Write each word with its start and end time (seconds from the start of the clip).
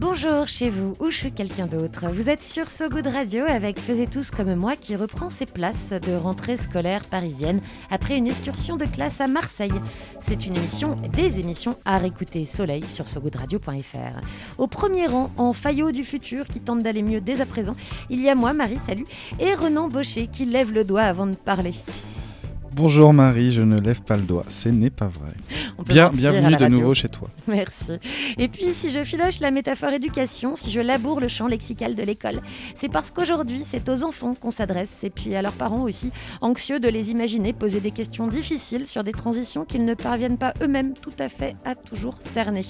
Bonjour 0.00 0.48
chez 0.48 0.70
vous 0.70 0.94
ou 0.98 1.10
chez 1.10 1.30
quelqu'un 1.30 1.66
d'autre. 1.66 2.06
Vous 2.10 2.30
êtes 2.30 2.42
sur 2.42 2.70
So 2.70 2.88
Good 2.88 3.06
Radio 3.06 3.44
avec 3.46 3.78
Faisez 3.78 4.06
tous 4.06 4.30
comme 4.30 4.54
moi 4.54 4.74
qui 4.74 4.96
reprend 4.96 5.28
ses 5.28 5.44
places 5.44 5.90
de 5.90 6.14
rentrée 6.14 6.56
scolaire 6.56 7.04
parisienne 7.04 7.60
après 7.90 8.16
une 8.16 8.26
excursion 8.26 8.78
de 8.78 8.86
classe 8.86 9.20
à 9.20 9.26
Marseille. 9.26 9.74
C'est 10.22 10.46
une 10.46 10.56
émission, 10.56 10.96
des 11.12 11.38
émissions 11.38 11.76
à 11.84 11.98
réécouter 11.98 12.46
Soleil 12.46 12.82
sur 12.88 13.10
sogoodradio.fr. 13.10 14.20
Au 14.56 14.66
premier 14.66 15.06
rang, 15.06 15.30
en 15.36 15.52
faillot 15.52 15.92
du 15.92 16.02
futur 16.02 16.46
qui 16.46 16.60
tente 16.60 16.82
d'aller 16.82 17.02
mieux 17.02 17.20
dès 17.20 17.42
à 17.42 17.46
présent, 17.46 17.76
il 18.08 18.22
y 18.22 18.30
a 18.30 18.34
moi, 18.34 18.54
Marie, 18.54 18.78
salut, 18.78 19.06
et 19.38 19.54
Renan 19.54 19.88
Baucher 19.88 20.28
qui 20.28 20.46
lève 20.46 20.72
le 20.72 20.84
doigt 20.84 21.02
avant 21.02 21.26
de 21.26 21.36
parler. 21.36 21.74
Bonjour 22.72 23.12
Marie, 23.12 23.50
je 23.50 23.62
ne 23.62 23.80
lève 23.80 24.00
pas 24.02 24.16
le 24.16 24.22
doigt, 24.22 24.44
ce 24.48 24.68
n'est 24.68 24.90
pas 24.90 25.08
vrai. 25.08 25.32
Bien, 25.86 26.10
bienvenue 26.10 26.56
de 26.56 26.66
nouveau 26.66 26.94
chez 26.94 27.08
toi. 27.08 27.28
Merci. 27.48 27.94
Et 28.38 28.46
puis, 28.46 28.72
si 28.72 28.90
je 28.90 29.02
filoche 29.02 29.40
la 29.40 29.50
métaphore 29.50 29.90
éducation, 29.90 30.54
si 30.54 30.70
je 30.70 30.80
laboure 30.80 31.18
le 31.18 31.26
champ 31.26 31.48
lexical 31.48 31.96
de 31.96 32.02
l'école, 32.04 32.40
c'est 32.76 32.88
parce 32.88 33.10
qu'aujourd'hui, 33.10 33.64
c'est 33.68 33.88
aux 33.88 34.04
enfants 34.04 34.34
qu'on 34.34 34.52
s'adresse, 34.52 35.02
et 35.02 35.10
puis 35.10 35.34
à 35.34 35.42
leurs 35.42 35.54
parents 35.54 35.82
aussi, 35.82 36.12
anxieux 36.42 36.78
de 36.78 36.88
les 36.88 37.10
imaginer 37.10 37.52
poser 37.52 37.80
des 37.80 37.90
questions 37.90 38.28
difficiles 38.28 38.86
sur 38.86 39.02
des 39.02 39.12
transitions 39.12 39.64
qu'ils 39.64 39.84
ne 39.84 39.94
parviennent 39.94 40.38
pas 40.38 40.54
eux-mêmes 40.62 40.94
tout 40.94 41.12
à 41.18 41.28
fait 41.28 41.56
à 41.64 41.74
toujours 41.74 42.18
cerner. 42.32 42.64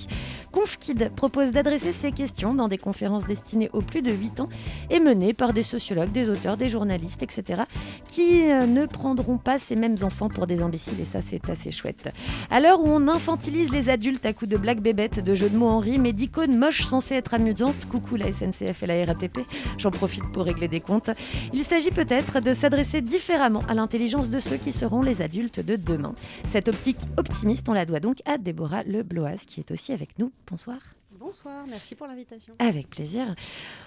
ConfKid 0.53 1.11
propose 1.15 1.51
d'adresser 1.51 1.93
ces 1.93 2.13
questions 2.13 2.55
dans 2.55 2.69
des 2.69 2.79
conférences 2.79 3.27
destinées 3.27 3.69
aux 3.75 3.83
plus 3.83 4.03
de 4.03 4.13
8 4.13 4.41
ans 4.41 4.49
et 4.89 4.99
menées 4.99 5.35
par 5.35 5.53
des 5.53 5.63
sociologues, 5.63 6.13
des 6.13 6.31
auteurs, 6.31 6.57
des 6.57 6.71
journalistes, 6.71 7.23
etc., 7.23 7.63
qui 8.09 8.51
euh, 8.51 8.67
ne 8.67 8.87
prendront 8.87 9.37
pas 9.37 9.59
ces 9.59 9.77
mêmes 9.77 9.91
enfants 10.05 10.29
pour 10.29 10.47
des 10.47 10.63
imbéciles, 10.63 11.01
et 11.01 11.05
ça, 11.05 11.21
c'est 11.23 11.49
assez 11.51 11.71
chouette. 11.71 12.09
À 12.51 12.61
l'heure 12.61 12.81
où 12.81 12.89
on 12.89 13.09
infantilise 13.09 13.71
les 13.71 13.89
adultes 13.89 14.25
à 14.27 14.33
coups 14.33 14.51
de 14.51 14.57
blagues 14.57 14.81
bébêtes, 14.81 15.23
de 15.23 15.35
jeux 15.35 15.51
de 15.51 15.57
mots 15.57 15.69
en 15.69 15.79
rime 15.79 16.07
et 16.07 16.13
d'icônes 16.13 16.57
moches 16.57 16.83
censées 16.83 17.15
être 17.15 17.35
amusantes, 17.35 17.87
coucou 17.89 18.17
la 18.17 18.33
SNCF 18.33 18.83
et 18.83 18.87
la 18.87 19.05
RATP, 19.05 19.41
j'en 19.79 19.91
profite 19.91 20.31
pour 20.33 20.45
régler 20.45 20.69
des 20.69 20.81
comptes, 20.81 21.11
il 21.53 21.65
s'agit 21.65 21.91
peut-être 21.91 22.41
de 22.41 22.53
s'adresser 22.53 23.01
différemment 23.01 23.63
à 23.69 23.75
l'intelligence 23.75 24.31
de 24.31 24.41
ceux 24.41 24.57
qui 24.57 24.73
seront 24.73 25.03
les 25.03 25.23
adultes 25.23 25.61
de 25.61 25.77
demain. 25.77 26.15
Cette 26.51 26.69
optique 26.69 26.99
optimiste, 27.17 27.69
on 27.69 27.73
la 27.73 27.87
doit 27.87 28.01
donc 28.01 28.19
à 28.25 28.39
Déborah 28.39 28.83
Lebloas, 28.85 29.45
qui 29.47 29.61
est 29.61 29.71
aussi 29.71 29.93
avec 29.93 30.19
nous. 30.19 30.33
Bonsoir. 30.51 30.79
Bonsoir, 31.21 31.67
merci 31.69 31.95
pour 31.95 32.07
l'invitation. 32.07 32.55
Avec 32.59 32.89
plaisir. 32.89 33.35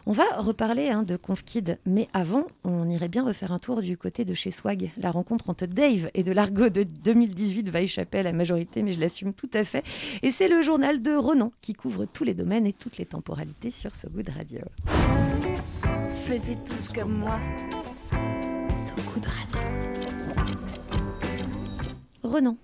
On 0.05 0.11
va 0.11 0.23
reparler 0.37 0.89
hein, 0.89 1.01
de 1.01 1.17
ConfKid, 1.17 1.79
mais 1.83 2.07
avant, 2.13 2.45
on 2.63 2.87
irait 2.87 3.07
bien 3.07 3.25
refaire 3.25 3.51
un 3.51 3.57
tour 3.57 3.81
du 3.81 3.97
côté 3.97 4.23
de 4.23 4.35
chez 4.35 4.51
Swag. 4.51 4.91
La 4.97 5.09
rencontre 5.09 5.49
entre 5.49 5.65
Dave 5.65 6.11
et 6.13 6.21
de 6.21 6.31
l'argot 6.31 6.69
de 6.69 6.83
2018 6.83 7.69
va 7.69 7.81
échapper 7.81 8.19
à 8.19 8.23
la 8.23 8.33
majorité, 8.33 8.83
mais 8.83 8.91
je 8.91 8.99
l'assume 8.99 9.33
tout 9.33 9.49
à 9.55 9.63
fait. 9.63 9.83
Et 10.21 10.29
c'est 10.29 10.47
le 10.47 10.61
journal 10.61 11.01
de 11.01 11.15
Renan 11.15 11.51
qui 11.61 11.73
couvre 11.73 12.05
tous 12.05 12.23
les 12.23 12.35
domaines 12.35 12.67
et 12.67 12.73
toutes 12.73 12.99
les 12.99 13.07
temporalités 13.07 13.71
sur 13.71 13.95
So 13.95 14.09
Good 14.09 14.29
Radio. 14.29 14.59
Faisiez 16.25 16.57
tous 16.67 16.93
comme 16.93 17.17
moi. 17.17 17.39
So 18.75 18.93
Good 19.11 19.25
Radio. 19.25 19.59
Renan, 22.21 22.57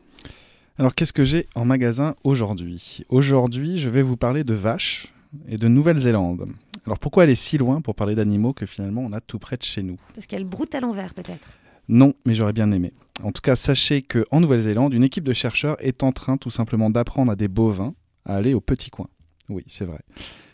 Alors 0.80 0.96
qu'est-ce 0.96 1.12
que 1.12 1.26
j'ai 1.26 1.46
en 1.56 1.66
magasin 1.66 2.16
aujourd'hui? 2.24 3.04
Aujourd'hui, 3.10 3.80
je 3.80 3.90
vais 3.90 4.02
vous 4.02 4.16
parler 4.16 4.46
de 4.46 4.54
vaches 4.54 5.14
et 5.50 5.58
de 5.58 5.68
Nouvelle-Zélande. 5.68 6.48
Alors 6.86 7.00
pourquoi 7.00 7.24
aller 7.24 7.36
si 7.36 7.58
loin 7.58 7.82
pour 7.82 7.96
parler 7.96 8.16
d'animaux 8.16 8.54
que 8.54 8.66
finalement 8.66 9.02
on 9.02 9.12
a 9.12 9.20
tout 9.20 9.40
près 9.40 9.58
de 9.58 9.64
chez 9.64 9.84
nous? 9.84 9.98
Parce 10.16 10.26
qu'elle 10.26 10.46
broute 10.46 10.74
à 10.74 10.80
l'envers 10.80 11.14
peut-être? 11.14 11.46
Non, 11.90 12.14
mais 12.26 12.34
j'aurais 12.34 12.54
bien 12.54 12.72
aimé. 12.72 12.94
En 13.24 13.34
tout 13.34 13.42
cas, 13.42 13.58
sachez 13.58 14.02
que 14.02 14.26
en 14.32 14.40
Nouvelle-Zélande, 14.40 14.94
une 14.94 15.04
équipe 15.04 15.26
de 15.26 15.34
chercheurs 15.34 15.76
est 15.80 16.02
en 16.02 16.14
train 16.14 16.38
tout 16.38 16.50
simplement 16.50 16.90
d'apprendre 16.90 17.30
à 17.30 17.36
des 17.36 17.50
bovins 17.50 17.94
à 18.24 18.36
aller 18.36 18.54
au 18.54 18.62
petit 18.62 18.90
coin. 18.90 19.08
Oui, 19.50 19.66
c'est 19.68 19.84
vrai. 19.84 20.00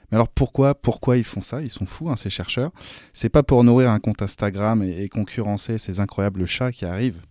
Mais 0.09 0.16
alors 0.16 0.30
pourquoi, 0.30 0.74
pourquoi 0.74 1.18
ils 1.18 1.24
font 1.24 1.44
ça? 1.44 1.62
Ils 1.62 1.69
sont 1.69 1.86
fous, 1.86 2.09
hein, 2.09 2.16
ces 2.16 2.31
chercheurs. 2.31 2.72
C'est 3.13 3.30
pas 3.30 3.44
pour 3.44 3.63
nourrir 3.63 3.92
un 3.92 4.00
compte 4.00 4.24
Instagram 4.24 4.81
et, 4.81 5.03
et 5.03 5.07
concurrencer 5.07 5.78
ces 5.78 6.00
incroyables 6.00 6.47
chats 6.47 6.72
qui 6.72 6.86
arrivent, 6.86 7.22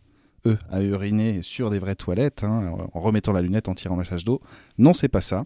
eux, 0.47 0.59
à 0.71 0.83
uriner 0.83 1.41
sur 1.43 1.71
des 1.71 1.79
vraies 1.79 1.95
toilettes, 1.95 2.45
hein, 2.45 2.73
en 2.93 3.01
remettant 3.01 3.33
la 3.33 3.43
lunette, 3.43 3.69
en 3.69 3.75
tirant 3.75 3.97
la 3.97 4.05
châche 4.05 4.25
d'eau. 4.25 4.41
Non, 4.79 4.95
c'est 4.95 5.09
pas 5.09 5.21
ça. 5.21 5.45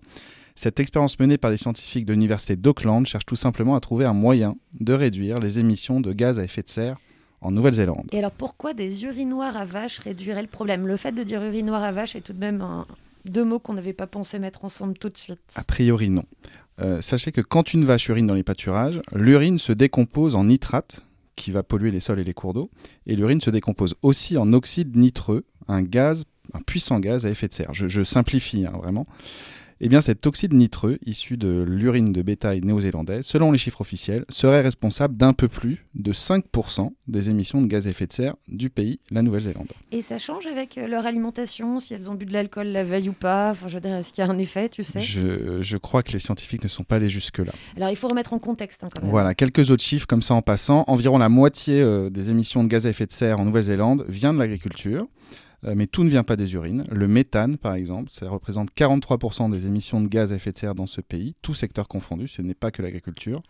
Cette 0.55 0.81
expérience 0.81 1.19
menée 1.21 1.39
par 1.39 1.51
des 1.53 1.57
scientifiques 1.57 2.05
de 2.05 2.13
l'université 2.13 2.57
d'Auckland 2.57 3.07
cherche 3.07 3.27
tout 3.27 3.37
simplement 3.37 3.77
à 3.77 3.81
trouver 3.81 4.05
un 4.05 4.13
moyen 4.13 4.57
de 4.81 4.93
réduire 4.93 5.37
les 5.37 5.61
émissions 5.61 6.01
de 6.01 6.13
gaz 6.13 6.39
à 6.41 6.45
effet 6.45 6.63
de 6.63 6.69
serre 6.69 6.97
en 7.41 7.53
Nouvelle-Zélande. 7.53 8.09
Et 8.11 8.19
alors 8.19 8.33
pourquoi 8.33 8.75
des 8.75 9.05
urinoirs 9.05 9.57
à 9.57 9.65
vache 9.65 10.01
réduiraient 10.01 10.43
le 10.43 10.49
problème? 10.49 10.89
Le 10.89 10.97
fait 10.97 11.13
de 11.13 11.23
dire 11.23 11.43
urinoir 11.45 11.85
à 11.85 11.93
vache 11.93 12.17
est 12.17 12.21
tout 12.23 12.33
de 12.33 12.41
même 12.41 12.61
un- 12.61 12.87
deux 13.25 13.45
mots 13.45 13.61
qu'on 13.61 13.75
n'avait 13.75 13.93
pas 13.93 14.09
pensé 14.09 14.41
mettre 14.41 14.65
ensemble 14.65 14.95
tout 14.99 15.11
de 15.11 15.17
suite. 15.19 15.39
A 15.55 15.63
priori, 15.63 16.11
non. 16.11 16.25
Euh, 16.81 17.01
sachez 17.01 17.31
que 17.31 17.41
quand 17.41 17.73
une 17.75 17.85
vache 17.85 18.09
urine 18.09 18.27
dans 18.27 18.35
les 18.35 18.43
pâturages, 18.43 19.01
l'urine 19.15 19.59
se 19.59 19.73
décompose 19.73 20.35
en 20.35 20.45
nitrate, 20.45 21.03
qui 21.39 21.51
va 21.51 21.63
polluer 21.63 21.91
les 21.91 22.01
sols 22.01 22.21
et 22.21 22.25
les 22.25 22.35
cours 22.35 22.53
d'eau, 22.53 22.71
et 23.07 23.17
l'urine 23.17 23.41
se 23.41 23.51
décompose 23.51 23.95
aussi 24.03 24.37
en 24.37 24.53
oxyde 24.53 24.97
nitreux, 24.97 25.47
un 25.69 25.83
gaz, 25.83 26.25
un 26.53 26.61
puissant 26.61 26.99
gaz 26.99 27.25
à 27.25 27.31
effet 27.31 27.49
de 27.49 27.55
serre. 27.55 27.73
Je, 27.73 28.05
simplifie 28.05 28.67
hein, 28.67 28.73
vraiment. 28.77 29.07
Eh 29.81 29.89
bien, 29.89 30.01
cet 30.01 30.27
oxyde 30.27 30.55
nitreux, 30.55 30.99
issu 31.07 31.37
de 31.37 31.63
l'urine 31.63 32.13
de 32.13 32.23
bétail 32.23 32.61
néo-zélandais, 32.63 33.23
selon 33.23 33.53
les 33.53 33.59
chiffres 33.59 33.81
officiels, 33.81 34.25
serait 34.29 34.61
responsable 34.61 35.17
d'un 35.17 35.33
peu 35.33 35.47
plus 35.47 35.87
de 35.95 36.13
5% 36.13 36.91
des 37.07 37.31
émissions 37.31 37.63
de 37.63 37.69
gaz 37.69 37.87
à 37.87 37.91
effet 37.91 38.07
de 38.09 38.13
serre 38.13 38.35
du 38.49 38.71
pays, 38.71 38.99
la 39.13 39.23
Nouvelle-Zélande. 39.23 39.69
Et 39.93 40.03
ça 40.03 40.19
change 40.19 40.47
avec 40.47 40.79
euh, 40.79 40.89
leur 40.89 41.07
alimentation, 41.07 41.79
si 41.79 41.95
elles 41.95 42.11
ont 42.11 42.15
bu 42.15 42.27
de 42.27 42.33
l'alcool 42.33 42.67
la 42.67 42.83
veille 42.83 43.09
ou 43.09 43.13
pas? 43.13 43.53
Enfin, 43.53 43.69
je 43.69 43.75
veux 43.75 43.81
dire, 43.81 43.95
est-ce 43.95 44.13
qu'il 44.13 44.25
y 44.25 44.27
a 44.27 44.31
un 44.31 44.39
effet, 44.39 44.69
tu 44.69 44.83
sais? 44.83 44.99
Je, 44.99 45.63
je 45.63 45.77
crois 45.77 46.03
que 46.03 46.11
les 46.13 46.19
scientifiques 46.19 46.65
ne 46.65 46.69
sont 46.69 46.85
pas 46.85 46.97
allés 46.97 47.09
jusque-là. 47.09 47.53
Alors, 47.77 47.91
il 47.91 47.97
faut 47.97 48.09
remettre 48.09 48.33
en 48.33 48.41
contexte 48.41 48.83
hein, 48.83 48.89
quand 48.93 49.03
même. 49.03 49.11
Voilà, 49.13 49.37
quelques 49.37 49.71
autres 49.71 49.85
chiffres 49.85 50.09
comme 50.09 50.23
ça 50.23 50.35
en 50.35 50.43
passant. 50.43 50.83
Environ 50.89 51.19
la 51.19 51.29
moitié 51.29 51.81
euh, 51.81 52.11
des 52.11 52.31
émissions 52.31 52.65
de 52.65 52.69
gaz 52.69 52.87
à 52.87 52.91
effet 52.91 53.07
de 53.07 53.13
serre 53.13 53.39
en 53.39 53.45
Nouvelle-Zélande 53.45 54.05
vient 54.09 54.35
de 54.35 54.41
l'agriculture. 54.41 55.07
Euh, 55.65 55.75
mais 55.77 55.87
tout 55.87 56.05
ne 56.05 56.09
vient 56.11 56.23
pas 56.23 56.37
des 56.37 56.55
urines. 56.55 56.85
Le 56.91 57.09
méthane, 57.09 57.57
par 57.57 57.75
exemple, 57.75 58.11
ça 58.11 58.29
représente 58.29 58.71
43% 58.77 59.51
des 59.51 59.67
émissions 59.67 60.01
de 60.01 60.09
gaz 60.09 60.33
à 60.33 60.37
effet 60.37 60.53
de 60.53 60.57
serre 60.57 60.75
dans 60.75 60.87
ce 60.87 61.01
pays, 61.01 61.35
tout 61.43 61.55
secteur 61.55 61.89
confondu, 61.89 62.29
ce 62.29 62.43
n'est 62.43 62.55
pas 62.55 62.71
que 62.71 62.83
l'agriculture. 62.83 63.43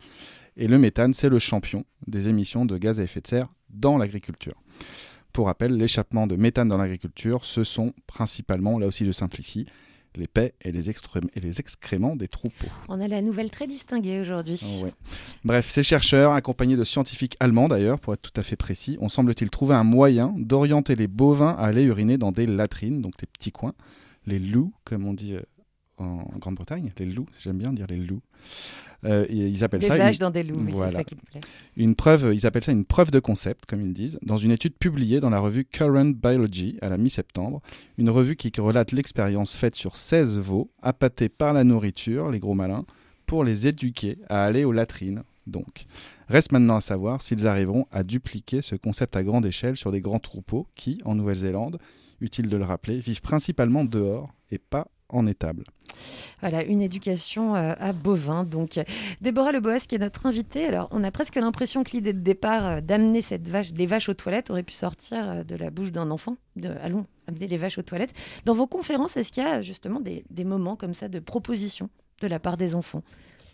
Et 0.57 0.69
le 0.69 0.79
méthane, 0.79 1.15
c'est 1.15 1.29
le 1.29 1.39
champion 1.39 1.85
des 2.07 2.29
émissions 2.29 2.65
de 2.65 2.79
gaz 2.79 3.01
à 3.01 3.03
effet 3.03 3.21
de 3.21 3.27
serre 3.27 3.49
dans 3.71 3.99
l'agriculture. 3.99 4.55
Pour 5.33 5.47
rappel, 5.47 5.77
l'échappement 5.77 6.27
de 6.27 6.37
méthane 6.37 6.69
dans 6.69 6.79
l'agriculture, 6.79 7.45
ce 7.45 7.63
sont 7.63 7.93
principalement, 8.07 8.79
là 8.79 8.87
aussi 8.87 9.05
je 9.05 9.13
simplifie, 9.13 9.67
les 10.17 10.27
paix 10.27 10.55
et 10.63 10.73
les, 10.73 10.91
extré- 10.91 11.21
et 11.35 11.41
les 11.41 11.61
excréments 11.61 12.17
des 12.17 12.29
troupeaux. 12.29 12.67
On 12.89 13.01
a 13.01 13.09
la 13.09 13.23
nouvelle 13.23 13.51
très 13.51 13.67
distinguée 13.67 14.21
aujourd'hui. 14.21 14.61
Ah 14.63 14.85
ouais. 14.85 14.93
Bref, 15.45 15.69
ces 15.71 15.83
chercheurs, 15.83 16.33
accompagnés 16.33 16.77
de 16.77 16.85
scientifiques 16.85 17.37
allemands 17.41 17.69
d'ailleurs, 17.69 18.01
pour 18.01 18.15
être 18.15 18.23
tout 18.23 18.41
à 18.41 18.43
fait 18.43 18.57
précis, 18.57 18.97
ont 19.01 19.09
semble-t-il 19.09 19.51
trouvé 19.51 19.75
un 19.75 19.85
moyen 19.85 20.35
d'orienter 20.37 20.97
les 20.97 21.07
bovins 21.09 21.55
à 21.59 21.67
aller 21.67 21.85
uriner 21.85 22.19
dans 22.19 22.33
des 22.33 22.47
latrines, 22.47 23.01
donc 23.01 23.13
les 23.21 23.27
petits 23.27 23.53
coins, 23.53 23.75
les 24.27 24.39
loups, 24.39 24.73
comme 24.85 25.07
on 25.07 25.15
dit 25.15 25.35
euh, 25.35 25.43
en 25.99 26.25
Grande-Bretagne, 26.39 26.91
les 26.99 27.07
loups, 27.07 27.27
j'aime 27.43 27.59
bien 27.59 27.73
dire 27.73 27.87
les 27.89 27.97
loups. 27.97 28.23
Euh, 29.05 29.27
ils 29.31 29.63
appellent 29.63 29.81
Des 29.81 29.87
ça 29.87 29.97
vaches 29.97 30.17
une, 30.17 30.21
dans 30.21 30.31
des 30.31 30.43
loups, 30.43 30.57
oui, 30.59 30.65
c'est 30.69 30.73
Voilà. 30.75 30.93
ça 30.93 31.05
qui 31.05 31.15
te 31.15 31.25
plaît. 31.25 31.41
une 31.77 31.95
preuve, 31.95 32.33
ils 32.35 32.47
appellent 32.47 32.65
ça 32.65 32.73
une 32.73 32.85
preuve 32.85 33.11
de 33.13 33.21
concept, 33.21 33.65
comme 33.67 33.81
ils 33.81 33.93
disent, 33.93 34.19
dans 34.23 34.37
une 34.39 34.51
étude 34.51 34.75
publiée 34.75 35.21
dans 35.21 35.31
la 35.31 35.39
revue 35.39 35.65
Current 35.65 36.13
Biology 36.21 36.79
à 36.83 36.89
la 36.89 36.99
mi-septembre, 36.99 37.63
une 37.97 38.11
revue 38.11 38.35
qui 38.35 38.51
relate 38.61 38.91
l'expérience 38.93 39.55
faite 39.55 39.77
sur 39.77 39.97
16 39.97 40.39
veaux, 40.39 40.71
appâtés 40.83 41.29
par 41.29 41.53
la 41.53 41.63
nourriture, 41.63 42.31
les 42.31 42.41
gros 42.41 42.55
malins, 42.55 42.85
pour 43.27 43.45
les 43.45 43.69
éduquer 43.69 44.19
à 44.29 44.45
aller 44.45 44.65
aux 44.65 44.73
latrines. 44.73 45.23
Donc, 45.47 45.85
reste 46.29 46.51
maintenant 46.53 46.77
à 46.77 46.81
savoir 46.81 47.23
s'ils 47.23 47.47
arriveront 47.47 47.87
à 47.93 48.03
dupliquer 48.03 48.63
ce 48.63 48.75
concept 48.75 49.17
à 49.17 49.23
grande 49.23 49.47
échelle 49.47 49.77
sur 49.77 49.93
des 49.93 50.01
grands 50.01 50.19
troupeaux 50.19 50.67
qui, 50.75 51.01
en 51.05 51.15
Nouvelle-Zélande, 51.15 51.79
utile 52.21 52.49
de 52.49 52.57
le 52.57 52.65
rappeler, 52.65 52.99
vivent 52.99 53.23
principalement 53.23 53.85
dehors 53.85 54.35
et 54.51 54.59
pas 54.59 54.89
en 55.09 55.27
étable. 55.27 55.65
Voilà, 56.41 56.63
une 56.65 56.83
éducation 56.83 57.57
euh, 57.57 57.75
à 57.79 57.93
bovins. 57.93 58.45
Donc, 58.45 58.79
Déborah 59.21 59.53
Leboas, 59.53 59.81
qui 59.81 59.97
est 59.97 59.99
notre 59.99 60.27
invitée. 60.27 60.67
Alors, 60.67 60.89
on 60.93 61.03
a 61.03 61.11
presque 61.11 61.37
l'impression 61.37 61.83
que 61.83 61.93
l'idée 61.93 62.13
de 62.13 62.21
départ 62.21 62.67
euh, 62.67 62.81
d'amener 62.81 63.23
cette 63.23 63.49
vache, 63.49 63.71
les 63.75 63.87
vaches 63.87 64.09
aux 64.09 64.15
toilettes 64.15 64.51
aurait 64.51 64.63
pu 64.63 64.75
sortir 64.75 65.29
euh, 65.29 65.45
de 65.45 65.57
la 65.57 65.71
bouche 65.71 65.93
d'un 65.93 66.11
enfant. 66.11 66.37
De, 66.57 66.69
allons, 66.83 67.07
amener 67.27 67.49
les 67.49 67.57
vaches 67.57 67.79
aux 67.79 67.83
toilettes. 67.83 68.13
Dans 68.45 68.55
vos 68.55 68.67
conférences, 68.67 69.17
est-ce 69.17 69.33
qu'il 69.33 69.43
y 69.43 69.47
a 69.47 69.63
justement 69.63 70.01
des, 70.01 70.25
des 70.31 70.45
moments 70.45 70.77
comme 70.77 70.95
ça 70.95 71.09
de 71.09 71.19
proposition 71.19 71.91
de 72.21 72.27
la 72.27 72.39
part 72.39 72.57
des 72.57 72.75
enfants 72.75 73.03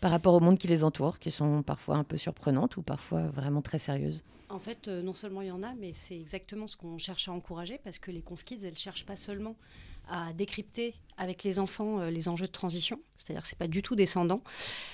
par 0.00 0.10
rapport 0.10 0.34
au 0.34 0.40
monde 0.40 0.58
qui 0.58 0.66
les 0.66 0.84
entoure, 0.84 1.18
qui 1.18 1.30
sont 1.30 1.62
parfois 1.62 1.96
un 1.96 2.04
peu 2.04 2.18
surprenantes 2.18 2.76
ou 2.76 2.82
parfois 2.82 3.22
vraiment 3.22 3.62
très 3.62 3.78
sérieuses? 3.78 4.22
En 4.50 4.58
fait, 4.58 4.88
euh, 4.88 5.02
non 5.02 5.14
seulement 5.14 5.40
il 5.40 5.48
y 5.48 5.50
en 5.50 5.62
a, 5.62 5.74
mais 5.74 5.92
c'est 5.94 6.16
exactement 6.16 6.66
ce 6.66 6.76
qu'on 6.76 6.98
cherche 6.98 7.28
à 7.28 7.32
encourager 7.32 7.80
parce 7.82 7.98
que 7.98 8.10
les 8.10 8.20
conf 8.20 8.44
kids, 8.44 8.58
elles 8.62 8.72
ne 8.72 8.78
cherchent 8.78 9.06
pas 9.06 9.16
seulement 9.16 9.56
à 10.08 10.32
décrypter 10.32 10.94
avec 11.16 11.44
les 11.44 11.58
enfants 11.58 12.00
euh, 12.00 12.10
les 12.10 12.28
enjeux 12.28 12.46
de 12.46 12.52
transition, 12.52 12.98
c'est-à-dire 13.16 13.42
que 13.42 13.48
c'est 13.48 13.58
pas 13.58 13.68
du 13.68 13.82
tout 13.82 13.94
descendant. 13.94 14.42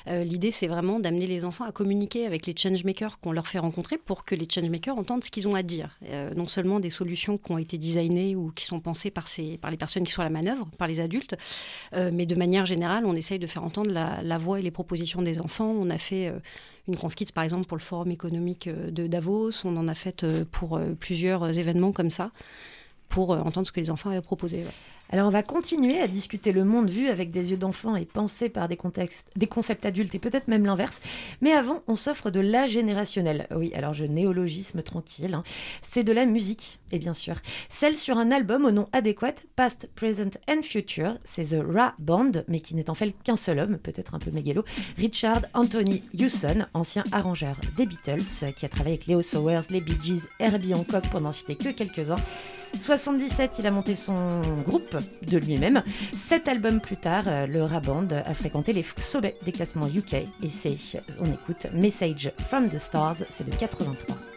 Euh, 0.06 0.24
L'idée, 0.24 0.50
c'est 0.50 0.66
vraiment 0.66 1.00
d'amener 1.00 1.26
les 1.26 1.44
enfants 1.44 1.64
à 1.64 1.72
communiquer 1.72 2.26
avec 2.26 2.46
les 2.46 2.54
changemakers 2.56 3.20
qu'on 3.20 3.32
leur 3.32 3.48
fait 3.48 3.58
rencontrer 3.58 3.98
pour 3.98 4.24
que 4.24 4.34
les 4.34 4.46
changemakers 4.48 4.96
entendent 4.96 5.24
ce 5.24 5.30
qu'ils 5.30 5.48
ont 5.48 5.54
à 5.54 5.62
dire. 5.62 5.98
Euh, 6.04 6.34
non 6.34 6.46
seulement 6.46 6.80
des 6.80 6.90
solutions 6.90 7.38
qui 7.38 7.52
ont 7.52 7.58
été 7.58 7.78
designées 7.78 8.36
ou 8.36 8.50
qui 8.50 8.64
sont 8.64 8.80
pensées 8.80 9.10
par, 9.10 9.28
ces, 9.28 9.58
par 9.58 9.70
les 9.70 9.76
personnes 9.76 10.04
qui 10.04 10.12
sont 10.12 10.20
à 10.20 10.24
la 10.24 10.30
manœuvre, 10.30 10.66
par 10.78 10.88
les 10.88 11.00
adultes, 11.00 11.36
mais 11.92 12.26
de 12.26 12.34
manière 12.34 12.66
générale, 12.66 13.06
on 13.06 13.14
essaye 13.14 13.38
de 13.38 13.46
faire 13.46 13.64
entendre 13.64 13.90
la, 13.90 14.38
voix 14.38 14.58
et 14.58 14.62
les 14.62 14.70
propositions 14.70 15.22
des 15.22 15.40
enfants. 15.40 15.70
On 15.70 15.90
a 15.90 15.98
fait 15.98 16.32
une 16.88 16.96
conf 16.96 17.14
kids, 17.14 17.32
par 17.32 17.44
exemple, 17.44 17.66
pour 17.66 17.76
le 17.76 17.82
forum 17.82 18.10
économique 18.10 18.68
de 18.68 19.06
Davos. 19.06 19.52
On 19.64 19.76
en 19.76 19.88
a 19.88 19.94
fait 19.94 20.24
pour 20.50 20.80
plusieurs 20.98 21.58
événements 21.58 21.92
comme 21.92 22.10
ça, 22.10 22.30
pour 23.08 23.30
entendre 23.30 23.66
ce 23.66 23.72
que 23.72 23.80
les 23.80 23.90
enfants 23.90 24.10
avaient 24.10 24.22
proposé. 24.22 24.58
ouais. 24.58 24.72
Alors 25.12 25.26
on 25.26 25.30
va 25.30 25.42
continuer 25.42 26.00
à 26.00 26.06
discuter 26.06 26.52
le 26.52 26.64
monde 26.64 26.88
vu 26.88 27.08
avec 27.08 27.32
des 27.32 27.50
yeux 27.50 27.56
d'enfant 27.56 27.96
et 27.96 28.04
pensé 28.04 28.48
par 28.48 28.68
des, 28.68 28.76
contextes, 28.76 29.28
des 29.34 29.48
concepts 29.48 29.84
adultes 29.84 30.14
et 30.14 30.20
peut-être 30.20 30.46
même 30.46 30.64
l'inverse. 30.64 31.00
Mais 31.40 31.52
avant, 31.52 31.82
on 31.88 31.96
s'offre 31.96 32.30
de 32.30 32.38
la 32.38 32.66
générationnelle. 32.66 33.48
Oui, 33.54 33.72
alors 33.74 33.92
je 33.92 34.04
néologisme 34.04 34.82
tranquille. 34.82 35.34
hein. 35.34 35.42
C'est 35.82 36.04
de 36.04 36.12
la 36.12 36.26
musique, 36.26 36.78
et 36.92 37.00
bien 37.00 37.14
sûr. 37.14 37.36
Celle 37.68 37.96
sur 37.96 38.18
un 38.18 38.30
album 38.30 38.64
au 38.64 38.70
nom 38.70 38.88
adéquat, 38.92 39.34
Past, 39.56 39.88
Present 39.96 40.30
and 40.48 40.62
Future. 40.62 41.18
C'est 41.24 41.56
The 41.56 41.62
Ra 41.68 41.94
Band, 41.98 42.30
mais 42.46 42.60
qui 42.60 42.76
n'est 42.76 42.88
en 42.88 42.94
fait 42.94 43.12
qu'un 43.24 43.36
seul 43.36 43.58
homme, 43.58 43.78
peut-être 43.78 44.14
un 44.14 44.20
peu 44.20 44.30
mégalo. 44.30 44.64
Richard 44.96 45.42
Anthony 45.54 46.04
Hewson, 46.16 46.66
ancien 46.72 47.02
arrangeur 47.10 47.56
des 47.76 47.86
Beatles, 47.86 48.52
qui 48.54 48.64
a 48.64 48.68
travaillé 48.68 48.94
avec 48.96 49.08
Leo 49.08 49.22
Sowers, 49.22 49.62
les 49.70 49.80
Bee 49.80 49.96
Gees, 50.00 50.22
Herbie 50.38 50.74
Hancock, 50.74 51.08
pour 51.08 51.20
n'en 51.20 51.32
citer 51.32 51.56
que 51.56 51.70
quelques-uns. 51.70 52.16
77, 52.78 53.56
il 53.58 53.66
a 53.66 53.72
monté 53.72 53.96
son 53.96 54.40
groupe 54.64 54.96
de 55.26 55.38
lui-même. 55.38 55.82
Sept 56.14 56.48
albums 56.48 56.80
plus 56.80 56.96
tard, 56.96 57.24
euh, 57.26 57.46
le 57.46 57.62
Raband 57.62 58.08
a 58.10 58.34
fréquenté 58.34 58.72
les 58.72 58.84
sommets 58.98 59.34
des 59.44 59.52
classements 59.52 59.86
UK 59.86 60.14
et 60.14 60.48
c'est, 60.48 60.76
on 61.20 61.26
écoute 61.26 61.66
Message 61.72 62.32
from 62.48 62.68
the 62.68 62.78
Stars, 62.78 63.16
c'est 63.30 63.48
de 63.48 63.54
83. 63.54 64.29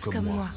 Tous 0.00 0.10
comme 0.10 0.26
moi. 0.26 0.48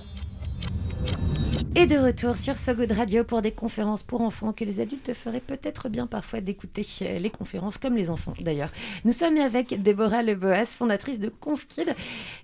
Et 1.73 1.85
de 1.85 1.97
retour 1.97 2.35
sur 2.37 2.57
So 2.57 2.73
Good 2.73 2.91
Radio 2.91 3.23
pour 3.23 3.41
des 3.41 3.51
conférences 3.51 4.03
pour 4.03 4.21
enfants 4.21 4.51
que 4.51 4.65
les 4.65 4.81
adultes 4.81 5.13
feraient 5.13 5.39
peut-être 5.39 5.87
bien 5.87 6.05
parfois 6.05 6.41
d'écouter 6.41 6.85
les 7.01 7.29
conférences 7.29 7.77
comme 7.77 7.95
les 7.95 8.09
enfants 8.09 8.33
d'ailleurs. 8.41 8.71
Nous 9.05 9.13
sommes 9.13 9.37
avec 9.37 9.81
Déborah 9.81 10.21
Leboas, 10.21 10.65
fondatrice 10.65 11.19
de 11.19 11.29
ConfKid, 11.29 11.95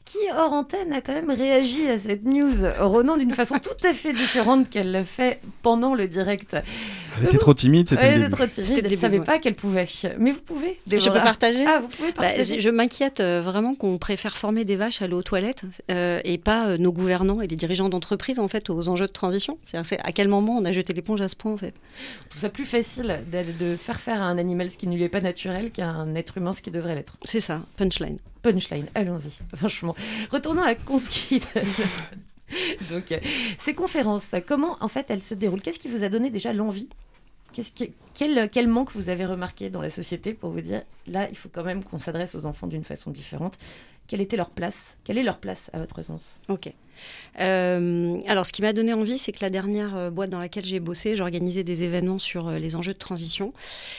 qui 0.06 0.18
hors 0.34 0.54
antenne 0.54 0.94
a 0.94 1.02
quand 1.02 1.14
même 1.14 1.30
réagi 1.30 1.88
à 1.88 2.00
cette 2.00 2.24
news, 2.24 2.66
Ronan, 2.80 3.18
d'une 3.18 3.34
façon 3.34 3.60
tout 3.60 3.88
à 3.88 3.94
fait 3.94 4.14
différente 4.14 4.70
qu'elle 4.70 4.92
l'a 4.92 5.04
fait 5.04 5.42
pendant 5.62 5.94
le 5.94 6.08
direct. 6.08 6.56
Elle 7.20 7.28
était 7.28 7.38
trop 7.38 7.54
timide, 7.54 7.90
c'était 7.90 8.02
Ouais, 8.02 8.08
le 8.10 8.14
elle 8.16 8.22
début. 8.30 8.34
était 8.44 8.48
trop 8.48 8.64
timide, 8.64 8.82
elle 8.86 8.92
ne 8.92 8.98
savait 8.98 9.20
ouais. 9.20 9.26
pas 9.26 9.40
qu'elle 9.40 9.56
pouvait. 9.56 9.88
Mais 10.20 10.32
vous 10.32 10.40
pouvez, 10.42 10.80
Je 10.90 10.98
peux 11.10 11.14
partager 11.22 11.66
Ah, 11.68 11.80
vous 11.82 11.88
pouvez 11.88 12.10
Bah, 12.12 12.24
partager. 12.24 12.60
je 12.60 12.70
m'inquiète 12.70 13.20
euh, 13.20 13.42
vraiment 13.42 13.76
qu'on 13.76 13.98
préfère 13.98 14.38
former 14.38 14.64
des 14.64 14.76
vaches 14.76 15.02
à 15.02 15.06
aller 15.06 15.14
aux 15.14 15.24
toilettes 15.24 15.64
euh, 15.92 16.20
et 16.24 16.38
pas 16.38 16.68
euh, 16.70 16.78
nos 16.78 16.92
gouvernants 16.92 17.42
et 17.42 17.48
les 17.48 17.56
dirigeants 17.56 17.90
d'entreprise 17.90 18.40
en 18.40 18.48
fait 18.48 18.70
aux 18.70 18.88
enjeux 18.90 19.08
de 19.08 19.12
transition. 19.12 19.58
C'est 19.64 19.78
à 20.00 20.12
quel 20.12 20.28
moment 20.28 20.56
on 20.58 20.66
a 20.66 20.72
jeté 20.72 20.94
l'éponge 20.94 21.22
à 21.22 21.28
ce 21.30 21.36
point 21.36 21.52
en 21.54 21.58
fait 21.58 21.74
Je 22.26 22.30
trouve 22.30 22.42
ça 22.42 22.50
plus 22.50 22.66
facile 22.66 23.20
de 23.32 23.76
faire 23.76 24.00
faire 24.00 24.22
à 24.22 24.26
un 24.26 24.38
animal 24.38 24.72
ce 24.72 24.78
qui 24.78 24.88
ne 24.88 24.96
lui 24.96 25.04
est 25.04 25.10
pas 25.10 25.22
naturel 25.22 25.72
qu'à 25.72 25.88
un 25.88 26.16
être 26.16 26.38
humain 26.38 26.54
ce 26.54 26.62
qui 26.62 26.72
devrait 26.72 26.96
l'être. 26.96 27.18
C'est 27.24 27.40
ça, 27.42 27.62
punchline. 27.78 28.18
Punchline, 28.44 28.86
allons-y, 28.96 29.38
franchement. 29.58 29.96
Retournons 30.32 30.64
à 30.64 30.76
ConfKid. 30.76 31.44
Donc, 32.92 33.12
euh, 33.12 33.20
ces 33.60 33.74
conférences, 33.74 34.32
comment 34.48 34.78
en 34.82 34.88
fait 34.88 35.06
elles 35.10 35.24
se 35.24 35.34
déroulent? 35.34 35.62
Qu'est-ce 35.62 35.80
qui 35.80 35.88
vous 35.90 36.04
a 36.04 36.10
donné 36.10 36.30
déjà 36.30 36.54
l'envie? 36.54 36.90
Qu'est-ce 37.54 37.72
qui- 37.72 37.94
quel, 38.14 38.50
quel 38.50 38.68
manque 38.68 38.92
vous 38.94 39.10
avez 39.10 39.26
remarqué 39.26 39.70
dans 39.70 39.82
la 39.82 39.90
société 39.90 40.34
pour 40.34 40.52
vous 40.52 40.62
dire 40.62 40.84
là, 41.08 41.28
il 41.30 41.38
faut 41.38 41.50
quand 41.52 41.64
même 41.64 41.84
qu'on 41.84 42.00
s'adresse 42.00 42.36
aux 42.36 42.46
enfants 42.46 42.68
d'une 42.68 42.84
façon 42.84 43.12
différente? 43.12 43.58
Quelle 44.08 44.22
était 44.22 44.38
leur 44.38 44.50
place? 44.52 44.96
Quelle 45.04 45.18
est 45.18 45.24
leur 45.24 45.38
place 45.40 45.70
à 45.74 45.80
votre 45.80 46.02
sens? 46.02 46.40
Ok. 46.50 46.72
Euh, 47.40 48.20
alors, 48.28 48.46
ce 48.46 48.54
qui 48.54 48.62
m'a 48.62 48.74
donné 48.74 48.94
envie, 48.94 49.18
c'est 49.18 49.32
que 49.32 49.40
la 49.42 49.50
dernière 49.50 49.96
euh, 49.96 50.10
boîte 50.10 50.30
dans 50.30 50.40
laquelle 50.40 50.66
j'ai 50.66 50.80
bossé, 50.80 51.16
j'organisais 51.16 51.64
des 51.64 51.84
événements 51.84 52.20
sur 52.20 52.48
euh, 52.48 52.58
les 52.58 52.76
enjeux 52.76 52.94
de 52.94 52.98
transition. 52.98 53.54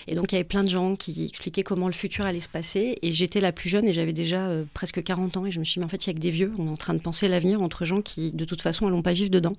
Et 0.06 0.14
donc, 0.14 0.32
il 0.32 0.34
y 0.34 0.38
avait 0.38 0.44
plein 0.44 0.64
de 0.64 0.70
gens 0.70 0.96
qui 0.96 1.24
expliquaient 1.26 1.62
comment 1.62 1.86
le 1.86 1.92
futur 1.92 2.26
allait 2.26 2.40
se 2.40 2.48
passer. 2.48 2.98
Et 3.02 3.12
j'étais 3.12 3.40
la 3.40 3.52
plus 3.52 3.68
jeune 3.68 3.88
et 3.88 3.92
j'avais 3.92 4.12
déjà 4.12 4.48
presque 4.74 5.02
40 5.02 5.36
ans. 5.36 5.46
Et 5.46 5.52
je 5.52 5.58
me 5.58 5.64
suis 5.64 5.74
dit, 5.74 5.80
mais 5.80 5.86
en 5.86 5.88
fait, 5.88 6.06
il 6.06 6.08
y 6.08 6.10
a 6.10 6.14
que 6.14 6.20
des 6.20 6.30
vieux. 6.30 6.52
On 6.58 6.66
est 6.66 6.70
en 6.70 6.76
train 6.76 6.94
de 6.94 7.00
penser 7.00 7.28
l'avenir 7.28 7.62
entre 7.62 7.84
gens 7.84 8.00
qui, 8.00 8.32
de 8.32 8.44
toute 8.44 8.62
façon, 8.62 8.86
n'allont 8.86 9.02
pas 9.02 9.12
vivre 9.12 9.30
dedans. 9.30 9.56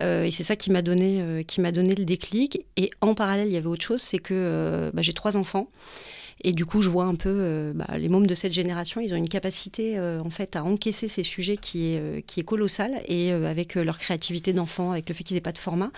Et 0.00 0.30
c'est 0.30 0.44
ça 0.44 0.54
qui 0.54 0.70
m'a 0.70 0.80
donné, 0.80 1.44
donné 1.56 1.94
le 1.96 2.04
déclic. 2.04 2.64
Et 2.76 2.90
en 3.00 3.14
parallèle, 3.14 3.48
il 3.48 3.52
y 3.52 3.56
avait 3.56 3.66
autre 3.66 3.84
chose, 3.84 4.00
c'est 4.00 4.18
que 4.18 4.90
bah, 4.94 5.02
j'ai 5.02 5.12
trois 5.12 5.36
enfants. 5.36 5.68
Et 6.42 6.52
du 6.52 6.64
coup, 6.64 6.82
je 6.82 6.88
vois 6.88 7.04
un 7.04 7.16
peu 7.16 7.28
euh, 7.30 7.72
bah, 7.74 7.98
les 7.98 8.08
mômes 8.08 8.26
de 8.26 8.34
cette 8.34 8.52
génération, 8.52 9.00
ils 9.00 9.12
ont 9.12 9.16
une 9.16 9.28
capacité 9.28 9.98
euh, 9.98 10.20
en 10.20 10.30
fait 10.30 10.54
à 10.54 10.62
encaisser 10.62 11.08
ces 11.08 11.24
sujets 11.24 11.56
qui 11.56 11.92
est, 11.92 12.00
euh, 12.00 12.20
qui 12.24 12.40
est 12.40 12.44
colossale. 12.44 13.02
Et 13.06 13.32
euh, 13.32 13.50
avec 13.50 13.74
leur 13.74 13.98
créativité 13.98 14.52
d'enfant, 14.52 14.92
avec 14.92 15.08
le 15.08 15.14
fait 15.14 15.24
qu'ils 15.24 15.34
n'aient 15.34 15.40
pas 15.40 15.52
de 15.52 15.58
format, 15.58 15.90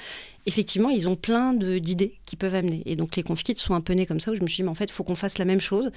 effectivement, 0.47 0.89
ils 0.89 1.09
ont 1.09 1.17
plein 1.17 1.53
d'idées 1.53 2.15
qui 2.25 2.37
peuvent 2.37 2.55
amener. 2.55 2.83
Et 2.87 2.97
donc, 2.97 3.17
les 3.17 3.23
conf 3.23 3.43
kids 3.43 3.57
sont 3.57 3.75
un 3.75 3.83
peu 3.83 3.93
nés 3.93 4.07
comme 4.07 4.21
ça, 4.21 4.31
où 4.31 4.35
je 4.35 4.41
me 4.43 4.47
suis 4.47 4.57
dit, 4.57 4.63
mais 4.63 4.71
en 4.71 4.75
fait, 4.75 4.85
il 4.85 4.93
faut 4.93 5.05
qu'on 5.05 5.15
fasse 5.15 5.37
la 5.37 5.45
même 5.45 5.61
chose, 5.61 5.91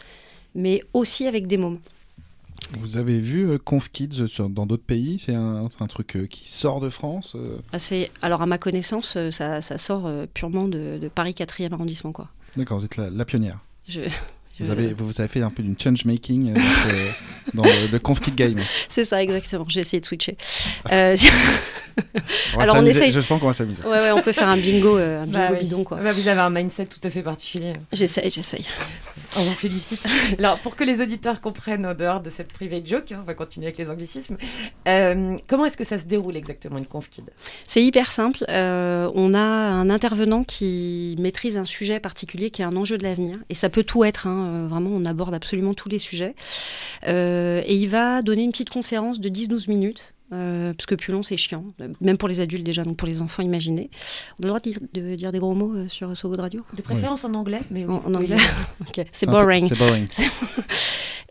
mais 0.55 0.81
aussi 0.93 1.25
avec 1.25 1.47
des 1.47 1.57
mômes. 1.57 1.79
Vous 2.77 2.97
avez 2.97 3.19
vu 3.19 3.49
euh, 3.49 3.57
Conf 3.57 3.91
Kids 3.91 4.27
sur- 4.27 4.49
dans 4.49 4.65
d'autres 4.65 4.83
pays? 4.83 5.19
C'est 5.19 5.35
un, 5.35 5.69
truc 5.87 6.15
euh, 6.15 6.25
qui 6.27 6.49
sort 6.49 6.79
de 6.79 6.89
France 6.89 7.33
euh? 7.35 7.57
Ah, 7.71 7.77
alors, 8.21 8.41
à 8.41 8.45
ma 8.45 8.57
connaissance, 8.57 9.17
ça, 9.31 9.61
ça 9.61 9.77
sort 9.77 10.09
purement 10.33 10.67
de, 10.67 10.99
de 11.01 11.07
Paris 11.07 11.33
4e 11.37 11.71
arrondissement. 11.73 12.13
D'accord, 12.57 12.79
vous 12.79 12.85
êtes 12.85 12.97
la, 12.97 13.09
la 13.09 13.25
pionnière. 13.25 13.59
Je, 13.87 14.09
Vous 14.59 14.65
je- 14.65 14.71
avez, 14.71 14.93
vous, 14.93 15.07
vous 15.07 15.19
avez 15.19 15.27
fait 15.29 15.41
un 15.41 15.49
peu 15.49 15.63
d'une 15.63 15.77
change 15.79 16.05
making 16.05 16.53
euh, 16.55 16.59
euh, 16.59 17.09
dans 17.55 17.63
le, 17.63 17.91
le 17.91 17.99
Conf 17.99 18.19
Kid 18.19 18.35
Game. 18.35 18.59
C'est 18.89 19.05
ça, 19.05 19.21
exactement. 19.23 19.65
J'ai 19.67 19.79
essayé 19.81 19.99
de 20.01 20.05
switcher. 20.05 20.37
Euh, 20.91 21.15
On 22.55 22.57
va 22.57 22.63
Alors, 22.63 22.77
on 22.77 22.85
essaye. 22.87 23.11
Je 23.11 23.19
sens 23.19 23.39
qu'on 23.39 23.45
va 23.47 23.53
s'amuser. 23.53 23.83
Ouais, 23.83 23.89
ouais, 23.99 24.11
on 24.11 24.21
peut 24.21 24.31
faire 24.31 24.47
un 24.47 24.57
bingo, 24.57 24.97
euh, 24.97 25.21
un 25.21 25.25
bingo 25.27 25.37
Bah 25.37 25.49
oui. 25.51 25.59
bidon, 25.59 25.83
quoi. 25.83 25.97
Bah, 25.97 26.11
vous 26.11 26.27
avez 26.27 26.39
un 26.39 26.49
mindset 26.49 26.87
tout 26.87 26.99
à 27.03 27.09
fait 27.11 27.21
particulier. 27.21 27.73
J'essaye, 27.91 28.31
j'essaye. 28.31 28.65
On 29.37 29.41
vous 29.43 29.53
félicite. 29.53 30.01
Alors, 30.39 30.57
pour 30.59 30.75
que 30.75 30.83
les 30.83 31.01
auditeurs 31.01 31.39
comprennent 31.39 31.85
en 31.85 31.93
dehors 31.93 32.19
de 32.19 32.31
cette 32.31 32.51
private 32.51 32.87
joke, 32.87 33.11
hein, 33.11 33.19
on 33.21 33.25
va 33.27 33.35
continuer 33.35 33.67
avec 33.67 33.77
les 33.77 33.89
anglicismes. 33.91 34.37
euh, 34.87 35.37
comment 35.47 35.65
est-ce 35.65 35.77
que 35.77 35.83
ça 35.83 35.99
se 35.99 36.05
déroule 36.05 36.35
exactement 36.35 36.79
une 36.79 36.87
conf 36.87 37.09
kid 37.11 37.25
C'est 37.67 37.83
hyper 37.83 38.11
simple. 38.11 38.43
Euh, 38.49 39.11
on 39.13 39.35
a 39.35 39.39
un 39.39 39.89
intervenant 39.91 40.43
qui 40.43 41.15
maîtrise 41.19 41.57
un 41.57 41.65
sujet 41.65 41.99
particulier 41.99 42.49
qui 42.49 42.63
est 42.63 42.65
un 42.65 42.75
enjeu 42.75 42.97
de 42.97 43.03
l'avenir. 43.03 43.37
Et 43.49 43.55
ça 43.55 43.69
peut 43.69 43.83
tout 43.83 44.03
être. 44.03 44.25
hein. 44.25 44.42
Euh, 44.43 44.67
Vraiment, 44.67 44.89
on 44.91 45.03
aborde 45.05 45.33
absolument 45.33 45.73
tous 45.73 45.89
les 45.89 45.99
sujets. 45.99 46.35
Euh, 47.07 47.61
et 47.65 47.75
il 47.75 47.87
va 47.87 48.21
donner 48.21 48.43
une 48.43 48.51
petite 48.51 48.69
conférence 48.69 49.19
de 49.19 49.29
10-12 49.29 49.69
minutes. 49.69 50.13
euh, 50.33 50.73
parce 50.73 50.87
que 50.87 50.95
plus 50.95 51.11
long, 51.13 51.21
c'est 51.21 51.37
chiant. 51.37 51.63
Même 52.01 52.17
pour 52.17 52.27
les 52.27 52.39
adultes 52.39 52.63
déjà, 52.63 52.83
donc 52.83 52.97
pour 52.97 53.07
les 53.07 53.21
enfants, 53.21 53.43
imaginez. 53.43 53.89
On 54.39 54.43
a 54.43 54.45
le 54.45 54.47
droit 54.47 54.59
de 54.59 54.69
dire, 54.71 54.79
de 54.93 55.15
dire 55.15 55.31
des 55.31 55.39
gros 55.39 55.53
mots 55.53 55.75
euh, 55.75 55.87
sur 55.89 56.15
Sogo 56.17 56.35
de 56.35 56.41
Radio? 56.41 56.63
De 56.75 56.81
préférence 56.81 57.23
en 57.23 57.33
anglais, 57.35 57.59
mais 57.69 57.85
En, 57.85 57.97
oui. 57.97 58.01
en 58.05 58.13
anglais 58.15 58.37
C'est 59.11 59.29
boring. 59.29 59.67
C'est 59.67 59.77
boring. 59.77 60.07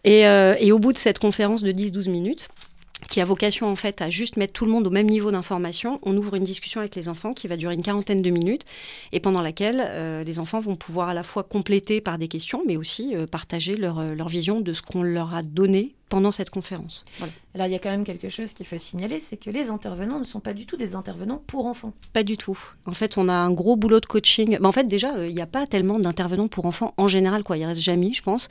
Et, 0.04 0.26
euh, 0.26 0.56
et 0.58 0.72
au 0.72 0.80
bout 0.80 0.92
de 0.92 0.98
cette 0.98 1.20
conférence 1.20 1.62
de 1.62 1.70
10-12 1.70 2.10
minutes, 2.10 2.48
qui 3.08 3.20
a 3.20 3.24
vocation 3.24 3.68
en 3.68 3.76
fait 3.76 4.00
à 4.00 4.10
juste 4.10 4.36
mettre 4.36 4.52
tout 4.52 4.64
le 4.64 4.70
monde 4.70 4.86
au 4.86 4.90
même 4.90 5.06
niveau 5.06 5.30
d'information, 5.30 5.98
on 6.02 6.16
ouvre 6.16 6.34
une 6.34 6.44
discussion 6.44 6.80
avec 6.80 6.94
les 6.96 7.08
enfants 7.08 7.34
qui 7.34 7.48
va 7.48 7.56
durer 7.56 7.74
une 7.74 7.82
quarantaine 7.82 8.22
de 8.22 8.30
minutes 8.30 8.64
et 9.12 9.20
pendant 9.20 9.42
laquelle 9.42 9.84
euh, 9.84 10.24
les 10.24 10.38
enfants 10.38 10.60
vont 10.60 10.76
pouvoir 10.76 11.08
à 11.08 11.14
la 11.14 11.22
fois 11.22 11.42
compléter 11.42 12.00
par 12.00 12.18
des 12.18 12.28
questions, 12.28 12.62
mais 12.66 12.76
aussi 12.76 13.14
euh, 13.14 13.26
partager 13.26 13.74
leur, 13.76 13.98
euh, 13.98 14.14
leur 14.14 14.28
vision 14.28 14.60
de 14.60 14.72
ce 14.72 14.82
qu'on 14.82 15.02
leur 15.02 15.34
a 15.34 15.42
donné 15.42 15.94
pendant 16.12 16.30
cette 16.30 16.50
conférence. 16.50 17.06
Voilà. 17.16 17.32
Alors, 17.54 17.66
il 17.68 17.72
y 17.72 17.74
a 17.74 17.78
quand 17.78 17.90
même 17.90 18.04
quelque 18.04 18.28
chose 18.28 18.52
qu'il 18.52 18.66
faut 18.66 18.76
signaler, 18.76 19.18
c'est 19.18 19.38
que 19.38 19.48
les 19.48 19.70
intervenants 19.70 20.18
ne 20.18 20.24
sont 20.24 20.40
pas 20.40 20.52
du 20.52 20.66
tout 20.66 20.76
des 20.76 20.94
intervenants 20.94 21.42
pour 21.46 21.64
enfants. 21.64 21.94
Pas 22.12 22.22
du 22.22 22.36
tout. 22.36 22.58
En 22.84 22.92
fait, 22.92 23.16
on 23.16 23.30
a 23.30 23.32
un 23.32 23.50
gros 23.50 23.76
boulot 23.76 23.98
de 23.98 24.04
coaching. 24.04 24.58
Bah, 24.60 24.68
en 24.68 24.72
fait, 24.72 24.86
déjà, 24.86 25.14
euh, 25.16 25.26
il 25.26 25.34
n'y 25.34 25.40
a 25.40 25.46
pas 25.46 25.66
tellement 25.66 25.98
d'intervenants 25.98 26.48
pour 26.48 26.66
enfants 26.66 26.92
en 26.98 27.08
général. 27.08 27.44
Quoi. 27.44 27.56
Il 27.56 27.64
reste 27.64 27.80
jamais, 27.80 28.12
je 28.12 28.22
pense. 28.22 28.50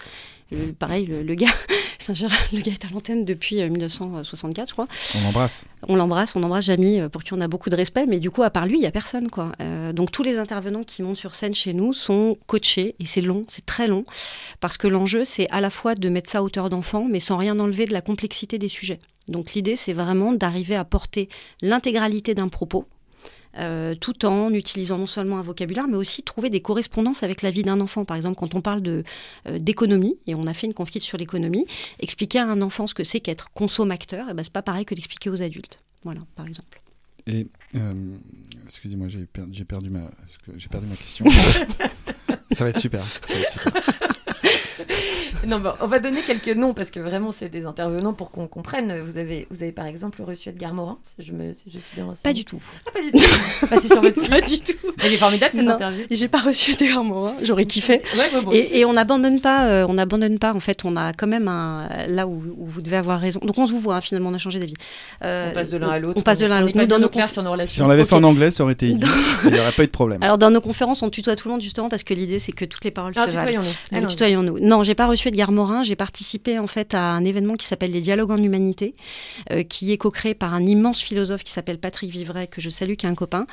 Euh, 0.53 0.71
pareil, 0.77 1.05
le, 1.05 1.21
le 1.21 1.35
gars, 1.35 1.53
le 2.51 2.61
gars 2.61 2.71
est 2.71 2.85
à 2.85 2.89
l'antenne 2.89 3.25
depuis 3.25 3.61
euh, 3.61 3.69
1964, 3.69 4.67
je 4.67 4.73
crois. 4.73 4.87
On 5.21 5.27
embrasse. 5.27 5.65
On 5.87 5.95
l'embrasse, 5.95 6.35
on 6.35 6.43
embrasse 6.43 6.65
Jamy, 6.65 6.99
euh, 6.99 7.09
pour 7.09 7.23
qui 7.23 7.33
on 7.33 7.41
a 7.41 7.47
beaucoup 7.47 7.69
de 7.69 7.75
respect, 7.75 8.05
mais 8.07 8.19
du 8.19 8.31
coup, 8.31 8.43
à 8.43 8.49
part 8.49 8.65
lui, 8.65 8.77
il 8.77 8.81
n'y 8.81 8.87
a 8.87 8.91
personne. 8.91 9.29
Quoi. 9.29 9.51
Euh, 9.61 9.93
donc, 9.93 10.11
tous 10.11 10.23
les 10.23 10.37
intervenants 10.37 10.83
qui 10.83 11.03
montent 11.03 11.17
sur 11.17 11.35
scène 11.35 11.53
chez 11.53 11.73
nous 11.73 11.93
sont 11.93 12.37
coachés, 12.47 12.95
et 12.99 13.05
c'est 13.05 13.21
long, 13.21 13.43
c'est 13.49 13.65
très 13.65 13.87
long, 13.87 14.03
parce 14.59 14.77
que 14.77 14.87
l'enjeu, 14.87 15.23
c'est 15.23 15.49
à 15.51 15.61
la 15.61 15.69
fois 15.69 15.95
de 15.95 16.09
mettre 16.09 16.29
ça 16.29 16.39
à 16.39 16.41
hauteur 16.41 16.69
d'enfant, 16.69 17.07
mais 17.09 17.19
sans 17.19 17.37
rien 17.37 17.50
enlever 17.59 17.85
de 17.85 17.93
la 17.93 18.01
complexité 18.01 18.57
des 18.57 18.67
sujets. 18.69 18.99
Donc, 19.27 19.53
l'idée, 19.53 19.75
c'est 19.75 19.93
vraiment 19.93 20.31
d'arriver 20.33 20.75
à 20.75 20.83
porter 20.83 21.29
l'intégralité 21.61 22.33
d'un 22.35 22.47
propos. 22.49 22.85
euh, 23.57 23.95
tout 23.95 24.25
en 24.25 24.53
utilisant 24.53 24.97
non 24.97 25.05
seulement 25.07 25.37
un 25.37 25.41
vocabulaire, 25.41 25.85
mais 25.85 25.97
aussi 25.97 26.23
trouver 26.23 26.49
des 26.49 26.61
correspondances 26.61 27.21
avec 27.21 27.41
la 27.41 27.51
vie 27.51 27.63
d'un 27.63 27.81
enfant. 27.81 28.05
Par 28.05 28.15
exemple, 28.15 28.37
quand 28.37 28.55
on 28.55 28.61
parle 28.61 28.81
de, 28.81 29.03
euh, 29.49 29.59
d'économie, 29.59 30.17
et 30.25 30.35
on 30.35 30.47
a 30.47 30.53
fait 30.53 30.67
une 30.67 30.73
confite 30.73 31.03
sur 31.03 31.17
l'économie, 31.17 31.65
expliquer 31.99 32.39
à 32.39 32.45
un 32.47 32.61
enfant 32.61 32.87
ce 32.87 32.93
que 32.93 33.03
c'est 33.03 33.19
qu'être 33.19 33.49
consommateur, 33.53 34.29
et 34.29 34.33
ben, 34.33 34.41
c'est 34.41 34.53
pas 34.53 34.61
pareil 34.61 34.85
que 34.85 34.95
d'expliquer 34.95 35.29
aux 35.29 35.41
adultes. 35.41 35.81
Voilà, 36.05 36.21
par 36.37 36.47
exemple. 36.47 36.81
Et 37.27 37.45
euh, 37.75 37.93
excusez-moi, 38.63 39.09
j'ai 39.09 39.25
per- 39.25 39.43
j'ai 39.51 39.65
perdu 39.65 39.89
ma, 39.89 40.09
j'ai 40.55 40.69
perdu 40.69 40.87
ma 40.87 40.95
question? 40.95 41.25
ça 42.53 42.63
va 42.63 42.69
être 42.69 42.79
super. 42.79 43.05
Ça 43.05 43.33
va 43.33 43.39
être 43.41 43.51
super. 43.51 43.73
Non, 45.47 45.59
bon, 45.59 45.71
on 45.81 45.87
va 45.87 45.99
donner 45.99 46.21
quelques 46.21 46.55
noms 46.55 46.73
parce 46.75 46.91
que 46.91 46.99
vraiment, 46.99 47.31
c'est 47.31 47.49
des 47.49 47.65
intervenants 47.65 48.13
pour 48.13 48.29
qu'on 48.31 48.47
comprenne. 48.47 49.01
Vous 49.03 49.17
avez, 49.17 49.47
vous 49.49 49.63
avez 49.63 49.71
par 49.71 49.85
exemple 49.87 50.21
reçu 50.21 50.49
Edgar 50.49 50.73
Morin, 50.73 50.99
si 51.19 51.25
je, 51.25 51.31
me, 51.33 51.53
si 51.53 51.63
je 51.67 51.79
suis 51.79 51.95
bien 51.95 52.05
renseignée. 52.05 52.21
Pas 52.23 52.33
du 52.33 52.45
tout. 52.45 52.59
Ah, 52.87 52.91
pas 52.93 53.01
du 53.01 53.11
tout. 53.11 53.17
Bah, 53.71 53.77
c'est 53.81 53.87
sur 53.87 54.01
votre 54.01 54.19
site. 54.21 54.29
Pas 54.29 54.41
du 54.41 54.59
tout. 54.59 54.73
Elle 55.03 55.13
est 55.13 55.17
formidable 55.17 55.51
cette 55.53 55.63
Non. 55.65 55.73
interview. 55.73 56.03
J'ai 56.11 56.27
pas 56.27 56.39
reçu 56.39 56.75
des 56.75 56.91
Morin, 56.93 57.33
j'aurais 57.41 57.65
kiffé. 57.65 58.01
Ouais, 58.13 58.19
ouais, 58.35 58.41
bon, 58.43 58.51
Et, 58.51 58.79
et 58.79 58.85
on 58.85 58.93
n'abandonne 58.93 59.39
pas, 59.41 59.67
euh, 59.67 59.85
on 59.89 59.93
n'abandonne 59.95 60.37
pas. 60.37 60.53
En 60.53 60.59
fait, 60.59 60.83
on 60.85 60.95
a 60.95 61.13
quand 61.13 61.27
même 61.27 61.47
un 61.47 61.87
là 62.07 62.27
où, 62.27 62.33
où 62.57 62.65
vous 62.67 62.81
devez 62.81 62.97
avoir 62.97 63.19
raison. 63.19 63.39
Donc 63.43 63.57
on 63.57 63.65
se 63.65 63.73
voit 63.73 63.95
hein, 63.95 64.01
finalement, 64.01 64.29
on 64.29 64.33
a 64.33 64.37
changé 64.37 64.59
d'avis. 64.59 64.73
Euh, 65.23 65.49
on 65.51 65.53
passe 65.55 65.69
de 65.69 65.77
l'un 65.77 65.89
à 65.89 65.99
l'autre. 65.99 66.19
On 66.19 66.21
passe 66.21 66.39
de 66.39 66.45
l'un 66.45 66.57
à 66.57 66.61
l'autre. 66.61 66.85
Dans 66.85 66.99
nos 66.99 67.09
clair 67.09 67.25
conf- 67.27 67.31
sur 67.33 67.43
nos 67.43 67.51
relations. 67.51 67.73
Si 67.75 67.81
on 67.81 67.87
l'avait 67.87 68.05
fait 68.05 68.15
en 68.15 68.23
anglais, 68.23 68.51
ça 68.51 68.63
aurait 68.63 68.73
été 68.73 68.89
idiot. 68.89 69.07
Il 69.45 69.51
n'y 69.51 69.59
aurait 69.59 69.71
pas 69.71 69.83
eu 69.83 69.87
de 69.87 69.91
problème. 69.91 70.21
Alors 70.21 70.37
dans 70.37 70.51
nos 70.51 70.61
conférences, 70.61 71.01
on 71.01 71.09
tutoie 71.09 71.35
tout 71.35 71.47
le 71.47 71.53
monde 71.53 71.61
justement 71.61 71.89
parce 71.89 72.03
que 72.03 72.13
l'idée 72.13 72.39
c'est 72.39 72.51
que 72.51 72.65
toutes 72.65 72.83
les 72.83 72.91
paroles 72.91 73.13
Alors, 73.15 73.29
se 73.29 73.35
valent. 73.35 74.07
tutoyons-nous. 74.07 74.59
Non, 74.71 74.85
j'ai 74.85 74.95
pas 74.95 75.05
reçu 75.05 75.27
Edgar 75.27 75.51
Morin. 75.51 75.83
J'ai 75.83 75.97
participé 75.97 76.57
en 76.57 76.65
fait 76.65 76.93
à 76.93 77.11
un 77.11 77.25
événement 77.25 77.55
qui 77.55 77.67
s'appelle 77.67 77.91
les 77.91 77.99
Dialogues 77.99 78.31
en 78.31 78.41
Humanité, 78.41 78.95
euh, 79.51 79.63
qui 79.63 79.91
est 79.91 79.97
co-créé 79.97 80.33
par 80.33 80.53
un 80.53 80.63
immense 80.63 81.01
philosophe 81.01 81.43
qui 81.43 81.51
s'appelle 81.51 81.77
Patrick 81.77 82.09
Vivray, 82.09 82.47
que 82.47 82.61
je 82.61 82.69
salue, 82.69 82.93
qui 82.93 83.05
est 83.05 83.09
un 83.09 83.13
copain, 83.13 83.47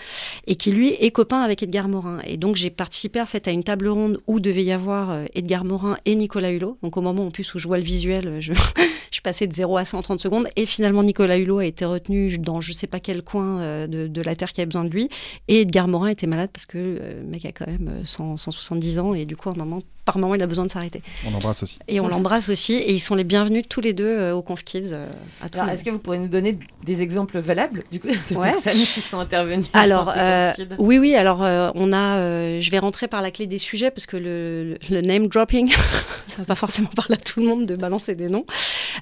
et 0.46 0.54
qui 0.54 0.70
lui 0.70 0.90
est 0.90 1.10
copain 1.10 1.40
avec 1.40 1.60
Edgar 1.60 1.88
Morin. 1.88 2.20
Et 2.24 2.36
donc 2.36 2.54
j'ai 2.54 2.70
participé 2.70 3.20
en 3.20 3.26
fait 3.26 3.48
à 3.48 3.50
une 3.50 3.64
table 3.64 3.88
ronde 3.88 4.20
où 4.28 4.38
devait 4.38 4.62
y 4.62 4.70
avoir 4.70 5.10
euh, 5.10 5.24
Edgar 5.34 5.64
Morin 5.64 5.96
et 6.04 6.14
Nicolas 6.14 6.52
Hulot. 6.52 6.78
Donc 6.84 6.96
au 6.96 7.00
moment 7.00 7.26
en 7.26 7.30
plus 7.32 7.52
où 7.52 7.58
je 7.58 7.66
vois 7.66 7.78
le 7.78 7.82
visuel, 7.82 8.28
euh, 8.28 8.40
je, 8.40 8.52
suis 9.10 9.20
passée 9.20 9.48
de 9.48 9.52
0 9.52 9.76
à 9.76 9.84
100 9.84 9.98
en 9.98 10.02
30 10.02 10.20
secondes. 10.20 10.48
Et 10.54 10.66
finalement 10.66 11.02
Nicolas 11.02 11.36
Hulot 11.36 11.58
a 11.58 11.66
été 11.66 11.84
retenu 11.84 12.38
dans 12.38 12.60
je 12.60 12.72
sais 12.72 12.86
pas 12.86 13.00
quel 13.00 13.22
coin 13.22 13.88
de, 13.88 14.22
la 14.22 14.36
terre 14.36 14.52
qui 14.52 14.60
avait 14.60 14.66
besoin 14.66 14.84
de 14.84 14.90
lui. 14.90 15.08
Et 15.48 15.62
Edgar 15.62 15.88
Morin 15.88 16.10
était 16.10 16.28
malade 16.28 16.50
parce 16.52 16.66
que 16.66 16.78
le 16.78 17.26
mec 17.28 17.44
a 17.44 17.50
quand 17.50 17.66
même 17.66 17.88
euh, 17.88 18.04
100, 18.04 18.36
170 18.36 19.00
ans 19.00 19.14
et 19.14 19.24
du 19.24 19.34
coup 19.34 19.48
à 19.48 19.52
un 19.52 19.56
moment, 19.56 19.82
par 20.08 20.16
moment 20.18 20.34
il 20.34 20.42
a 20.42 20.46
besoin 20.46 20.64
de 20.64 20.70
s'arrêter. 20.70 21.02
On 21.26 21.34
embrasse 21.34 21.62
aussi. 21.62 21.78
Et 21.86 22.00
on 22.00 22.08
l'embrasse 22.08 22.48
aussi. 22.48 22.72
Et 22.72 22.94
ils 22.94 22.98
sont 22.98 23.14
les 23.14 23.24
bienvenus 23.24 23.64
tous 23.68 23.82
les 23.82 23.92
deux 23.92 24.06
euh, 24.06 24.32
au 24.34 24.40
Conf 24.40 24.64
Kids. 24.64 24.88
euh, 24.92 25.06
à 25.42 25.48
Alors, 25.54 25.68
est-ce 25.68 25.84
que 25.84 25.90
vous 25.90 25.98
pourrez 25.98 26.18
nous 26.18 26.28
donner 26.28 26.58
des 26.84 27.02
exemples 27.02 27.38
valables 27.40 27.84
du 27.92 28.00
coup 28.00 28.08
de 28.08 28.34
Ouais. 28.34 28.52
personnes 28.52 28.72
qui 28.72 29.00
sont 29.02 29.18
intervenues 29.18 29.66
Alors, 29.74 30.10
euh, 30.16 30.52
oui, 30.78 30.96
oui, 30.98 31.14
alors 31.14 31.44
euh, 31.44 31.70
on 31.74 31.92
a, 31.92 32.20
euh, 32.20 32.58
je 32.58 32.70
vais 32.70 32.78
rentrer 32.78 33.06
par 33.06 33.20
la 33.20 33.30
clé 33.30 33.46
des 33.46 33.58
sujets 33.58 33.90
parce 33.90 34.06
que 34.06 34.16
le, 34.16 34.78
name 35.02 35.26
dropping, 35.26 35.70
ça 36.28 36.38
va 36.38 36.44
pas 36.44 36.54
forcément 36.54 36.88
parler 36.96 37.16
à 37.16 37.18
tout 37.18 37.40
le 37.40 37.46
monde 37.46 37.66
de 37.66 37.76
balancer 37.76 38.14
des 38.14 38.28
noms. 38.28 38.46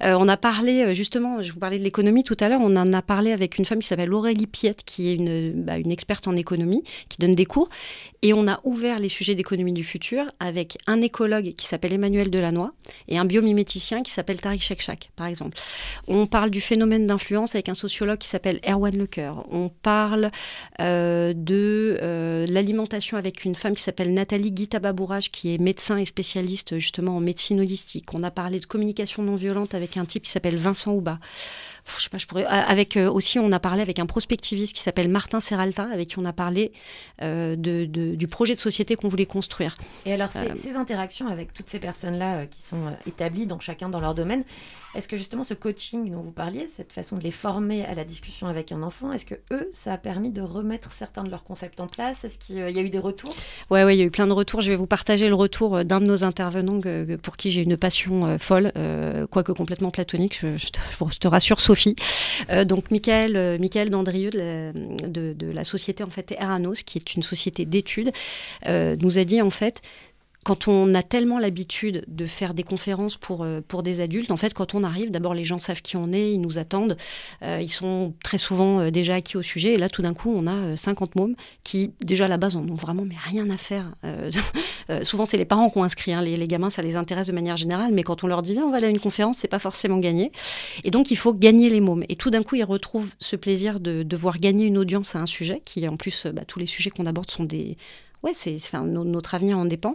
Euh, 0.03 0.17
on 0.19 0.27
a 0.27 0.37
parlé, 0.37 0.93
justement, 0.97 1.41
je 1.41 1.53
vous 1.53 1.61
parlais 1.61 1.79
de 1.79 1.85
l'économie 1.85 2.25
tout 2.25 2.37
à 2.41 2.49
l'heure, 2.49 2.61
on 2.61 2.75
en 2.77 2.93
a 2.93 3.03
parlé 3.03 3.31
avec 3.31 3.59
une 3.59 3.65
femme 3.65 3.79
qui 3.79 3.87
s'appelle 3.87 4.13
Aurélie 4.13 4.49
Piette, 4.49 4.83
qui 4.85 5.11
est 5.11 5.15
une, 5.15 5.53
bah, 5.63 5.79
une 5.79 5.93
experte 5.93 6.27
en 6.27 6.35
économie, 6.35 6.83
qui 7.09 7.19
donne 7.19 7.33
des 7.37 7.47
cours. 7.47 7.69
Et 8.23 8.33
on 8.33 8.49
a 8.49 8.59
ouvert 8.65 8.99
les 8.99 9.09
sujets 9.09 9.35
d'économie 9.37 9.73
du 9.73 9.85
futur 9.85 10.25
avec 10.41 10.79
un 10.89 10.96
écologue 11.03 11.55
qui 11.57 11.67
s'appelle 11.67 11.93
Emmanuel 11.93 12.31
Delannoy 12.31 12.71
et 13.09 13.19
un 13.19 13.25
biomiméticien 13.25 14.03
qui 14.03 14.13
s'appelle 14.13 14.41
Tariq 14.41 14.63
Shekshak, 14.63 15.11
par 15.17 15.27
exemple. 15.27 15.59
On 16.09 16.27
parle 16.27 16.51
du 16.51 16.61
phénomène 16.61 17.07
d'influence 17.07 17.55
avec 17.55 17.69
un 17.69 17.75
sociologue 17.75 18.19
qui 18.19 18.29
s'appelle 18.29 18.61
Erwan 18.67 18.97
Lecoeur. 18.97 19.47
On 19.51 19.69
parle 19.69 20.31
euh, 20.81 21.33
de 21.35 21.99
euh, 22.03 22.47
l'alimentation 22.49 23.17
avec 23.17 23.45
une 23.45 23.55
femme 23.55 23.75
qui 23.75 23.83
s'appelle 23.83 24.13
Nathalie 24.15 24.53
Guitababourage, 24.53 25.31
qui 25.31 25.55
est 25.55 25.59
médecin 25.59 25.97
et 25.97 26.05
spécialiste 26.05 26.79
justement 26.79 27.17
en 27.17 27.21
médecine 27.21 27.61
holistique. 27.61 28.15
On 28.15 28.23
a 28.23 28.31
parlé 28.31 28.61
de 28.61 28.67
communication 28.67 29.23
non 29.23 29.37
violente 29.37 29.75
avec 29.75 29.97
un 29.97 30.05
type 30.05 30.25
qui 30.25 30.31
s'appelle 30.31 30.57
Vincent 30.57 30.93
Houba. 30.93 31.19
Je 31.99 32.03
sais 32.03 32.09
pas, 32.11 32.19
je 32.19 32.27
pourrais. 32.27 32.45
Avec 32.45 32.97
euh, 32.97 33.11
aussi, 33.11 33.39
on 33.39 33.53
a 33.53 33.61
parlé 33.61 33.81
avec 33.83 33.99
un 33.99 34.07
prospectiviste 34.07 34.75
qui 34.75 34.83
s'appelle 34.83 35.09
Martin 35.09 35.41
Serralta, 35.41 35.89
avec 35.93 36.09
qui 36.09 36.19
on 36.19 36.25
a 36.25 36.33
parlé 36.33 36.73
euh, 37.23 37.57
de, 37.57 37.85
de- 37.85 38.15
du 38.15 38.27
projet 38.29 38.55
de 38.55 38.61
société 38.61 38.97
qu'on 38.97 39.09
voulait 39.09 39.27
construire. 39.27 39.77
Et 40.05 40.13
alors, 40.13 40.31
ces, 40.33 40.39
Euh, 40.39 40.55
ces 40.63 40.75
interactions 40.77 41.29
avec 41.29 41.53
toutes 41.53 41.69
ces 41.71 41.79
personnes-là 41.79 42.47
qui 42.47 42.63
sont 42.63 42.97
établies 43.07 43.47
dans 43.47 43.61
chacun 43.61 43.89
dans 43.89 44.01
leur 44.01 44.15
domaine, 44.15 44.45
est-ce 44.97 45.09
que 45.09 45.17
justement 45.17 45.45
ce 45.45 45.55
coaching 45.55 46.11
dont 46.11 46.23
vous 46.23 46.33
parliez, 46.33 46.67
cette 46.69 46.93
façon 46.93 47.17
de 47.17 47.23
les 47.23 47.31
former 47.31 47.85
à 47.85 47.95
la 47.95 48.05
discussion 48.05 48.47
avec 48.47 48.73
un 48.73 48.83
enfant, 48.83 49.13
est-ce 49.13 49.27
que 49.27 49.35
eux, 49.53 49.69
ça 49.73 49.93
a 49.93 49.99
permis 49.99 50.31
de 50.31 50.41
remettre 50.41 50.93
certains 50.93 51.25
de 51.25 51.31
leurs 51.31 51.45
concepts 51.45 51.81
en 51.81 51.87
place? 51.87 52.25
Est-ce 52.25 52.39
qu'il 52.39 52.57
y 52.57 52.61
a 52.61 52.83
eu 52.83 52.91
des 52.91 52.99
retours? 52.99 53.35
Ouais, 53.71 53.85
ouais, 53.85 53.97
il 53.97 53.99
y 53.99 54.03
a 54.03 54.07
eu 54.07 54.11
plein 54.11 54.27
de 54.27 54.33
retours. 54.33 54.61
Je 54.61 54.71
vais 54.71 54.77
vous 54.77 54.87
partager 54.87 55.29
le 55.29 55.35
retour 55.35 55.77
euh, 55.77 55.85
d'un 55.85 56.01
de 56.01 56.07
nos 56.07 56.25
intervenants 56.25 56.81
pour 57.23 57.37
qui 57.37 57.51
j'ai 57.51 57.63
une 57.63 57.77
passion 57.77 58.27
euh, 58.27 58.39
folle, 58.39 58.73
euh, 58.77 59.27
quoique 59.27 59.53
complètement 59.53 59.91
platonique. 59.91 60.41
Je, 60.41 60.67
te, 61.19 61.29
rassure, 61.29 61.61
Sophie. 61.61 61.97
Euh, 62.51 62.65
donc, 62.65 62.91
Michael, 62.91 63.37
euh, 63.37 63.59
Michael 63.59 63.91
Dandrieux 63.91 64.31
de 64.31 64.39
la, 64.39 64.73
de, 65.35 65.51
la 65.51 65.65
société 65.65 66.03
en 66.05 66.11
fait 66.11 66.33
Eranos, 66.33 66.83
qui 66.83 66.99
est 66.99 67.15
une 67.15 67.23
société 67.23 67.65
d'études, 67.65 68.13
euh, 68.67 68.97
nous 69.01 69.19
a 69.19 69.25
dit 69.25 69.43
en 69.43 69.51
fait. 69.51 69.83
Quand 70.47 70.69
on 70.69 70.95
a 70.95 71.03
tellement 71.03 71.41
l'habitude 71.41 72.05
de 72.07 72.25
faire 72.25 72.55
des 72.55 72.63
conférences 72.63 73.17
pour, 73.17 73.43
euh, 73.43 73.61
pour 73.67 73.83
des 73.83 73.99
adultes, 73.99 74.31
en 74.31 74.37
fait, 74.37 74.55
quand 74.55 74.77
on 74.77 74.85
arrive, 74.85 75.11
d'abord 75.11 75.35
les 75.35 75.43
gens 75.43 75.59
savent 75.59 75.83
qui 75.83 75.97
on 75.97 76.13
est, 76.13 76.31
ils 76.31 76.41
nous 76.41 76.61
attendent, 76.61 76.97
euh, 77.43 77.59
ils 77.61 77.69
sont 77.69 78.15
très 78.23 78.39
souvent 78.39 78.79
euh, 78.79 78.91
déjà 78.93 79.17
acquis 79.17 79.37
au 79.37 79.43
sujet, 79.43 79.73
et 79.73 79.77
là 79.77 79.89
tout 79.89 80.03
d'un 80.03 80.15
coup 80.15 80.33
on 80.33 80.47
a 80.47 80.55
euh, 80.55 80.77
50 80.77 81.17
mômes 81.17 81.35
qui 81.65 81.91
déjà 82.01 82.27
à 82.27 82.29
la 82.29 82.37
base 82.37 82.55
en 82.55 82.61
ont 82.69 82.77
vraiment 82.77 83.03
mais 83.05 83.17
rien 83.21 83.51
à 83.51 83.57
faire. 83.57 83.93
Souvent 85.03 85.25
c'est 85.25 85.37
les 85.37 85.45
parents 85.45 85.69
qui 85.69 85.79
ont 85.79 85.83
inscrit, 85.83 86.13
hein. 86.13 86.23
les, 86.23 86.37
les 86.37 86.47
gamins 86.47 86.71
ça 86.71 86.81
les 86.81 86.95
intéresse 86.95 87.27
de 87.27 87.33
manière 87.33 87.57
générale, 87.57 87.93
mais 87.93 88.05
quand 88.05 88.23
on 88.23 88.29
leur 88.29 88.43
dit 88.43 88.53
viens 88.53 88.67
on 88.67 88.71
va 88.71 88.77
aller 88.77 88.87
à 88.87 88.91
une 88.91 89.01
conférence, 89.01 89.39
c'est 89.39 89.49
pas 89.49 89.59
forcément 89.59 89.99
gagné. 89.99 90.31
Et 90.85 90.93
donc 90.93 91.11
il 91.11 91.17
faut 91.17 91.35
gagner 91.35 91.69
les 91.71 91.81
mômes. 91.81 92.05
Et 92.09 92.15
tout 92.15 92.31
d'un 92.31 92.45
coup 92.45 92.55
ils 92.55 92.63
retrouvent 92.63 93.13
ce 93.19 93.35
plaisir 93.35 93.81
de, 93.81 94.05
de 94.05 94.17
voir 94.17 94.39
gagner 94.39 94.67
une 94.67 94.79
audience 94.79 95.17
à 95.17 95.19
un 95.19 95.27
sujet 95.27 95.61
qui 95.65 95.89
en 95.89 95.97
plus 95.97 96.29
bah, 96.29 96.45
tous 96.47 96.61
les 96.61 96.67
sujets 96.67 96.91
qu'on 96.91 97.07
aborde 97.07 97.33
sont 97.33 97.43
des 97.43 97.77
ouais 98.27 98.33
c'est 98.35 98.55
enfin, 98.57 98.85
no- 98.85 99.05
notre 99.05 99.35
avenir 99.35 99.59
en 99.59 99.65
dépend. 99.65 99.95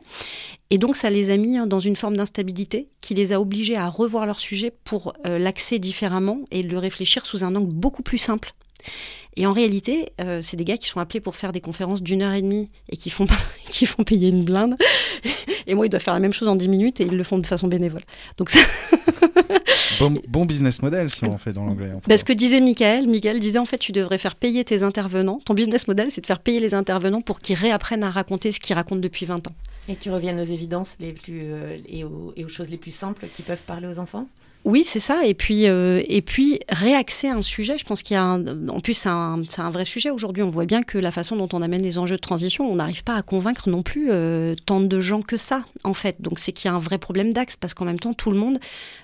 Et 0.72 0.78
donc 0.80 0.96
ça 0.96 1.10
les 1.12 1.30
a 1.30 1.38
mis 1.38 1.58
hein, 1.58 1.68
dans 1.68 1.80
une 1.80 1.96
forme 1.96 2.18
d'instabilité 2.18 2.88
qui 3.02 3.14
les 3.14 3.34
a 3.34 3.40
obligés 3.42 3.76
à 3.76 3.88
revoir 3.90 4.26
leur 4.26 4.40
sujet 4.40 4.74
pour 4.84 5.14
euh, 5.28 5.38
l'axer 5.38 5.78
différemment 5.78 6.40
et 6.50 6.64
le 6.64 6.78
réfléchir 6.80 7.26
sous 7.26 7.44
un 7.44 7.56
angle 7.56 7.72
beaucoup 7.72 8.02
plus 8.04 8.18
simple. 8.18 8.54
Et 9.38 9.46
en 9.46 9.54
réalité, 9.54 10.12
euh, 10.20 10.42
c'est 10.42 10.58
des 10.58 10.66
gars 10.66 10.76
qui 10.78 10.88
sont 10.90 11.00
appelés 11.00 11.22
pour 11.22 11.36
faire 11.38 11.54
des 11.54 11.62
conférences 11.62 12.02
d'une 12.02 12.22
heure 12.22 12.34
et 12.34 12.42
demie 12.42 12.70
et 12.90 12.98
qui 12.98 13.10
font, 13.10 13.26
qui 13.68 13.86
font 13.86 14.04
payer 14.04 14.28
une 14.30 14.44
blinde. 14.44 14.76
Et 15.68 15.76
moi, 15.76 15.86
ils 15.86 15.90
doivent 15.90 16.02
faire 16.04 16.14
la 16.16 16.20
même 16.20 16.34
chose 16.34 16.48
en 16.50 16.56
10 16.56 16.68
minutes 16.68 17.00
et 17.00 17.04
ils 17.06 17.16
le 17.16 17.24
font 17.24 17.38
de 17.38 17.46
façon 17.46 17.68
bénévole. 17.68 18.02
Donc, 18.38 18.50
ça, 18.50 18.60
Bon, 20.02 20.20
bon 20.28 20.46
business 20.46 20.82
model 20.82 21.10
si 21.10 21.24
on 21.26 21.34
en 21.34 21.38
fait 21.38 21.54
dans 21.54 21.66
l'anglais. 21.66 21.92
en 21.94 22.02
fait. 22.02 22.10
bah, 22.10 22.18
ce 22.18 22.24
que 22.24 22.34
disait 22.34 22.60
Michael, 22.60 23.08
Michael 23.08 23.40
disait 23.40 23.60
en 23.60 23.66
fait, 23.66 23.78
tu 23.78 23.92
devrais 23.92 24.18
faire 24.18 24.36
payer 24.36 24.64
tes 24.66 24.84
intervenants. 24.84 25.40
Ton 25.46 25.54
business 25.54 25.88
model, 25.88 26.10
c'est 26.10 26.22
de 26.22 26.26
faire 26.26 26.40
payer 26.40 26.60
les 26.60 26.74
intervenants 26.74 27.22
pour 27.22 27.40
qu'ils 27.40 27.56
réapprennent 27.56 28.04
à 28.04 28.10
raconter 28.10 28.52
ce 28.52 28.60
qu'ils 28.60 28.76
racontent 28.76 29.02
depuis 29.02 29.26
20 29.26 29.48
ans. 29.48 29.54
Et 29.88 29.96
tu 29.96 30.10
reviennes 30.10 30.40
aux 30.40 30.44
évidences 30.46 30.96
les 31.00 31.14
plus, 31.14 31.42
euh, 31.44 31.78
et, 31.88 32.04
aux, 32.04 32.34
et 32.36 32.46
aux 32.46 32.50
choses 32.50 32.70
les 32.70 32.78
plus 32.78 32.92
simples 32.92 33.28
qui 33.36 33.42
peuvent 33.44 33.64
parler 33.66 33.88
aux 33.88 34.00
enfants? 34.00 34.28
Oui, 34.64 34.84
c'est 34.86 35.00
ça. 35.00 35.26
Et 35.26 35.34
puis, 35.34 35.68
euh, 35.68 36.04
et 36.08 36.22
puis 36.22 36.60
réaxer 36.70 37.30
un 37.30 37.42
sujet. 37.42 37.78
Je 37.78 37.86
pense 37.86 38.04
qu'il 38.04 38.14
y 38.14 38.18
a 38.18 38.24
un, 38.24 38.68
en 38.70 38.80
plus 38.80 38.94
c'est 38.94 39.10
un, 39.10 39.42
c'est 39.50 39.62
un 39.62 39.70
vrai 39.70 39.86
sujet 39.86 40.10
aujourd'hui. 40.10 40.44
On 40.44 40.50
voit 40.50 40.66
bien 40.66 40.84
que 40.84 40.98
la 40.98 41.12
façon 41.12 41.36
dont 41.36 41.50
on 41.54 41.62
amène 41.62 41.82
les 41.82 41.98
enjeux 41.98 42.18
de 42.18 42.22
transition, 42.22 42.72
on 42.72 42.76
n'arrive 42.76 43.04
pas 43.04 43.16
à 43.16 43.22
convaincre 43.22 43.70
non 43.70 43.82
plus 43.84 44.10
euh, 44.12 44.56
tant 44.66 44.80
de 44.80 45.02
gens 45.02 45.22
que 45.22 45.38
ça, 45.38 45.64
en 45.84 45.94
fait. 45.94 46.22
Donc 46.22 46.40
c'est 46.40 46.52
qu'il 46.52 46.70
y 46.70 46.72
a 46.72 46.76
un 46.76 46.80
vrai 46.80 46.98
problème 46.98 47.34
d'axe 47.34 47.56
parce 47.56 47.74
qu'en 47.74 47.86
même 47.86 48.00
temps 48.00 48.14
tout 48.14 48.32
le 48.32 48.38
monde 48.38 48.60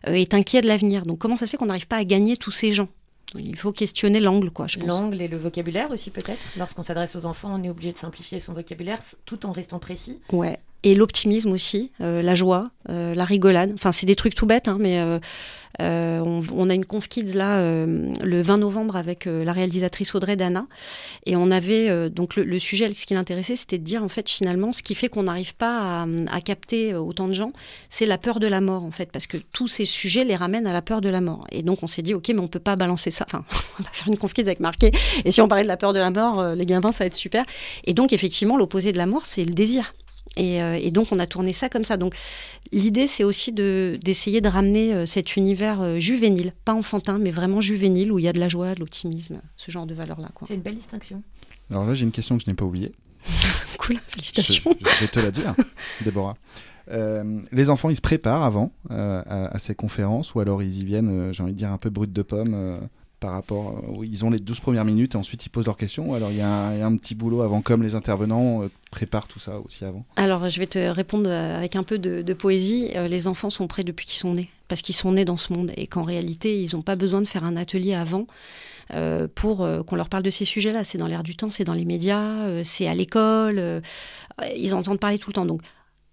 euh, 0.07 0.13
est 0.13 0.33
inquiet 0.33 0.61
de 0.61 0.67
l'avenir. 0.67 1.05
Donc 1.05 1.17
comment 1.17 1.37
ça 1.37 1.45
se 1.45 1.51
fait 1.51 1.57
qu'on 1.57 1.65
n'arrive 1.65 1.87
pas 1.87 1.97
à 1.97 2.03
gagner 2.03 2.37
tous 2.37 2.51
ces 2.51 2.71
gens? 2.71 2.89
Il 3.35 3.57
faut 3.57 3.73
questionner 3.73 4.21
l'angle, 4.21 4.51
quoi. 4.51 4.67
Je 4.67 4.79
pense. 4.79 4.87
L'angle 4.87 5.21
et 5.21 5.27
le 5.27 5.37
vocabulaire 5.37 5.91
aussi 5.91 6.11
peut-être. 6.11 6.39
Lorsqu'on 6.57 6.83
s'adresse 6.83 7.15
aux 7.15 7.25
enfants, 7.25 7.59
on 7.59 7.63
est 7.63 7.69
obligé 7.69 7.91
de 7.91 7.97
simplifier 7.97 8.39
son 8.39 8.53
vocabulaire 8.53 8.99
tout 9.25 9.45
en 9.45 9.51
restant 9.51 9.79
précis. 9.79 10.19
Ouais. 10.31 10.59
Et 10.83 10.93
l'optimisme 10.93 11.51
aussi, 11.51 11.91
euh, 12.01 12.21
la 12.21 12.35
joie, 12.35 12.69
euh, 12.89 13.15
la 13.15 13.25
rigolade. 13.25 13.71
Enfin, 13.73 13.91
c'est 13.91 14.05
des 14.05 14.15
trucs 14.15 14.35
tout 14.35 14.45
bêtes, 14.45 14.67
hein, 14.67 14.77
mais 14.79 14.99
euh, 15.01 15.19
on, 16.23 16.69
a 16.69 16.73
une 16.73 16.85
conf 16.85 17.07
kids 17.07 17.33
là 17.33 17.61
le 17.85 18.41
20 18.41 18.57
novembre 18.57 18.95
avec 18.95 19.25
la 19.25 19.53
réalisatrice 19.53 20.15
Audrey 20.15 20.35
Dana, 20.35 20.65
et 21.27 21.35
on 21.35 21.51
avait 21.51 22.09
donc 22.09 22.35
le, 22.35 22.57
sujet, 22.57 22.91
ce 22.93 23.05
qui 23.05 23.13
l'intéressait, 23.13 23.55
c'était 23.55 23.77
de 23.77 23.83
dire 23.83 24.03
en 24.03 24.07
fait 24.07 24.27
finalement, 24.27 24.71
ce 24.71 24.81
qui 24.81 24.95
fait 24.95 25.07
qu'on 25.07 25.23
n'arrive 25.23 25.53
pas 25.55 26.07
à, 26.31 26.41
capter 26.41 26.95
autant 26.95 27.27
de 27.27 27.33
gens, 27.33 27.51
c'est 27.89 28.07
la 28.07 28.17
peur 28.17 28.39
de 28.39 28.47
la 28.47 28.59
mort 28.59 28.83
en 28.83 28.91
fait, 28.91 29.11
parce 29.11 29.27
que 29.27 29.37
tous 29.37 29.67
ces 29.67 29.85
sujets 29.85 30.23
les 30.23 30.35
ramènent 30.35 30.65
à 30.65 30.73
la 30.73 30.81
peur 30.81 31.01
de 31.01 31.09
la 31.09 31.21
mort. 31.21 31.45
Et 31.51 31.61
donc 31.61 31.83
on 31.83 31.87
s'est 31.87 32.01
dit 32.01 32.15
ok, 32.15 32.29
mais 32.29 32.39
on 32.39 32.47
peut 32.47 32.59
pas 32.59 32.75
balancer 32.75 33.11
ça. 33.11 33.25
Enfin, 33.27 33.45
on 33.79 33.83
va 33.83 33.89
faire 33.91 34.07
une 34.07 34.17
conf 34.17 34.33
kids 34.33 34.41
avec 34.41 34.59
marqué. 34.59 34.91
Et 35.25 35.31
si 35.31 35.41
on 35.41 35.47
parlait 35.47 35.63
de 35.63 35.67
la 35.67 35.77
peur 35.77 35.93
de 35.93 35.99
la 35.99 36.09
mort, 36.09 36.43
les 36.55 36.65
gamins, 36.65 36.91
ça 36.91 37.03
va 37.03 37.05
être 37.05 37.15
super. 37.15 37.45
Et 37.83 37.93
donc 37.93 38.13
effectivement, 38.13 38.57
l'opposé 38.57 38.93
de 38.93 38.97
la 38.97 39.05
mort, 39.05 39.25
c'est 39.25 39.45
le 39.45 39.53
désir. 39.53 39.93
Et, 40.37 40.61
euh, 40.61 40.79
et 40.81 40.91
donc 40.91 41.07
on 41.11 41.19
a 41.19 41.27
tourné 41.27 41.51
ça 41.51 41.67
comme 41.67 41.83
ça. 41.83 41.97
Donc 41.97 42.15
l'idée 42.71 43.07
c'est 43.07 43.23
aussi 43.23 43.51
de 43.51 43.97
d'essayer 44.03 44.39
de 44.39 44.47
ramener 44.47 44.93
euh, 44.93 45.05
cet 45.05 45.35
univers 45.35 45.81
euh, 45.81 45.99
juvénile, 45.99 46.53
pas 46.63 46.73
enfantin, 46.73 47.17
mais 47.17 47.31
vraiment 47.31 47.59
juvénile 47.59 48.11
où 48.11 48.19
il 48.19 48.25
y 48.25 48.27
a 48.27 48.33
de 48.33 48.39
la 48.39 48.47
joie, 48.47 48.75
de 48.75 48.79
l'optimisme, 48.79 49.41
ce 49.57 49.71
genre 49.71 49.85
de 49.85 49.93
valeurs 49.93 50.21
là. 50.21 50.29
Quoi. 50.33 50.47
C'est 50.47 50.55
une 50.55 50.61
belle 50.61 50.75
distinction. 50.75 51.23
Alors 51.69 51.85
là, 51.85 51.93
j'ai 51.93 52.05
une 52.05 52.11
question 52.11 52.37
que 52.37 52.43
je 52.45 52.49
n'ai 52.49 52.55
pas 52.55 52.65
oubliée. 52.65 52.93
Cool, 53.77 53.97
Je, 53.97 54.01
félicitations. 54.11 54.75
je 54.79 55.01
vais 55.01 55.07
te 55.07 55.19
la 55.19 55.31
dire, 55.31 55.53
Déborah. 56.03 56.33
Euh, 56.89 57.41
les 57.51 57.69
enfants, 57.69 57.89
ils 57.89 57.95
se 57.95 58.01
préparent 58.01 58.43
avant 58.43 58.71
euh, 58.91 59.21
à, 59.25 59.55
à 59.55 59.59
ces 59.59 59.75
conférences 59.75 60.33
ou 60.35 60.39
alors 60.39 60.63
ils 60.63 60.81
y 60.81 60.85
viennent, 60.85 61.09
euh, 61.29 61.33
j'ai 61.33 61.43
envie 61.43 61.53
de 61.53 61.57
dire, 61.57 61.71
un 61.71 61.77
peu 61.77 61.89
brut 61.89 62.11
de 62.11 62.21
pomme 62.21 62.53
euh, 62.53 62.79
par 63.19 63.31
rapport. 63.31 63.83
euh, 63.99 64.05
ils 64.05 64.25
ont 64.25 64.29
les 64.29 64.39
12 64.39 64.59
premières 64.59 64.85
minutes 64.85 65.15
et 65.15 65.17
ensuite 65.17 65.45
ils 65.45 65.49
posent 65.49 65.65
leurs 65.65 65.77
questions. 65.77 66.13
alors 66.13 66.31
il 66.31 66.37
y, 66.37 66.41
a 66.41 66.67
un 66.67 66.95
petit 66.97 67.15
boulot 67.15 67.41
avant, 67.41 67.61
comme 67.61 67.83
les 67.83 67.95
intervenants 67.95 68.63
euh, 68.63 68.69
préparent 68.91 69.27
tout 69.27 69.39
ça 69.39 69.59
aussi 69.59 69.85
avant. 69.85 70.05
Alors 70.15 70.49
je 70.49 70.59
vais 70.59 70.67
te 70.67 70.79
répondre 70.79 71.29
euh, 71.29 71.57
avec 71.57 71.75
un 71.75 71.83
peu 71.83 71.97
de, 71.97 72.33
poésie. 72.33 72.91
Les 73.09 73.27
enfants 73.27 73.49
sont 73.49 73.67
prêts 73.67 73.83
depuis 73.83 74.05
qu'ils 74.05 74.19
sont 74.19 74.33
nés, 74.33 74.49
parce 74.67 74.81
qu'ils 74.81 74.95
sont 74.95 75.11
nés 75.11 75.25
dans 75.25 75.37
ce 75.37 75.53
monde 75.53 75.71
et 75.75 75.87
qu'en 75.87 76.03
réalité 76.03 76.61
ils 76.61 76.75
n'ont 76.75 76.83
pas 76.83 76.95
besoin 76.95 77.21
de 77.21 77.27
faire 77.27 77.43
un 77.43 77.57
atelier 77.57 77.95
avant. 77.95 78.27
pour 79.35 79.67
qu'on 79.85 79.95
leur 79.95 80.09
parle 80.09 80.23
de 80.23 80.29
ces 80.29 80.45
sujets-là. 80.45 80.83
C'est 80.83 80.97
dans 80.97 81.07
l'air 81.07 81.23
du 81.23 81.35
temps, 81.35 81.49
c'est 81.49 81.63
dans 81.63 81.73
les 81.73 81.85
médias, 81.85 82.63
c'est 82.63 82.87
à 82.87 82.93
l'école, 82.93 83.81
ils 84.55 84.75
entendent 84.75 84.99
parler 84.99 85.17
tout 85.17 85.29
le 85.29 85.33
temps. 85.33 85.45
Donc, 85.45 85.61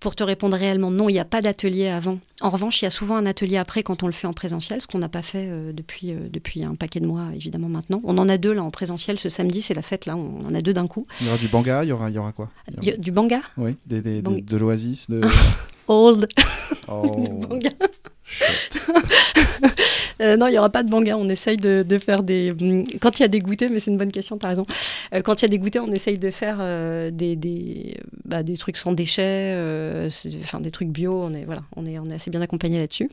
pour 0.04 0.14
te 0.14 0.22
répondre 0.22 0.54
réellement, 0.54 0.90
non, 0.90 1.08
il 1.08 1.14
n'y 1.14 1.18
a 1.18 1.24
pas 1.24 1.40
d'atelier 1.40 1.88
avant. 1.88 2.18
En 2.42 2.50
revanche, 2.50 2.82
il 2.82 2.84
y 2.84 2.86
a 2.86 2.90
souvent 2.90 3.16
un 3.16 3.24
atelier 3.24 3.56
après 3.56 3.82
quand 3.82 4.02
on 4.02 4.06
le 4.06 4.12
fait 4.12 4.26
en 4.26 4.34
présentiel, 4.34 4.82
ce 4.82 4.86
qu'on 4.86 4.98
n'a 4.98 5.08
pas 5.08 5.22
fait 5.22 5.48
euh, 5.48 5.72
depuis, 5.72 6.12
euh, 6.12 6.28
depuis 6.30 6.62
un 6.62 6.74
paquet 6.74 7.00
de 7.00 7.06
mois, 7.06 7.28
évidemment, 7.34 7.70
maintenant. 7.70 8.02
On 8.04 8.18
en 8.18 8.28
a 8.28 8.36
deux 8.36 8.52
là 8.52 8.62
en 8.62 8.70
présentiel 8.70 9.18
ce 9.18 9.30
samedi, 9.30 9.62
c'est 9.62 9.72
la 9.72 9.80
fête 9.80 10.04
là, 10.04 10.14
on 10.14 10.44
en 10.46 10.54
a 10.54 10.60
deux 10.60 10.74
d'un 10.74 10.86
coup. 10.86 11.06
Il 11.22 11.26
y 11.26 11.30
aura 11.30 11.38
du 11.38 11.48
banga, 11.48 11.84
il 11.84 11.88
y 11.88 11.92
aura, 11.92 12.10
il 12.10 12.16
y 12.16 12.18
aura 12.18 12.32
quoi? 12.32 12.50
Y 12.82 12.90
aura- 12.90 12.96
du 12.98 13.12
banga? 13.12 13.40
Oui, 13.56 13.76
des, 13.86 14.02
des- 14.02 14.20
Bang- 14.20 14.36
de, 14.36 14.40
de 14.42 14.56
l'oasis. 14.58 15.08
De... 15.08 15.22
Old 15.88 16.28
Oh. 16.86 17.00
Banga. 17.48 17.70
Euh, 20.22 20.36
non, 20.36 20.46
il 20.46 20.52
n'y 20.52 20.58
aura 20.58 20.70
pas 20.70 20.84
de 20.84 20.90
banga. 20.90 21.16
On 21.18 21.28
essaye 21.28 21.56
de, 21.56 21.82
de 21.82 21.98
faire 21.98 22.22
des. 22.22 22.52
hum, 22.52 22.84
Quand 23.00 23.18
il 23.18 23.22
y 23.22 23.24
a 23.24 23.28
des 23.28 23.40
goûters, 23.40 23.68
mais 23.70 23.80
c'est 23.80 23.90
une 23.90 23.98
bonne 23.98 24.12
question, 24.12 24.38
tu 24.38 24.46
as 24.46 24.50
raison. 24.50 24.64
Euh, 25.12 25.22
quand 25.22 25.40
il 25.40 25.42
y 25.42 25.46
a 25.46 25.48
des 25.48 25.58
goûters, 25.58 25.82
on 25.84 25.90
essaye 25.90 26.18
de 26.18 26.30
faire 26.30 26.58
euh, 26.60 27.10
des, 27.10 27.34
des, 27.34 27.96
bah, 28.24 28.44
des 28.44 28.56
trucs 28.56 28.76
sans 28.76 28.92
déchets, 28.92 29.56
enfin 30.42 30.60
des 30.60 30.70
trucs 30.70 30.88
bio. 30.88 31.20
On 31.20 31.34
est, 31.34 31.44
voilà, 31.44 31.64
on 31.74 31.84
est, 31.84 31.98
on 31.98 32.08
est 32.08 32.14
assez 32.14 32.30
bien 32.30 32.40
accompagné 32.42 32.78
là-dessus. 32.78 33.10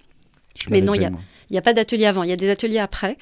Mais 0.69 0.81
non, 0.81 0.93
il 0.93 1.01
y 1.01 1.05
a- 1.05 1.11
n'y 1.49 1.57
a 1.57 1.61
pas 1.63 1.73
d'atelier 1.73 2.05
avant, 2.05 2.21
il 2.21 2.29
y 2.29 2.33
a 2.33 2.35
des 2.37 2.49
ateliers 2.51 2.77
après. 2.79 3.17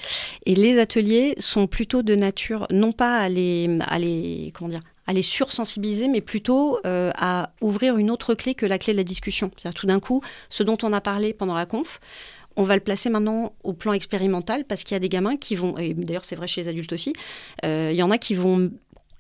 Et 0.45 0.55
les 0.55 0.77
ateliers 0.77 1.35
sont 1.37 1.65
plutôt 1.67 2.01
de 2.03 2.15
nature, 2.15 2.67
non 2.71 2.91
pas 2.91 3.17
à 3.17 3.29
les, 3.29 3.69
à 3.87 3.97
les, 3.97 4.51
comment 4.53 4.69
dire, 4.69 4.81
à 5.09 5.13
les 5.13 5.23
sursensibiliser, 5.23 6.07
mais 6.07 6.21
plutôt 6.21 6.77
euh, 6.85 7.09
à 7.15 7.49
ouvrir 7.61 7.97
une 7.97 8.11
autre 8.11 8.35
clé 8.35 8.53
que 8.53 8.67
la 8.67 8.77
clé 8.77 8.93
de 8.93 8.97
la 8.97 9.03
discussion. 9.03 9.49
C'est-à-dire 9.57 9.73
tout 9.79 9.87
d'un 9.87 9.99
coup, 9.99 10.21
ce 10.49 10.61
dont 10.61 10.77
on 10.83 10.93
a 10.93 11.01
parlé 11.01 11.33
pendant 11.33 11.55
la 11.55 11.65
conf, 11.65 11.99
on 12.55 12.61
va 12.61 12.75
le 12.75 12.81
placer 12.81 13.09
maintenant 13.09 13.53
au 13.63 13.73
plan 13.73 13.93
expérimental 13.93 14.65
parce 14.65 14.83
qu'il 14.83 14.93
y 14.93 14.97
a 14.97 14.99
des 14.99 15.09
gamins 15.09 15.35
qui 15.35 15.55
vont, 15.55 15.75
et 15.79 15.95
d'ailleurs 15.95 16.25
c'est 16.25 16.35
vrai 16.35 16.45
chez 16.45 16.61
les 16.61 16.67
adultes 16.67 16.93
aussi, 16.93 17.13
euh, 17.65 17.89
il 17.91 17.97
y 17.97 18.03
en 18.03 18.11
a 18.11 18.19
qui 18.19 18.35
vont 18.35 18.69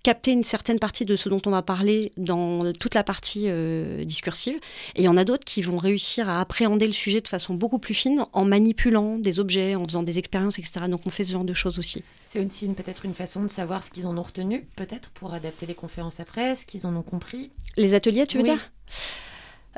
capter 0.03 0.31
une 0.31 0.43
certaine 0.45 0.79
partie 0.79 1.03
de 1.05 1.15
ce 1.15 1.27
dont 1.29 1.41
on 1.45 1.49
va 1.51 1.61
parler 1.61 2.13
dans 2.17 2.71
toute 2.73 2.95
la 2.95 3.03
partie 3.03 3.43
euh, 3.47 4.05
discursive. 4.05 4.55
Et 4.95 5.01
il 5.01 5.03
y 5.03 5.07
en 5.09 5.17
a 5.17 5.25
d'autres 5.25 5.43
qui 5.43 5.61
vont 5.61 5.77
réussir 5.77 6.29
à 6.29 6.39
appréhender 6.39 6.87
le 6.87 6.93
sujet 6.93 7.19
de 7.21 7.27
façon 7.27 7.53
beaucoup 7.53 7.79
plus 7.79 7.93
fine 7.93 8.23
en 8.33 8.45
manipulant 8.45 9.17
des 9.17 9.39
objets, 9.39 9.75
en 9.75 9.83
faisant 9.83 10.03
des 10.03 10.17
expériences, 10.17 10.57
etc. 10.57 10.85
Donc 10.89 11.01
on 11.05 11.09
fait 11.09 11.25
ce 11.25 11.33
genre 11.33 11.43
de 11.43 11.53
choses 11.53 11.79
aussi. 11.79 12.03
C'est 12.27 12.39
aussi 12.45 12.65
une- 12.65 12.75
peut-être 12.75 13.05
une 13.05 13.13
façon 13.13 13.41
de 13.43 13.47
savoir 13.49 13.83
ce 13.83 13.89
qu'ils 13.89 14.07
en 14.07 14.17
ont 14.17 14.23
retenu, 14.23 14.67
peut-être 14.75 15.09
pour 15.09 15.33
adapter 15.33 15.65
les 15.65 15.75
conférences 15.75 16.19
après, 16.19 16.55
ce 16.55 16.65
qu'ils 16.65 16.85
en 16.87 16.95
ont 16.95 17.01
compris. 17.03 17.51
Les 17.75 17.93
ateliers, 17.93 18.25
tu 18.27 18.37
veux 18.37 18.43
Oui. 18.43 18.49
dire? 18.51 18.71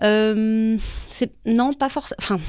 Euh, 0.04 0.78
Non, 1.46 1.74
pas 1.74 1.90
forcément. 1.90 2.18
Enfin, 2.20 2.40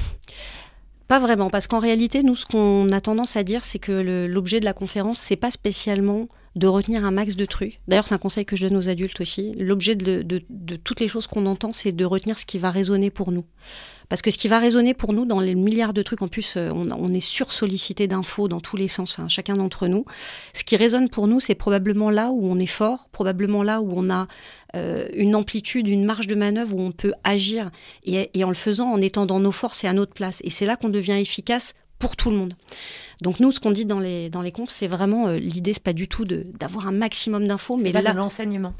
pas 1.07 1.19
vraiment, 1.19 1.49
parce 1.49 1.67
qu'en 1.67 1.79
réalité, 1.79 2.23
nous, 2.23 2.35
ce 2.35 2.45
qu'on 2.45 2.87
a 2.89 3.01
tendance 3.01 3.35
à 3.35 3.43
dire, 3.43 3.65
c'est 3.65 3.79
que 3.79 4.25
l'objet 4.27 4.59
de 4.59 4.65
la 4.65 4.73
conférence, 4.73 5.19
c'est 5.19 5.35
pas 5.35 5.51
spécialement 5.51 6.27
de 6.55 6.67
retenir 6.67 7.03
un 7.03 7.11
max 7.11 7.35
de 7.35 7.45
trucs. 7.45 7.79
D'ailleurs, 7.87 8.05
c'est 8.05 8.13
un 8.13 8.19
conseil 8.19 8.45
que 8.45 8.55
je 8.55 8.67
donne 8.67 8.77
aux 8.77 8.87
adultes 8.87 9.19
aussi. 9.21 9.53
L'objet 9.57 9.95
de, 9.95 10.21
de- 10.21 10.75
toutes 10.75 10.99
les 10.99 11.07
choses 11.07 11.25
qu'on 11.25 11.45
entend, 11.47 11.73
c'est 11.73 11.91
de 11.91 12.05
retenir 12.05 12.37
ce 12.37 12.45
qui 12.45 12.59
va 12.59 12.69
résonner 12.69 13.09
pour 13.09 13.31
nous. 13.31 13.45
Parce 14.09 14.21
que 14.21 14.29
ce 14.29 14.37
qui 14.37 14.47
va 14.47 14.59
résonner 14.59 14.93
pour 14.93 15.13
nous 15.13 15.25
dans 15.25 15.39
les 15.39 15.55
milliards 15.55 15.93
de 15.93 16.03
trucs, 16.03 16.21
en 16.21 16.27
plus, 16.27 16.55
euh, 16.57 16.69
on, 16.73 16.91
on 16.91 17.13
est 17.13 17.21
sursollicité 17.21 18.05
d'infos 18.05 18.47
dans 18.47 18.59
tous 18.59 18.77
les 18.77 18.87
sens, 18.87 19.17
chacun 19.29 19.53
d'entre 19.55 19.87
nous. 19.87 20.05
Ce 20.53 20.63
qui 20.63 20.75
résonne 20.75 21.09
pour 21.09 21.27
nous, 21.27 21.39
c'est 21.39 21.55
probablement 21.55 22.11
là 22.11 22.29
où 22.29 22.45
on 22.45 22.59
est 22.59 22.67
fort, 22.67 23.09
probablement 23.11 23.63
là 23.63 23.81
où 23.81 23.91
on 23.95 24.11
a 24.11 24.27
euh, 24.75 25.07
une 25.15 25.35
amplitude, 25.35 25.87
une 25.87 26.05
marge 26.05 26.27
de 26.27 26.35
manœuvre 26.35 26.75
où 26.75 26.81
on 26.81 26.91
peut 26.91 27.13
agir. 27.23 27.71
Et, 28.03 28.29
et 28.37 28.43
en 28.43 28.49
le 28.49 28.53
faisant, 28.55 28.91
en 28.91 29.01
étant 29.01 29.25
dans 29.25 29.39
nos 29.39 29.51
forces 29.51 29.83
et 29.83 29.87
à 29.87 29.93
notre 29.93 30.13
place. 30.13 30.39
Et 30.43 30.51
c'est 30.51 30.65
là 30.67 30.75
qu'on 30.75 30.89
devient 30.89 31.13
efficace 31.13 31.73
pour 32.03 32.17
tout 32.17 32.31
le 32.31 32.35
monde. 32.35 32.53
Donc 33.21 33.39
nous, 33.39 33.53
ce 33.53 33.61
qu'on 33.61 33.71
dit 33.71 33.85
dans 33.85 33.99
les, 33.99 34.29
dans 34.29 34.41
les 34.41 34.51
confs, 34.51 34.71
c'est 34.71 34.87
vraiment, 34.87 35.27
euh, 35.27 35.37
l'idée, 35.37 35.71
c'est 35.71 35.81
pas 35.83 35.93
du 35.93 36.09
tout 36.09 36.25
d'avoir 36.25 36.87
un 36.87 36.91
maximum 36.91 37.47
d'infos, 37.47 37.77
mais 37.77 37.83
Mais 37.83 37.91
pas 37.93 38.01
là... 38.01 38.11
de 38.11 38.17
l'enseignement. 38.17 38.73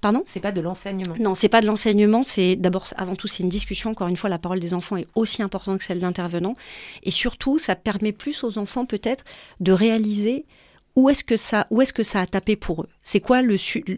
Pardon? 0.00 0.22
C'est 0.26 0.40
pas 0.40 0.52
de 0.52 0.62
l'enseignement. 0.62 1.14
non, 1.20 1.34
c'est 1.34 1.50
pas 1.50 1.60
de 1.60 1.66
l'enseignement, 1.66 2.22
c'est 2.22 2.56
d'abord, 2.56 2.86
avant 2.96 3.14
tout, 3.14 3.28
c'est 3.28 3.42
une 3.42 3.50
discussion. 3.50 3.90
Encore 3.90 4.08
une 4.08 4.16
fois, 4.16 4.30
la 4.30 4.38
parole 4.38 4.58
des 4.58 4.72
enfants 4.72 4.96
est 4.96 5.06
aussi 5.14 5.42
importante 5.42 5.78
que 5.80 5.84
celle 5.84 6.00
d'intervenants. 6.00 6.56
Et 7.02 7.10
surtout, 7.10 7.58
ça 7.58 7.76
permet 7.76 8.12
plus 8.12 8.42
aux 8.42 8.56
enfants, 8.56 8.86
peut-être, 8.86 9.22
de 9.60 9.72
réaliser 9.72 10.46
où 10.96 11.10
est-ce 11.10 11.22
que 11.22 11.36
ça, 11.36 11.66
où 11.70 11.82
est-ce 11.82 11.92
que 11.92 12.02
ça 12.02 12.20
a 12.20 12.26
tapé 12.26 12.56
pour 12.56 12.82
eux. 12.82 12.88
C'est 13.04 13.20
quoi 13.20 13.42
le 13.42 13.56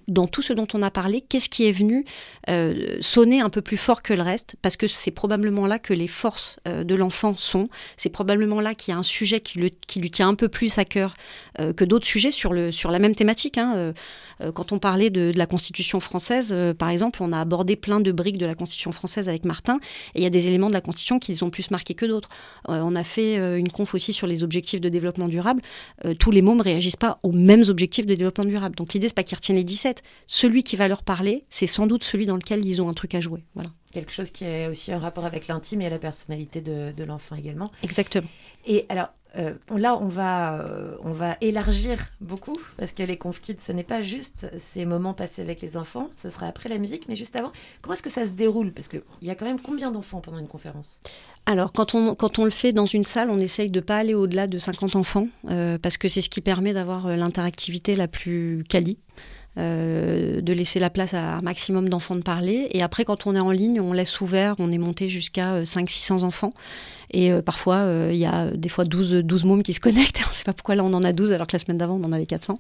dans 0.09 0.27
tout 0.27 0.43
ce 0.43 0.53
dont 0.53 0.67
on 0.73 0.83
a 0.83 0.91
parlé, 0.91 1.21
qu'est-ce 1.21 1.49
qui 1.49 1.67
est 1.67 1.73
venu 1.73 2.05
euh, 2.49 2.97
sonner 3.01 3.41
un 3.41 3.51
peu 3.51 3.61
plus 3.63 3.77
fort 3.77 4.03
que 4.03 4.15
le 4.15 4.23
reste? 4.23 4.57
Parce 4.63 4.77
que 4.77 4.87
c'est 4.87 5.11
probablement 5.11 5.67
là 5.67 5.79
que 5.79 5.93
les 5.93 6.09
forces 6.09 6.57
euh, 6.67 6.85
de 6.85 6.95
l'enfant 6.95 7.37
sont. 7.37 7.69
C'est 7.97 8.09
probablement 8.09 8.61
là 8.61 8.75
qu'il 8.75 8.93
y 8.93 8.95
a 8.95 8.99
un 8.99 9.03
sujet 9.03 9.41
qui, 9.41 9.59
le- 9.59 9.71
qui 9.87 10.01
lui 10.01 10.11
tient 10.11 10.29
un 10.29 10.35
peu 10.35 10.49
plus 10.49 10.79
à 10.79 10.85
cœur 10.85 11.15
euh, 11.61 11.73
que 11.73 11.85
d'autres 11.85 12.07
sujets 12.07 12.31
sur 12.31 12.53
le 12.53 12.71
sur 12.71 12.91
la 12.91 12.99
même 12.99 13.15
thématique. 13.15 13.59
hein. 13.59 13.93
Quand 14.55 14.73
on 14.73 14.81
parlait 14.81 15.11
de, 15.11 15.31
de 15.31 15.39
la 15.39 15.47
Constitution 15.47 16.01
française, 16.01 16.53
par 16.77 16.89
exemple, 16.89 17.23
on 17.23 17.33
a 17.33 17.39
abordé 17.39 17.77
plein 17.77 18.01
de 18.01 18.11
briques 18.11 18.37
de 18.37 18.47
la 18.47 18.57
Constitution 18.57 18.91
française 18.91 19.29
avec 19.29 19.45
Martin, 19.45 19.79
et 20.15 20.19
il 20.19 20.23
y 20.25 20.27
a 20.27 20.31
des 20.31 20.49
éléments 20.49 20.69
de 20.69 20.73
la 20.73 20.81
Constitution 20.81 21.21
qui 21.21 21.31
les 21.31 21.45
ont 21.45 21.51
plus 21.51 21.71
marqués 21.71 21.95
que 21.95 22.05
d'autres. 22.05 22.29
On 22.67 22.97
a 22.97 23.05
fait 23.05 23.37
une 23.59 23.69
conf 23.71 23.95
aussi 23.95 24.13
sur 24.13 24.27
les 24.27 24.43
objectifs 24.43 24.81
de 24.81 24.89
développement 24.89 25.29
durable. 25.29 25.63
Tous 26.19 26.33
les 26.33 26.43
mômes 26.43 26.61
réagissent 26.61 26.97
pas 26.97 27.21
aux 27.23 27.31
mêmes 27.31 27.63
objectifs 27.69 28.07
de 28.07 28.15
développement 28.17 28.45
durable. 28.45 28.75
Donc 28.75 28.94
l'idée, 28.95 29.09
c'est 29.09 29.15
pas 29.15 29.23
qu'ils 29.23 29.37
retiennent 29.37 29.57
les 29.59 29.65
17. 29.65 30.03
Celui 30.27 30.63
qui 30.63 30.77
va 30.77 30.89
leur 30.89 31.03
parler, 31.03 31.45
c'est 31.49 31.67
sans 31.67 31.87
doute 31.87 32.05
celui 32.05 32.27
dans 32.27 32.37
lequel 32.37 32.65
ils 32.65 32.81
ont 32.81 32.89
un 32.89 32.95
truc 32.95 33.15
à 33.15 33.21
jouer. 33.21 33.45
Voilà. 33.55 33.71
Quelque 33.93 34.13
chose 34.13 34.31
qui 34.31 34.45
est 34.45 34.67
aussi 34.67 34.93
un 34.93 34.99
rapport 34.99 35.25
avec 35.25 35.47
l'intime 35.47 35.83
et 35.83 35.91
la 35.91 35.99
personnalité 35.99 36.61
de, 36.61 36.93
de 36.97 37.05
l'enfant 37.05 37.37
également. 37.37 37.71
Exactement. 37.83 38.29
Et 38.67 38.87
alors, 38.89 39.09
euh, 39.37 39.55
là, 39.77 39.99
on 40.01 40.07
va, 40.07 40.61
euh, 40.61 40.97
on 41.03 41.13
va 41.13 41.37
élargir 41.41 41.99
beaucoup, 42.21 42.55
parce 42.77 42.93
que 42.93 43.03
les 43.03 43.17
conf 43.17 43.41
kids, 43.41 43.57
ce 43.65 43.73
n'est 43.73 43.83
pas 43.83 44.03
juste 44.03 44.47
ces 44.59 44.85
moments 44.85 45.15
passés 45.15 45.43
avec 45.43 45.61
les 45.61 45.77
enfants, 45.77 46.11
ce 46.23 46.31
sera 46.31 46.47
après 46.47 46.69
la 46.69 46.79
musique, 46.79 47.05
mais 47.09 47.17
juste 47.17 47.35
avant, 47.37 47.53
comment 47.83 47.95
est-ce 47.95 48.03
que 48.03 48.11
ça 48.11 48.25
se 48.25 48.31
déroule? 48.31 48.73
Parce 48.73 48.89
qu'il 48.89 49.03
y 49.23 49.31
a 49.31 49.35
quand 49.35 49.47
même 49.47 49.61
combien 49.61 49.91
d'enfants 49.91 50.21
pendant 50.21 50.39
une 50.39 50.47
conférence? 50.47 51.01
Alors, 51.47 51.73
quand 51.73 51.95
on, 51.95 52.15
quand 52.15 52.39
on 52.39 52.45
le 52.45 52.51
fait 52.51 52.73
dans 52.73 52.87
une 52.87 53.05
salle, 53.05 53.29
on 53.31 53.39
essaye 53.39 53.71
de 53.71 53.81
pas 53.81 53.97
aller 53.97 54.15
au-delà 54.15 54.47
de 54.47 54.59
50 54.59 54.97
enfants, 54.97 55.27
euh, 55.51 55.79
parce 55.79 55.97
que 55.97 56.09
c'est 56.09 56.21
ce 56.21 56.31
qui 56.31 56.41
permet 56.41 56.73
d'avoir 56.73 57.09
l'interactivité 57.17 57.97
la 57.97 58.09
plus 58.09 58.65
quali. 58.69 58.99
de 59.57 60.53
laisser 60.53 60.81
la 60.81 60.91
place 60.91 61.15
à 61.15 61.37
un 61.37 61.41
maximum 61.41 61.89
d'enfants 61.89 62.17
de 62.17 62.23
parler. 62.23 62.69
Et 62.73 62.83
après, 62.83 63.05
quand 63.05 63.27
on 63.27 63.37
est 63.37 63.41
en 63.41 63.53
ligne, 63.53 63.81
on 63.81 63.93
laisse 63.93 64.21
ouvert, 64.21 64.57
on 64.59 64.73
est 64.73 64.79
monté 64.79 65.09
jusqu'à 65.09 65.63
500-600 65.63 66.25
enfants. 66.25 66.53
Et 67.15 67.33
euh, 67.33 67.43
parfois, 67.43 67.77
euh, 67.77 68.11
il 68.13 68.19
y 68.19 68.27
a 68.27 68.51
des 68.51 68.69
fois 68.69 68.85
12, 68.85 69.23
12 69.23 69.45
mômes 69.45 69.63
qui 69.63 69.73
se 69.73 69.79
connectent. 69.79 70.21
On 70.27 70.31
ne 70.31 70.35
sait 70.35 70.43
pas 70.43 70.53
pourquoi 70.53 70.75
là, 70.75 70.83
on 70.83 70.93
en 70.93 71.03
a 71.03 71.13
12, 71.13 71.31
alors 71.31 71.47
que 71.47 71.53
la 71.53 71.61
semaine 71.61 71.79
d'avant, 71.79 71.95
on 71.95 72.05
en 72.05 72.13
avait 72.13 72.27
400. 72.27 72.59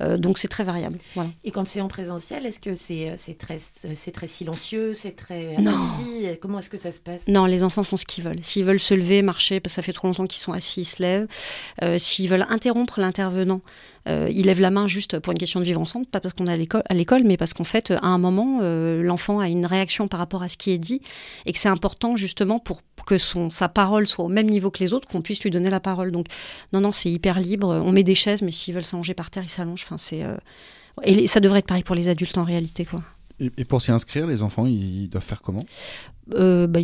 Euh, 0.00 0.16
donc, 0.16 0.38
c'est 0.38 0.46
très 0.46 0.62
variable. 0.62 0.98
Voilà. 1.16 1.30
Et 1.42 1.50
quand 1.50 1.66
c'est 1.66 1.80
en 1.80 1.88
présentiel, 1.88 2.46
est-ce 2.46 2.60
que 2.60 2.76
c'est 2.76 3.14
c'est 3.16 3.36
très, 3.36 3.58
c'est 3.58 4.12
très 4.12 4.28
silencieux, 4.28 4.94
c'est 4.94 5.16
très 5.16 5.56
Non. 5.58 5.72
assis 5.72 6.38
Comment 6.40 6.60
est-ce 6.60 6.70
que 6.70 6.76
ça 6.76 6.92
se 6.92 7.00
passe? 7.00 7.26
Non, 7.26 7.44
les 7.46 7.64
enfants 7.64 7.82
font 7.82 7.96
ce 7.96 8.06
qu'ils 8.06 8.22
veulent. 8.22 8.42
S'ils 8.42 8.64
veulent 8.64 8.78
se 8.78 8.94
lever, 8.94 9.20
marcher, 9.22 9.58
parce 9.58 9.72
que 9.72 9.76
ça 9.76 9.82
fait 9.82 9.92
trop 9.92 10.06
longtemps 10.06 10.26
qu'ils 10.28 10.40
sont 10.40 10.52
assis, 10.52 10.82
ils 10.82 10.84
se 10.84 11.02
lèvent. 11.02 11.26
S'ils 11.98 12.28
veulent 12.28 12.46
interrompre 12.48 13.00
l'intervenant, 13.00 13.60
ils 14.06 14.46
lèvent 14.46 14.60
la 14.60 14.70
main 14.70 14.86
juste 14.86 15.18
pour 15.18 15.32
une 15.32 15.38
question 15.38 15.58
de 15.58 15.64
vivre 15.64 15.80
ensemble, 15.80 16.06
pas 16.06 16.20
parce 16.20 16.34
qu'on 16.34 16.46
est 16.46 16.52
à 16.52 16.94
l'école, 16.94 17.22
mais 17.24 17.36
parce 17.36 17.52
qu'en 17.52 17.64
fait, 17.64 17.90
à 17.90 18.06
un 18.06 18.18
moment, 18.18 18.60
l'enfant 18.60 19.40
a 19.40 19.48
une 19.48 19.66
réaction 19.66 20.06
par 20.06 20.20
rapport 20.20 20.42
à 20.42 20.48
ce 20.48 20.56
qui 20.56 20.70
est 20.70 20.78
dit, 20.78 21.00
et 21.46 21.52
que 21.52 21.58
c'est 21.58 21.68
important 21.68 22.16
justement 22.16 22.60
pour 22.60 22.82
que 23.08 23.16
son, 23.16 23.48
sa 23.48 23.68
parole 23.68 23.87
soit 24.06 24.24
au 24.24 24.28
même 24.28 24.48
niveau 24.48 24.70
que 24.70 24.80
les 24.80 24.92
autres, 24.92 25.08
qu'on 25.08 25.22
puisse 25.22 25.42
lui 25.42 25.50
donner 25.50 25.70
la 25.70 25.80
parole. 25.80 26.12
Donc, 26.12 26.26
non, 26.72 26.80
non, 26.80 26.92
c'est 26.92 27.10
hyper 27.10 27.40
libre. 27.40 27.68
On 27.68 27.92
met 27.92 28.02
des 28.02 28.14
chaises, 28.14 28.42
mais 28.42 28.52
s'ils 28.52 28.74
veulent 28.74 28.84
s'allonger 28.84 29.14
par 29.14 29.30
terre, 29.30 29.44
ils 29.44 29.48
s'allongent. 29.48 29.84
Enfin, 29.84 29.98
c'est 29.98 30.22
euh, 30.22 30.36
et 31.02 31.26
ça 31.26 31.40
devrait 31.40 31.60
être 31.60 31.66
pareil 31.66 31.84
pour 31.84 31.94
les 31.94 32.08
adultes 32.08 32.38
en 32.38 32.44
réalité, 32.44 32.84
quoi. 32.84 33.02
Et, 33.40 33.50
et 33.56 33.64
pour 33.64 33.80
s'y 33.82 33.92
inscrire, 33.92 34.26
les 34.26 34.42
enfants, 34.42 34.66
ils 34.66 35.08
doivent 35.08 35.24
faire 35.24 35.42
comment? 35.42 35.62
Euh, 36.34 36.66
bah, 36.66 36.80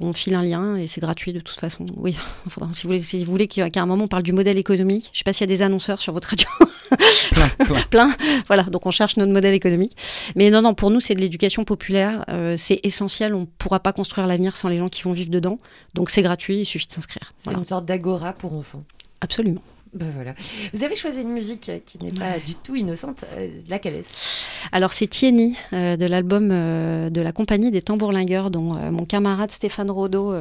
on 0.00 0.12
file 0.12 0.34
un 0.34 0.42
lien 0.42 0.76
et 0.76 0.86
c'est 0.86 1.00
gratuit 1.00 1.32
de 1.32 1.40
toute 1.40 1.58
façon. 1.58 1.86
Oui, 1.96 2.12
Faudra- 2.48 2.72
si 2.74 2.82
vous 2.82 2.88
voulez, 2.88 3.00
si 3.00 3.24
vous 3.24 3.30
voulez 3.30 3.46
qu'à 3.48 3.64
un 3.76 3.86
moment 3.86 4.04
on 4.04 4.08
parle 4.08 4.22
du 4.22 4.32
modèle 4.32 4.58
économique, 4.58 5.08
je 5.14 5.18
sais 5.18 5.24
pas 5.24 5.32
s'il 5.32 5.48
y 5.48 5.50
a 5.50 5.54
des 5.56 5.62
annonceurs 5.62 6.00
sur 6.02 6.12
votre 6.12 6.28
radio. 6.28 6.46
Plein, 7.30 7.48
plein. 7.48 7.80
Plein. 7.90 8.14
Voilà, 8.48 8.64
donc 8.64 8.84
on 8.84 8.90
cherche 8.90 9.16
notre 9.16 9.32
modèle 9.32 9.54
économique. 9.54 9.96
Mais 10.36 10.50
non, 10.50 10.60
non, 10.60 10.74
pour 10.74 10.90
nous 10.90 11.00
c'est 11.00 11.14
de 11.14 11.20
l'éducation 11.20 11.64
populaire. 11.64 12.22
euh, 12.28 12.56
c'est 12.58 12.80
essentiel. 12.82 13.34
On 13.34 13.46
pourra 13.46 13.80
pas 13.80 13.94
construire 13.94 14.26
l'avenir 14.26 14.58
sans 14.58 14.68
les 14.68 14.76
gens 14.76 14.90
qui 14.90 15.02
vont 15.02 15.12
vivre 15.14 15.30
dedans. 15.30 15.58
Donc 15.94 16.10
c'est 16.10 16.20
gratuit. 16.20 16.58
Il 16.60 16.66
suffit 16.66 16.86
de 16.88 16.92
s'inscrire. 16.92 17.32
C'est 17.38 17.44
Voilà. 17.44 17.60
une 17.60 17.64
sorte 17.64 17.86
d'agora 17.86 18.34
pour 18.34 18.52
enfants. 18.52 18.84
Absolument. 19.22 19.62
Ben 19.94 20.10
voilà. 20.14 20.34
Vous 20.72 20.84
avez 20.84 20.96
choisi 20.96 21.20
une 21.20 21.28
musique 21.32 21.70
qui 21.84 21.98
n'est 22.02 22.10
pas 22.12 22.38
du 22.44 22.54
tout 22.54 22.74
innocente. 22.76 23.24
Euh, 23.36 23.48
laquelle 23.68 23.96
est-ce? 23.96 24.44
Alors 24.72 24.92
c'est 24.94 25.06
Tieni 25.06 25.54
euh, 25.74 25.96
de 25.98 26.06
l'album 26.06 26.48
euh, 26.50 27.10
de 27.10 27.20
la 27.20 27.32
compagnie 27.32 27.70
des 27.70 27.82
tambourlingueurs 27.82 28.50
dont 28.50 28.72
mon 28.90 29.04
camarade 29.04 29.50
Stéphane 29.50 29.90
Rodeau 29.90 30.32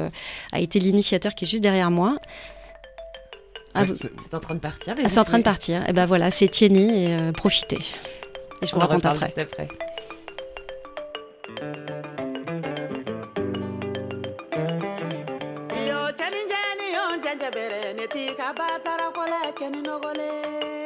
a 0.54 0.60
été 0.60 0.80
l'initiateur 0.80 1.36
qui 1.36 1.44
est 1.44 1.48
juste 1.50 1.64
derrière 1.64 1.92
moi. 1.92 2.16
Ah, 3.74 3.84
vous- 3.86 3.96
C'est- 3.96 4.34
en 4.34 4.40
train 4.40 4.56
de 4.56 4.60
partir. 4.60 4.96
Ah, 5.04 5.10
c'est 5.10 5.20
en 5.20 5.24
train 5.26 5.40
de 5.40 5.44
partir. 5.44 5.88
Et 5.90 5.94
ben 5.94 6.06
voilà, 6.06 6.32
c'est 6.32 6.48
Tieni 6.48 7.06
et 7.06 7.32
profitez. 7.34 7.80
Et 8.62 8.66
je 8.66 8.72
vous 8.72 8.78
On 8.78 8.80
raconte 8.82 9.06
après. 9.06 9.26
juste 9.28 9.38
après. 9.40 9.68
i'm 18.14 18.56
ba 18.58 18.68
taara 18.84 19.08
kɔla 19.16 19.40
cɛ 19.58 19.66
ni 19.72 19.80
nɔgɔlen 19.88 20.81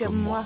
comme 0.00 0.16
moi. 0.16 0.44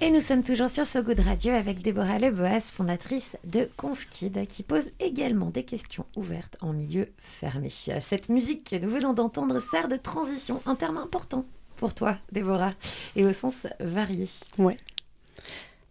Et 0.00 0.10
nous 0.10 0.22
sommes 0.22 0.42
toujours 0.42 0.70
sur 0.70 0.86
So 0.86 1.02
Good 1.02 1.20
Radio 1.20 1.52
avec 1.52 1.82
Déborah 1.82 2.18
Leboas, 2.18 2.62
fondatrice 2.72 3.36
de 3.44 3.68
ConfKid, 3.76 4.46
qui 4.46 4.62
pose 4.62 4.90
également 5.00 5.50
des 5.50 5.64
questions 5.64 6.06
ouvertes 6.16 6.56
en 6.62 6.72
milieu 6.72 7.08
fermé. 7.18 7.68
Cette 7.68 8.30
musique 8.30 8.70
que 8.70 8.76
nous 8.76 8.90
venons 8.90 9.12
d'entendre 9.12 9.60
sert 9.60 9.88
de 9.88 9.96
transition, 9.96 10.62
un 10.64 10.76
terme 10.76 10.96
important 10.96 11.44
pour 11.76 11.94
toi, 11.94 12.16
Déborah, 12.32 12.72
et 13.16 13.26
au 13.26 13.34
sens 13.34 13.66
varié. 13.80 14.28
Ouais. 14.56 14.76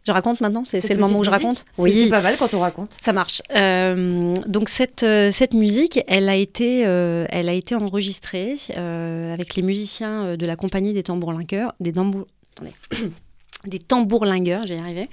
Je 0.06 0.12
raconte 0.12 0.42
maintenant 0.42 0.64
C'est 0.66 0.88
le 0.94 1.00
moment 1.00 1.20
où 1.20 1.24
je 1.24 1.30
raconte 1.30 1.64
musique, 1.78 2.04
C'est 2.04 2.10
pas 2.10 2.22
mal 2.22 2.36
quand 2.38 2.54
on 2.54 2.60
raconte. 2.60 2.96
Ça 3.00 3.14
marche. 3.14 3.42
Euh, 3.56 4.34
donc 4.48 4.70
cette, 4.70 5.04
euh, 5.04 5.32
cette 5.32 5.54
musique, 5.54 6.00
elle 6.08 6.28
a 6.28 6.36
été, 6.36 6.86
euh, 6.86 7.26
elle 7.30 7.50
a 7.50 7.54
été 7.54 7.76
enregistrée 7.76 8.58
euh, 8.76 9.34
avec 9.34 9.56
les 9.56 9.62
musiciens 9.62 10.36
de 10.36 10.46
la 10.46 10.56
compagnie 10.56 10.94
des 10.94 11.04
tambourlingueurs, 11.04 11.74
des 11.80 11.94
tambour... 11.94 12.26
attendez. 12.56 12.74
des 13.65 13.80
tambourlingueurs, 13.80 14.63
j'y 14.63 14.74
arrivé, 14.74 15.08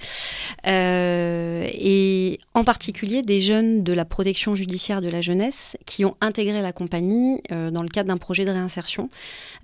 euh, 0.65 1.67
et 1.71 2.39
en 2.53 2.63
particulier 2.63 3.21
des 3.21 3.41
jeunes 3.41 3.83
de 3.83 3.93
la 3.93 4.05
protection 4.05 4.55
judiciaire 4.55 5.01
de 5.01 5.09
la 5.09 5.21
jeunesse 5.21 5.77
qui 5.85 6.03
ont 6.03 6.15
intégré 6.19 6.61
la 6.61 6.73
compagnie 6.73 7.41
euh, 7.51 7.69
dans 7.69 7.83
le 7.83 7.89
cadre 7.89 8.07
d'un 8.07 8.17
projet 8.17 8.45
de 8.45 8.51
réinsertion 8.51 9.09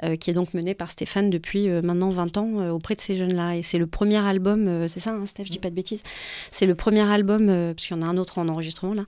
euh, 0.03 0.15
qui 0.15 0.29
est 0.29 0.33
donc 0.33 0.53
mené 0.53 0.75
par 0.75 0.91
Stéphane 0.91 1.29
depuis 1.29 1.67
maintenant 1.67 2.09
20 2.09 2.37
ans 2.37 2.69
auprès 2.69 2.95
de 2.95 3.01
ces 3.01 3.15
jeunes-là. 3.15 3.55
Et 3.55 3.63
c'est 3.63 3.77
le 3.77 3.87
premier 3.87 4.17
album, 4.17 4.87
c'est 4.87 4.99
ça, 4.99 5.11
hein, 5.11 5.25
Steph, 5.25 5.45
je 5.45 5.51
dis 5.51 5.59
pas 5.59 5.69
de 5.69 5.75
bêtises, 5.75 6.03
c'est 6.51 6.65
le 6.65 6.75
premier 6.75 7.01
album, 7.01 7.47
parce 7.75 7.89
y 7.89 7.93
en 7.93 8.01
a 8.01 8.05
un 8.05 8.17
autre 8.17 8.37
en 8.37 8.47
enregistrement 8.47 8.93
là, 8.93 9.05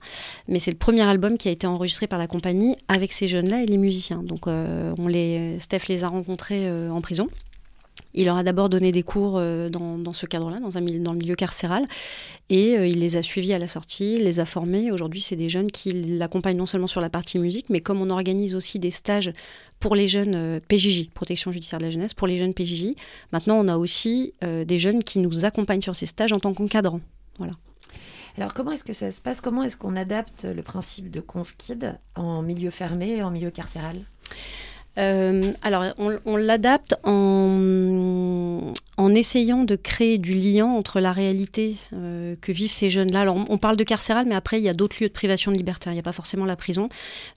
mais 0.48 0.58
c'est 0.58 0.70
le 0.70 0.76
premier 0.76 1.02
album 1.02 1.38
qui 1.38 1.48
a 1.48 1.50
été 1.50 1.66
enregistré 1.66 2.06
par 2.06 2.18
la 2.18 2.26
compagnie 2.26 2.76
avec 2.88 3.12
ces 3.12 3.28
jeunes-là 3.28 3.62
et 3.62 3.66
les 3.66 3.78
musiciens. 3.78 4.22
Donc 4.22 4.46
on 4.46 5.06
les, 5.06 5.58
Steph 5.60 5.82
les 5.88 6.04
a 6.04 6.08
rencontrés 6.08 6.68
en 6.90 7.00
prison. 7.00 7.28
Il 8.14 8.24
leur 8.24 8.36
a 8.36 8.42
d'abord 8.42 8.68
donné 8.68 8.92
des 8.92 9.02
cours 9.02 9.34
euh, 9.36 9.68
dans, 9.68 9.98
dans 9.98 10.12
ce 10.12 10.26
cadre-là, 10.26 10.58
dans, 10.60 10.76
un 10.78 10.80
dans 10.80 11.12
le 11.12 11.18
milieu 11.18 11.34
carcéral, 11.34 11.84
et 12.48 12.76
euh, 12.76 12.86
il 12.86 13.00
les 13.00 13.16
a 13.16 13.22
suivis 13.22 13.52
à 13.52 13.58
la 13.58 13.68
sortie, 13.68 14.18
les 14.18 14.40
a 14.40 14.44
formés. 14.44 14.90
Aujourd'hui, 14.90 15.20
c'est 15.20 15.36
des 15.36 15.48
jeunes 15.48 15.70
qui 15.70 15.92
l'accompagnent 15.92 16.56
non 16.56 16.66
seulement 16.66 16.86
sur 16.86 17.00
la 17.00 17.10
partie 17.10 17.38
musique, 17.38 17.66
mais 17.68 17.80
comme 17.80 18.00
on 18.00 18.10
organise 18.10 18.54
aussi 18.54 18.78
des 18.78 18.90
stages 18.90 19.32
pour 19.80 19.94
les 19.94 20.08
jeunes 20.08 20.34
euh, 20.34 20.60
PJJ, 20.66 21.10
protection 21.10 21.52
judiciaire 21.52 21.78
de 21.78 21.84
la 21.84 21.90
jeunesse, 21.90 22.14
pour 22.14 22.26
les 22.26 22.38
jeunes 22.38 22.54
PJJ, 22.54 22.94
maintenant 23.32 23.58
on 23.58 23.68
a 23.68 23.76
aussi 23.76 24.34
des 24.40 24.78
jeunes 24.78 25.02
qui 25.02 25.18
nous 25.18 25.44
accompagnent 25.44 25.82
sur 25.82 25.94
ces 25.94 26.06
stages 26.06 26.32
en 26.32 26.40
tant 26.40 26.54
qu'encadrants. 26.54 27.00
Voilà. 27.38 27.52
Alors 28.36 28.54
comment 28.54 28.72
est-ce 28.72 28.84
que 28.84 28.92
ça 28.92 29.10
se 29.10 29.20
passe? 29.20 29.40
Comment 29.40 29.64
est-ce 29.64 29.76
qu'on 29.76 29.96
adapte 29.96 30.44
le 30.44 30.62
principe 30.62 31.10
de 31.10 31.20
ConfKid 31.20 31.98
en 32.14 32.42
milieu 32.42 32.70
fermé 32.70 33.16
et 33.16 33.22
en 33.22 33.30
milieu 33.30 33.50
carcéral? 33.50 34.04
Euh, 34.98 35.52
alors, 35.62 35.84
on, 35.98 36.36
l'adapte 36.36 36.96
en, 37.04 38.72
en 38.96 39.14
essayant 39.14 39.62
de 39.62 39.76
créer 39.76 40.18
du 40.18 40.34
lien 40.34 40.66
entre 40.66 40.98
la 40.98 41.12
réalité 41.12 41.76
euh, 41.92 42.34
que 42.40 42.50
vivent 42.50 42.72
ces 42.72 42.90
jeunes-là. 42.90 43.20
Alors, 43.20 43.36
on, 43.48 43.58
parle 43.58 43.76
de 43.76 43.84
carcéral, 43.84 44.26
mais 44.28 44.34
après, 44.34 44.58
il 44.58 44.64
y 44.64 44.68
a 44.68 44.74
d'autres 44.74 44.96
lieux 45.00 45.08
de 45.08 45.12
privation 45.12 45.52
de 45.52 45.56
liberté. 45.56 45.90
Il 45.90 45.92
n'y 45.92 46.00
a 46.00 46.02
pas 46.02 46.12
forcément 46.12 46.44
la 46.44 46.56
prison. 46.56 46.88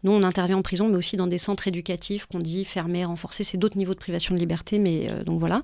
Nous, 0.03 0.11
on 0.11 0.23
intervient 0.23 0.57
en 0.57 0.63
prison, 0.63 0.87
mais 0.87 0.97
aussi 0.97 1.17
dans 1.17 1.27
des 1.27 1.37
centres 1.37 1.67
éducatifs 1.67 2.25
qu'on 2.25 2.39
dit 2.39 2.65
fermés, 2.65 3.05
renforcés. 3.05 3.43
C'est 3.43 3.57
d'autres 3.57 3.77
niveaux 3.77 3.93
de 3.93 3.99
privation 3.99 4.33
de 4.33 4.39
liberté, 4.39 4.79
mais 4.79 5.07
euh, 5.11 5.23
donc 5.23 5.39
voilà. 5.39 5.61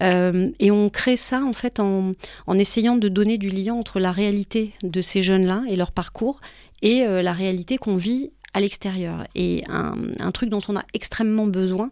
Et 0.00 0.70
on 0.70 0.88
crée 0.88 1.16
ça, 1.16 1.42
en 1.42 1.52
fait, 1.52 1.80
en, 1.80 2.12
en 2.46 2.58
essayant 2.58 2.96
de 2.96 3.08
donner 3.08 3.36
du 3.36 3.50
lien 3.50 3.74
entre 3.74 4.00
la 4.00 4.12
réalité 4.12 4.72
de 4.82 5.02
ces 5.02 5.22
jeunes-là 5.22 5.62
et 5.68 5.76
leur 5.76 5.92
parcours 5.92 6.40
et 6.80 7.04
la 7.04 7.32
réalité 7.32 7.76
qu'on 7.76 7.96
vit 7.96 8.30
à 8.54 8.60
l'extérieur. 8.60 9.26
Et 9.34 9.64
un, 9.68 10.30
truc 10.32 10.48
dont 10.48 10.62
on 10.68 10.76
a 10.76 10.84
extrêmement 10.94 11.46
besoin, 11.46 11.90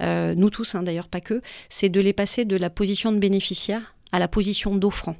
euh, 0.00 0.34
nous 0.34 0.50
tous 0.50 0.74
hein, 0.74 0.82
d'ailleurs, 0.82 1.08
pas 1.08 1.20
que, 1.20 1.40
c'est 1.68 1.88
de 1.88 2.00
les 2.00 2.12
passer 2.12 2.44
de 2.44 2.56
la 2.56 2.70
position 2.70 3.12
de 3.12 3.18
bénéficiaire 3.18 3.94
à 4.12 4.18
la 4.18 4.28
position 4.28 4.74
d'offrant. 4.74 5.16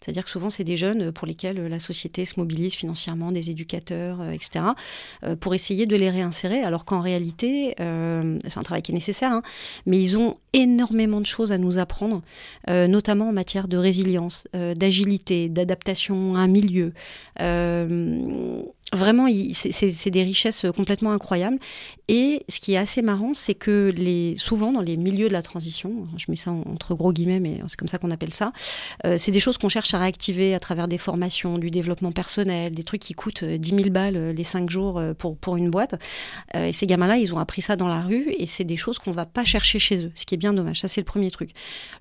C'est-à-dire 0.00 0.24
que 0.24 0.30
souvent, 0.30 0.50
c'est 0.50 0.62
des 0.62 0.76
jeunes 0.76 1.10
pour 1.10 1.26
lesquels 1.26 1.66
la 1.66 1.80
société 1.80 2.24
se 2.24 2.34
mobilise 2.38 2.74
financièrement, 2.74 3.32
des 3.32 3.50
éducateurs, 3.50 4.20
euh, 4.20 4.30
etc., 4.30 4.64
euh, 5.24 5.34
pour 5.34 5.52
essayer 5.54 5.86
de 5.86 5.96
les 5.96 6.10
réinsérer, 6.10 6.62
alors 6.62 6.84
qu'en 6.84 7.00
réalité, 7.00 7.74
euh, 7.80 8.38
c'est 8.46 8.58
un 8.58 8.62
travail 8.62 8.82
qui 8.82 8.92
est 8.92 8.94
nécessaire, 8.94 9.32
hein, 9.32 9.42
mais 9.84 10.00
ils 10.00 10.16
ont 10.16 10.34
énormément 10.52 11.20
de 11.20 11.26
choses 11.26 11.50
à 11.50 11.58
nous 11.58 11.78
apprendre, 11.78 12.22
euh, 12.70 12.86
notamment 12.86 13.30
en 13.30 13.32
matière 13.32 13.66
de 13.66 13.76
résilience, 13.76 14.46
euh, 14.54 14.74
d'agilité, 14.74 15.48
d'adaptation 15.48 16.36
à 16.36 16.40
un 16.40 16.46
milieu. 16.46 16.92
Euh, 18.94 18.96
vraiment, 18.96 19.26
c'est- 19.52 20.10
des 20.10 20.22
richesses 20.22 20.64
complètement 20.74 21.10
incroyables. 21.10 21.58
Et 22.08 22.44
ce 22.48 22.60
qui 22.60 22.74
est 22.74 22.76
assez 22.76 23.02
marrant, 23.02 23.34
c'est 23.34 23.54
que 23.54 23.92
les, 23.96 24.34
souvent 24.36 24.70
dans 24.70 24.80
les 24.80 24.96
milieux 24.96 25.26
de 25.26 25.32
la 25.32 25.42
transition, 25.42 26.06
je 26.16 26.26
mets 26.28 26.36
ça 26.36 26.52
en- 26.52 26.62
entre 26.72 26.94
gros 26.94 27.12
guillemets, 27.12 27.40
mais 27.40 27.60
c'est 27.66 27.76
comme 27.76 27.88
ça 27.88 27.98
qu'on 27.98 28.12
appelle 28.12 28.32
ça, 28.32 28.52
euh, 29.04 29.18
c'est 29.18 29.32
des 29.32 29.40
choses 29.40 29.58
qu'on 29.58 29.68
cherche 29.68 29.92
à 29.94 29.98
réactiver 29.98 30.54
à 30.54 30.60
travers 30.60 30.86
des 30.86 30.98
formations, 30.98 31.58
du 31.58 31.70
développement 31.70 32.12
personnel, 32.12 32.72
des 32.72 32.84
trucs 32.84 33.00
qui 33.00 33.14
coûtent 33.14 33.42
euh, 33.42 33.58
10 33.58 33.70
000 33.74 33.90
balles 33.90 34.16
euh, 34.16 34.32
les 34.32 34.44
5 34.44 34.70
jours 34.70 34.98
euh, 34.98 35.14
pour, 35.14 35.36
pour 35.36 35.56
une 35.56 35.68
boîte. 35.70 35.96
Euh, 36.54 36.66
et 36.66 36.72
ces 36.72 36.86
gamins-là, 36.86 37.16
ils 37.18 37.34
ont 37.34 37.38
appris 37.38 37.62
ça 37.62 37.74
dans 37.74 37.88
la 37.88 38.02
rue 38.02 38.26
et 38.38 38.46
c'est 38.46 38.64
des 38.64 38.76
choses 38.76 38.98
qu'on 39.00 39.12
va 39.12 39.26
pas 39.26 39.44
chercher 39.44 39.80
chez 39.80 40.04
eux, 40.04 40.12
ce 40.14 40.24
qui 40.26 40.36
est 40.36 40.38
bien 40.38 40.52
dommage. 40.52 40.80
Ça, 40.80 40.86
c'est 40.86 41.00
le 41.00 41.04
premier 41.06 41.32
truc. 41.32 41.50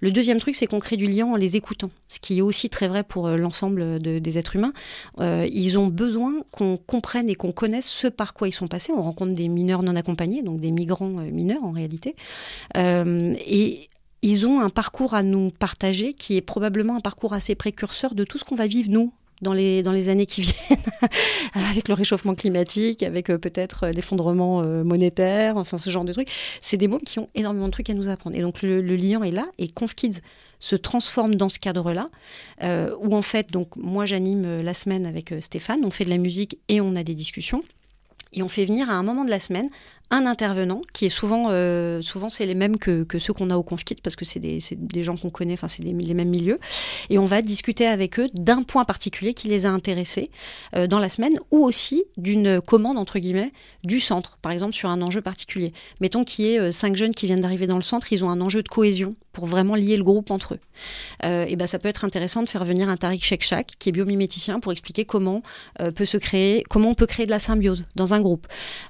Le 0.02 0.12
deuxième 0.12 0.38
truc, 0.40 0.54
c'est 0.54 0.68
qu'on 0.68 0.80
crée 0.80 0.98
du 0.98 1.08
lien 1.08 1.26
en 1.26 1.36
les 1.36 1.56
écoutant, 1.56 1.90
ce 2.10 2.20
qui 2.20 2.38
est 2.38 2.42
aussi 2.42 2.70
très 2.70 2.88
vrai 2.88 3.04
pour 3.04 3.26
euh, 3.26 3.38
l'ensemble 3.38 4.00
de- 4.00 4.20
des 4.20 4.38
êtres 4.38 4.56
humains. 4.56 4.74
Euh, 5.20 5.48
ils 5.52 5.80
ont 5.80 5.88
besoin 5.88 6.34
qu'on 6.52 6.75
comprenne 6.78 7.30
et 7.30 7.36
qu'on 7.36 7.52
connaisse 7.52 7.90
ce 7.90 8.08
par 8.08 8.34
quoi 8.34 8.48
ils 8.48 8.54
sont 8.54 8.68
passés. 8.68 8.92
On 8.92 9.02
rencontre 9.02 9.34
des 9.34 9.48
mineurs 9.48 9.84
non 9.84 9.96
accompagnés, 9.96 10.44
donc 10.44 10.60
des 10.60 10.72
migrants 10.72 11.20
euh, 11.20 11.32
mineurs 11.32 11.64
en 11.64 11.72
réalité. 11.72 12.16
Euh, 12.78 13.34
et 13.46 13.88
ils 14.22 14.48
ont 14.48 14.60
un 14.60 14.70
parcours 14.70 15.14
à 15.14 15.24
nous 15.24 15.52
partager 15.52 16.14
qui 16.14 16.38
est 16.38 16.42
probablement 16.42 16.96
un 16.96 17.02
parcours 17.02 17.34
assez 17.34 17.56
précurseur 17.56 18.16
de 18.16 18.24
tout 18.24 18.38
ce 18.38 18.44
qu'on 18.44 18.56
va 18.56 18.68
vivre 18.68 18.90
nous 18.90 19.14
dans 19.46 19.54
les, 19.54 19.84
dans 19.84 19.92
les 19.92 20.10
années 20.10 20.26
qui 20.26 20.42
viennent, 20.42 20.84
avec 21.54 21.88
le 21.88 21.94
réchauffement 21.94 22.36
climatique, 22.36 23.04
avec 23.04 23.30
euh, 23.30 23.38
peut-être 23.38 23.86
euh, 23.86 23.92
l'effondrement 23.92 24.62
euh, 24.62 24.84
monétaire, 24.84 25.56
enfin 25.56 25.78
ce 25.78 25.90
genre 25.90 26.04
de 26.04 26.12
trucs. 26.12 26.30
C'est 26.62 26.78
des 26.78 26.88
mômes 26.88 27.02
qui 27.02 27.20
ont 27.20 27.30
énormément 27.36 27.68
de 27.68 27.72
trucs 27.72 27.90
à 27.90 27.94
nous 27.94 28.10
apprendre. 28.10 28.36
Et 28.36 28.42
donc 28.42 28.62
le, 28.62 28.82
le 28.82 28.96
lien 28.96 29.22
est 29.22 29.32
là, 29.32 29.46
et 29.58 29.70
ConfKids 29.70 30.20
se 30.60 30.76
transforme 30.76 31.36
dans 31.36 31.50
ce 31.50 31.60
cadre-là, 31.60 32.10
où 33.00 33.16
en 33.16 33.22
fait, 33.22 33.52
donc 33.52 33.76
moi 33.76 34.06
j'anime 34.06 34.62
la 34.62 34.74
semaine 34.74 35.06
avec 35.06 35.34
Stéphane, 35.40 35.82
on 35.84 35.92
fait 35.92 36.06
de 36.06 36.10
la 36.10 36.18
musique 36.18 36.58
et 36.70 36.82
on 36.82 36.96
a 36.96 37.04
des 37.04 37.14
discussions. 37.14 37.62
Et 38.34 38.42
on 38.42 38.50
fait 38.50 38.66
venir 38.66 38.90
à 38.90 38.94
un 38.94 39.04
moment 39.04 39.26
de 39.26 39.30
la 39.30 39.40
semaine 39.40 39.70
un 40.12 40.26
intervenant 40.26 40.82
qui 40.94 41.06
est 41.06 41.10
souvent, 41.10 41.48
euh, 41.50 42.02
souvent 42.02 42.30
c'est 42.30 42.46
les 42.46 42.54
mêmes 42.54 42.78
que, 42.78 43.06
ceux 43.18 43.34
qu'on 43.34 43.50
a 43.50 43.58
au 43.58 43.64
ConfKit 43.64 43.96
parce 44.04 44.16
que 44.16 44.26
c'est 44.26 44.40
des, 44.40 45.04
gens 45.04 45.18
qu'on 45.18 45.30
connaît, 45.30 45.54
enfin 45.54 45.68
c'est 45.68 45.84
les, 45.84 45.94
mêmes 45.94 46.30
milieux. 46.30 46.60
Et 47.10 47.18
on 47.18 47.26
va 47.26 47.42
discuter 47.42 47.88
avec 47.88 48.20
eux 48.20 48.28
d'un 48.34 48.64
point 48.64 48.86
particulier 48.86 49.34
qui 49.34 49.48
les 49.48 49.66
a 49.66 49.72
intéressés 49.72 50.30
euh, 50.76 50.88
dans 50.88 51.00
la 51.00 51.10
semaine 51.10 51.38
ou 51.52 51.64
aussi 51.64 52.04
d'une 52.18 52.62
commande 52.62 52.98
entre 52.98 53.20
guillemets 53.20 53.52
du 53.84 54.00
centre, 54.00 54.38
par 54.42 54.52
exemple 54.52 54.74
sur 54.74 54.90
un 54.90 55.02
enjeu 55.02 55.22
particulier. 55.22 55.74
Mettons 56.00 56.24
qu'il 56.24 56.46
y 56.46 56.54
ait 56.54 56.60
euh, 56.60 56.72
cinq 56.72 56.96
jeunes 56.96 57.14
qui 57.14 57.26
viennent 57.26 57.42
d'arriver 57.42 57.68
dans 57.68 57.78
le 57.78 57.82
centre, 57.82 58.14
ils 58.14 58.24
ont 58.24 58.30
un 58.30 58.42
enjeu 58.42 58.62
de 58.62 58.70
cohésion 58.70 59.16
pour 59.34 59.48
vraiment 59.48 59.76
lier 59.76 59.98
le 59.98 60.04
groupe 60.04 60.32
entre 60.32 60.54
eux. 60.54 60.60
Et 61.24 61.58
ben 61.58 61.68
ça 61.68 61.78
peut 61.78 61.90
être 61.90 62.06
intéressant 62.06 62.42
de 62.42 62.48
faire 62.48 62.64
venir 62.64 62.88
un 62.88 62.96
Tariq 62.96 63.22
Shekshak 63.22 63.74
qui 63.80 63.90
est 63.90 63.92
biomiméticien 63.92 64.62
pour 64.62 64.72
expliquer 64.72 65.04
comment 65.04 65.42
peut 65.94 66.06
se 66.06 66.16
créer, 66.16 66.64
comment 66.70 66.92
on 66.92 66.94
peut 66.94 67.06
créer 67.06 67.26
de 67.26 67.32
la 67.32 67.40
symbiose 67.40 67.84
dans 67.96 68.14
un 68.14 68.22
groupe. 68.22 68.48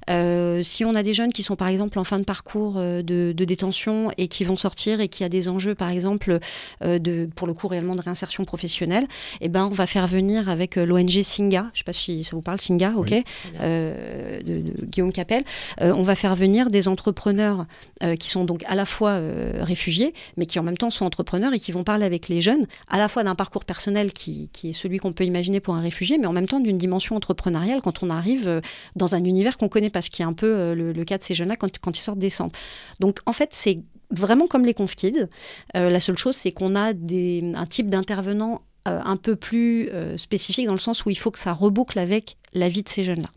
Si 0.07 0.85
on 0.85 0.93
a 0.93 1.01
des 1.05 1.13
jeunes 1.13 1.31
qui 1.31 1.41
sont 1.43 1.55
par 1.55 1.69
exemple 1.69 1.97
en 1.99 2.03
fin 2.03 2.19
de 2.19 2.25
parcours 2.25 2.73
euh, 2.77 3.01
de, 3.01 3.31
de 3.31 3.45
détention 3.45 4.11
et 4.17 4.27
qui 4.27 4.43
vont 4.43 4.57
sortir 4.57 4.99
et 4.99 5.07
qui 5.07 5.23
a 5.23 5.29
des 5.29 5.47
enjeux 5.47 5.75
par 5.75 5.89
exemple 5.89 6.39
euh, 6.83 6.99
de, 6.99 7.29
pour 7.35 7.47
le 7.47 7.53
coup 7.53 7.69
réellement 7.69 7.95
de 7.95 8.01
réinsertion 8.01 8.43
professionnelle, 8.43 9.07
et 9.39 9.47
ben 9.47 9.65
on 9.65 9.69
va 9.73 9.87
faire 9.87 10.07
venir 10.07 10.49
avec 10.49 10.77
euh, 10.77 10.85
l'ONG 10.85 11.21
Singa, 11.23 11.69
je 11.73 11.79
sais 11.79 11.83
pas 11.85 11.93
si 11.93 12.23
ça 12.25 12.35
vous 12.35 12.41
parle 12.41 12.59
Singa, 12.59 12.93
ok, 12.97 13.07
Oui. 13.11 13.23
euh, 13.61 14.41
de, 14.41 14.61
de 14.61 14.85
Guillaume 14.85 15.13
Capel, 15.13 15.43
euh, 15.81 15.93
on 15.95 16.01
va 16.03 16.15
faire 16.15 16.35
venir 16.35 16.69
des 16.69 16.87
entrepreneurs 16.87 17.65
euh, 18.03 18.15
qui 18.15 18.29
sont 18.29 18.43
donc 18.43 18.63
à 18.67 18.75
la 18.75 18.85
fois 18.85 19.19
réfugiés, 19.61 20.13
mais 20.37 20.45
qui 20.45 20.59
en 20.59 20.63
même 20.63 20.77
temps 20.77 20.89
sont 20.89 21.05
entrepreneurs 21.05 21.53
et 21.53 21.59
qui 21.59 21.71
vont 21.71 21.83
parler 21.83 22.05
avec 22.05 22.27
les 22.27 22.41
jeunes, 22.41 22.65
à 22.89 22.97
la 22.97 23.07
fois 23.07 23.23
d'un 23.23 23.35
parcours 23.35 23.63
personnel 23.63 24.11
qui, 24.11 24.49
qui 24.51 24.69
est 24.69 24.73
celui 24.73 24.97
qu'on 24.97 25.13
peut 25.13 25.23
imaginer 25.23 25.59
pour 25.59 25.75
un 25.75 25.81
réfugié, 25.81 26.17
mais 26.17 26.25
en 26.27 26.33
même 26.33 26.47
temps 26.47 26.59
d'une 26.59 26.77
dimension 26.77 27.15
entrepreneuriale 27.15 27.81
quand 27.81 28.01
on 28.03 28.09
arrive 28.09 28.61
dans 28.95 29.13
un 29.15 29.23
univers 29.23 29.57
qu'on 29.57 29.69
connaît 29.69 29.89
pas, 29.91 30.01
ce 30.01 30.09
qui 30.09 30.21
est 30.23 30.25
un 30.25 30.33
peu 30.33 30.73
le, 30.73 30.94
le 30.95 31.05
cas 31.05 31.17
de 31.17 31.23
ces 31.23 31.33
jeunes-là 31.33 31.55
quand, 31.55 31.77
quand 31.79 31.97
ils 31.97 32.01
sortent 32.01 32.19
des 32.19 32.29
centres. 32.29 32.57
Donc 32.99 33.19
en 33.25 33.33
fait, 33.33 33.49
c'est 33.51 33.79
vraiment 34.11 34.47
comme 34.47 34.65
les 34.65 34.73
ConfKids. 34.73 35.27
Euh, 35.75 35.89
la 35.89 35.99
seule 35.99 36.17
chose, 36.17 36.35
c'est 36.35 36.51
qu'on 36.51 36.75
a 36.75 36.93
des, 36.93 37.51
un 37.55 37.65
type 37.65 37.89
d'intervenant 37.89 38.61
euh, 38.87 39.01
un 39.03 39.17
peu 39.17 39.35
plus 39.35 39.89
euh, 39.89 40.17
spécifique 40.17 40.67
dans 40.67 40.73
le 40.73 40.79
sens 40.79 41.05
où 41.05 41.09
il 41.09 41.17
faut 41.17 41.31
que 41.31 41.39
ça 41.39 41.53
reboucle 41.53 41.99
avec 41.99 42.37
la 42.53 42.69
vie 42.69 42.83
de 42.83 42.89
ces 42.89 43.03
jeunes-là. 43.03 43.29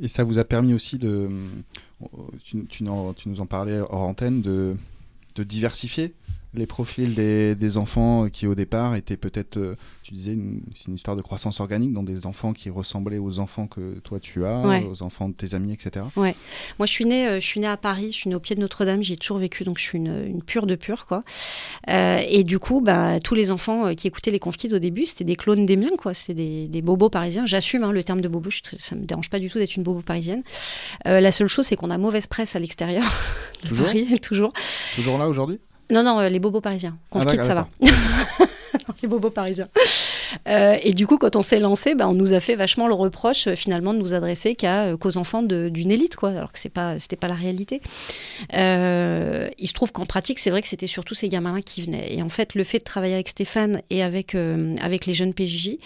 Et 0.00 0.08
ça 0.08 0.24
vous 0.24 0.38
a 0.38 0.44
permis 0.44 0.74
aussi 0.74 0.98
de. 0.98 1.28
Tu, 2.42 2.64
tu, 2.66 2.84
tu 3.16 3.28
nous 3.28 3.40
en 3.40 3.46
parlais 3.46 3.78
hors 3.78 4.02
antenne, 4.02 4.42
de, 4.42 4.74
de 5.36 5.44
diversifier 5.44 6.14
les 6.54 6.66
profils 6.66 7.14
des, 7.14 7.54
des 7.54 7.76
enfants 7.78 8.28
qui 8.30 8.46
au 8.46 8.54
départ 8.54 8.94
étaient 8.94 9.16
peut-être, 9.16 9.56
euh, 9.56 9.74
tu 10.02 10.12
disais, 10.12 10.32
une- 10.34 10.60
c'est 10.74 10.88
une 10.88 10.96
histoire 10.96 11.16
de 11.16 11.22
croissance 11.22 11.60
organique, 11.60 11.92
dans 11.94 12.02
des 12.02 12.26
enfants 12.26 12.52
qui 12.52 12.68
ressemblaient 12.68 13.18
aux 13.18 13.38
enfants 13.38 13.66
que 13.66 13.98
toi 14.00 14.20
tu 14.20 14.44
as, 14.44 14.60
Ouais. 14.60 14.84
aux 14.84 15.02
enfants 15.02 15.28
de 15.30 15.34
tes 15.34 15.54
amis, 15.54 15.72
etc. 15.72 16.04
Ouais. 16.16 16.34
Moi, 16.78 16.86
je 16.86 16.92
suis 16.92 17.06
née, 17.06 17.26
euh, 17.26 17.40
je 17.40 17.46
suis 17.46 17.58
née 17.60 17.66
à 17.66 17.76
Paris, 17.78 18.08
je 18.12 18.16
suis 18.18 18.28
née 18.28 18.34
au 18.36 18.40
pied 18.40 18.54
de 18.54 18.60
Notre-Dame, 18.60 19.02
j'y 19.02 19.14
ai 19.14 19.16
toujours 19.16 19.38
vécu, 19.38 19.64
donc 19.64 19.78
je 19.78 19.82
suis 19.84 19.96
une, 19.98 20.24
une 20.26 20.42
pure 20.42 20.66
de 20.66 20.74
pure, 20.74 21.06
quoi. 21.06 21.24
Euh, 21.88 22.20
et 22.28 22.44
du 22.44 22.58
coup, 22.58 22.80
bah, 22.82 23.18
tous 23.20 23.34
les 23.34 23.50
enfants 23.50 23.94
qui 23.94 24.06
écoutaient 24.06 24.30
les 24.30 24.38
Conf 24.38 24.56
Kids 24.56 24.74
au 24.74 24.78
début, 24.78 25.06
c'était 25.06 25.24
des 25.24 25.36
clones 25.36 25.64
des 25.64 25.76
miens, 25.76 25.96
quoi. 25.98 26.12
C'était 26.12 26.34
des, 26.34 26.68
des 26.68 26.82
bobos 26.82 27.08
parisiens. 27.08 27.46
J'assume 27.46 27.82
hein, 27.84 27.92
le 27.92 28.04
terme 28.04 28.20
de 28.20 28.28
bobo, 28.28 28.50
je, 28.50 28.60
ça 28.78 28.94
me 28.94 29.04
dérange 29.06 29.30
pas 29.30 29.38
du 29.38 29.48
tout 29.48 29.58
d'être 29.58 29.74
une 29.76 29.82
bobo 29.84 30.02
parisienne. 30.02 30.42
La 31.06 31.32
seule 31.32 31.48
chose, 31.48 31.64
c'est 31.66 31.76
qu'on 31.76 31.90
a 31.90 31.96
mauvaise 31.98 32.26
presse 32.26 32.54
à 32.56 32.58
l'extérieur. 32.58 33.04
Toujours? 33.66 33.86
Paris, 33.92 34.20
toujours. 34.20 34.52
Toujours 34.94 35.16
là 35.18 35.28
aujourd'hui? 35.28 35.58
Non, 35.92 36.02
non, 36.02 36.18
euh, 36.20 36.28
les 36.30 36.38
bobos 36.38 36.62
parisiens. 36.62 36.96
Conf 37.10 37.24
Ah, 37.28 37.42
ça 37.42 37.54
va. 37.54 37.68
les 39.02 39.08
bobos 39.08 39.30
parisiens. 39.30 39.68
Euh, 40.48 40.76
et 40.82 40.92
du 40.92 41.06
coup, 41.06 41.18
quand 41.18 41.36
on 41.36 41.42
s'est 41.42 41.60
lancé, 41.60 41.94
bah, 41.94 42.08
on 42.08 42.14
nous 42.14 42.32
a 42.32 42.40
fait 42.40 42.56
vachement 42.56 42.88
le 42.88 42.94
reproche 42.94 43.46
euh, 43.46 43.54
finalement 43.54 43.94
de 43.94 43.98
nous 43.98 44.14
adresser 44.14 44.54
qu'à, 44.54 44.84
euh, 44.84 44.96
qu'aux 44.96 45.16
enfants 45.16 45.42
d'une 45.42 45.90
élite, 45.90 46.16
quoi, 46.16 46.30
alors 46.30 46.52
que 46.52 46.58
c'est 46.58 46.68
pas, 46.68 46.96
pas 47.20 47.28
la 47.28 47.34
réalité. 47.34 47.80
Il 48.52 49.68
se 49.68 49.72
trouve 49.72 49.92
qu'en 49.92 50.06
pratique, 50.06 50.38
c'est 50.38 50.50
vrai 50.50 50.62
que 50.62 50.68
c'était 50.68 50.86
surtout 50.86 51.14
ces 51.14 51.28
gamins-là 51.28 51.62
qui 51.62 51.82
venaient. 51.82 52.14
Et 52.14 52.22
en 52.22 52.28
fait, 52.28 52.54
le 52.54 52.64
fait 52.64 52.78
de 52.78 52.84
travailler 52.84 53.14
avec 53.14 53.28
Stéphane 53.28 53.82
et 53.90 54.02
avec 54.02 54.34
avec 54.80 55.06
les 55.06 55.14
jeunes 55.14 55.34
PJJ, 55.34 55.76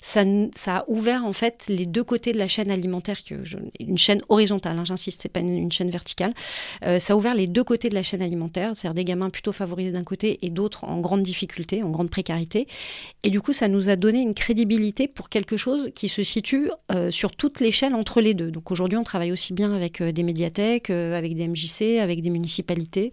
ça, 0.00 0.22
ça 0.54 0.78
a 0.78 0.84
ouvert 0.88 1.24
en 1.24 1.32
fait 1.32 1.64
les 1.68 1.86
deux 1.86 2.04
côtés 2.04 2.32
de 2.32 2.38
la 2.38 2.48
chaîne 2.48 2.70
alimentaire, 2.70 3.16
que 3.22 3.34
une 3.80 3.98
chaîne 3.98 4.22
horizontale, 4.28 4.78
hein, 4.78 4.84
j'insiste, 4.84 5.20
c'est 5.22 5.28
pas 5.28 5.40
une, 5.40 5.56
une 5.56 5.72
chaîne 5.72 5.90
verticale. 5.90 6.32
Ça 6.98 7.12
a 7.12 7.16
ouvert 7.16 7.34
les 7.34 7.46
deux 7.46 7.64
côtés 7.64 7.88
de 7.88 7.94
la 7.94 8.02
chaîne 8.02 8.22
alimentaire, 8.22 8.72
c'est-à-dire 8.74 8.94
des 8.94 9.04
gamins 9.04 9.30
plutôt 9.30 9.52
favorisés 9.52 9.92
d'un 9.92 10.04
côté 10.04 10.38
et 10.42 10.50
d'autres 10.50 10.84
en 10.84 11.00
grande 11.00 11.22
difficulté, 11.22 11.82
en 11.82 11.90
grande 11.90 12.10
précarité. 12.10 12.66
Et 13.22 13.30
du 13.30 13.40
coup, 13.40 13.52
ça 13.52 13.68
nous 13.68 13.88
a 13.88 13.91
donné 13.96 14.20
une 14.20 14.34
crédibilité 14.34 15.08
pour 15.08 15.28
quelque 15.28 15.56
chose 15.56 15.90
qui 15.94 16.08
se 16.08 16.22
situe 16.22 16.70
euh, 16.90 17.10
sur 17.10 17.32
toute 17.34 17.60
l'échelle 17.60 17.94
entre 17.94 18.20
les 18.20 18.34
deux. 18.34 18.50
Donc 18.50 18.70
aujourd'hui, 18.70 18.98
on 18.98 19.04
travaille 19.04 19.32
aussi 19.32 19.52
bien 19.52 19.74
avec 19.74 20.00
euh, 20.00 20.12
des 20.12 20.22
médiathèques, 20.22 20.90
euh, 20.90 21.16
avec 21.16 21.34
des 21.34 21.48
MJC, 21.48 21.98
avec 22.00 22.22
des 22.22 22.30
municipalités, 22.30 23.12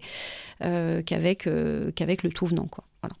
qu'avec 0.60 1.48
qu'avec 1.94 2.22
le 2.22 2.30
tout 2.30 2.46
venant. 2.46 2.66
Quoi. 2.66 2.84
Voilà. 3.02 3.14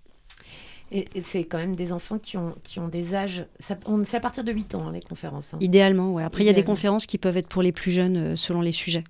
Et, 0.92 1.08
et 1.14 1.22
c'est 1.22 1.44
quand 1.44 1.58
même 1.58 1.74
des 1.74 1.92
enfants 1.92 2.18
qui 2.18 2.36
ont, 2.36 2.54
qui 2.64 2.80
ont 2.80 2.88
des 2.88 3.14
âges. 3.14 3.46
C'est 3.60 4.14
à 4.16 4.20
partir 4.20 4.44
de 4.44 4.52
8 4.52 4.74
ans, 4.74 4.88
hein, 4.88 4.92
les 4.92 5.00
conférences. 5.00 5.54
hein. 5.54 5.58
Idéalement, 5.60 6.12
ouais. 6.12 6.22
Après, 6.22 6.42
il 6.42 6.46
y 6.46 6.50
a 6.50 6.54
des 6.54 6.64
conférences 6.64 7.06
qui 7.06 7.16
peuvent 7.16 7.36
être 7.36 7.48
pour 7.48 7.62
les 7.62 7.72
plus 7.72 7.92
jeunes 7.92 8.36
selon 8.36 8.60
les 8.60 8.72
sujets. 8.72 9.04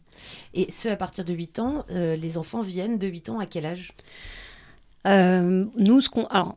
Et 0.55 0.71
ceux 0.71 0.91
à 0.91 0.97
partir 0.97 1.25
de 1.25 1.33
8 1.33 1.59
ans, 1.59 1.85
les 1.91 2.39
enfants 2.39 2.63
viennent 2.63 2.99
de 2.99 3.07
8 3.09 3.31
ans 3.31 3.41
à 3.41 3.47
quel 3.47 3.67
âge? 3.67 3.93
Euh, 5.07 5.65
nous, 5.77 6.01
ce 6.01 6.11
qu'on, 6.11 6.25
alors, 6.27 6.57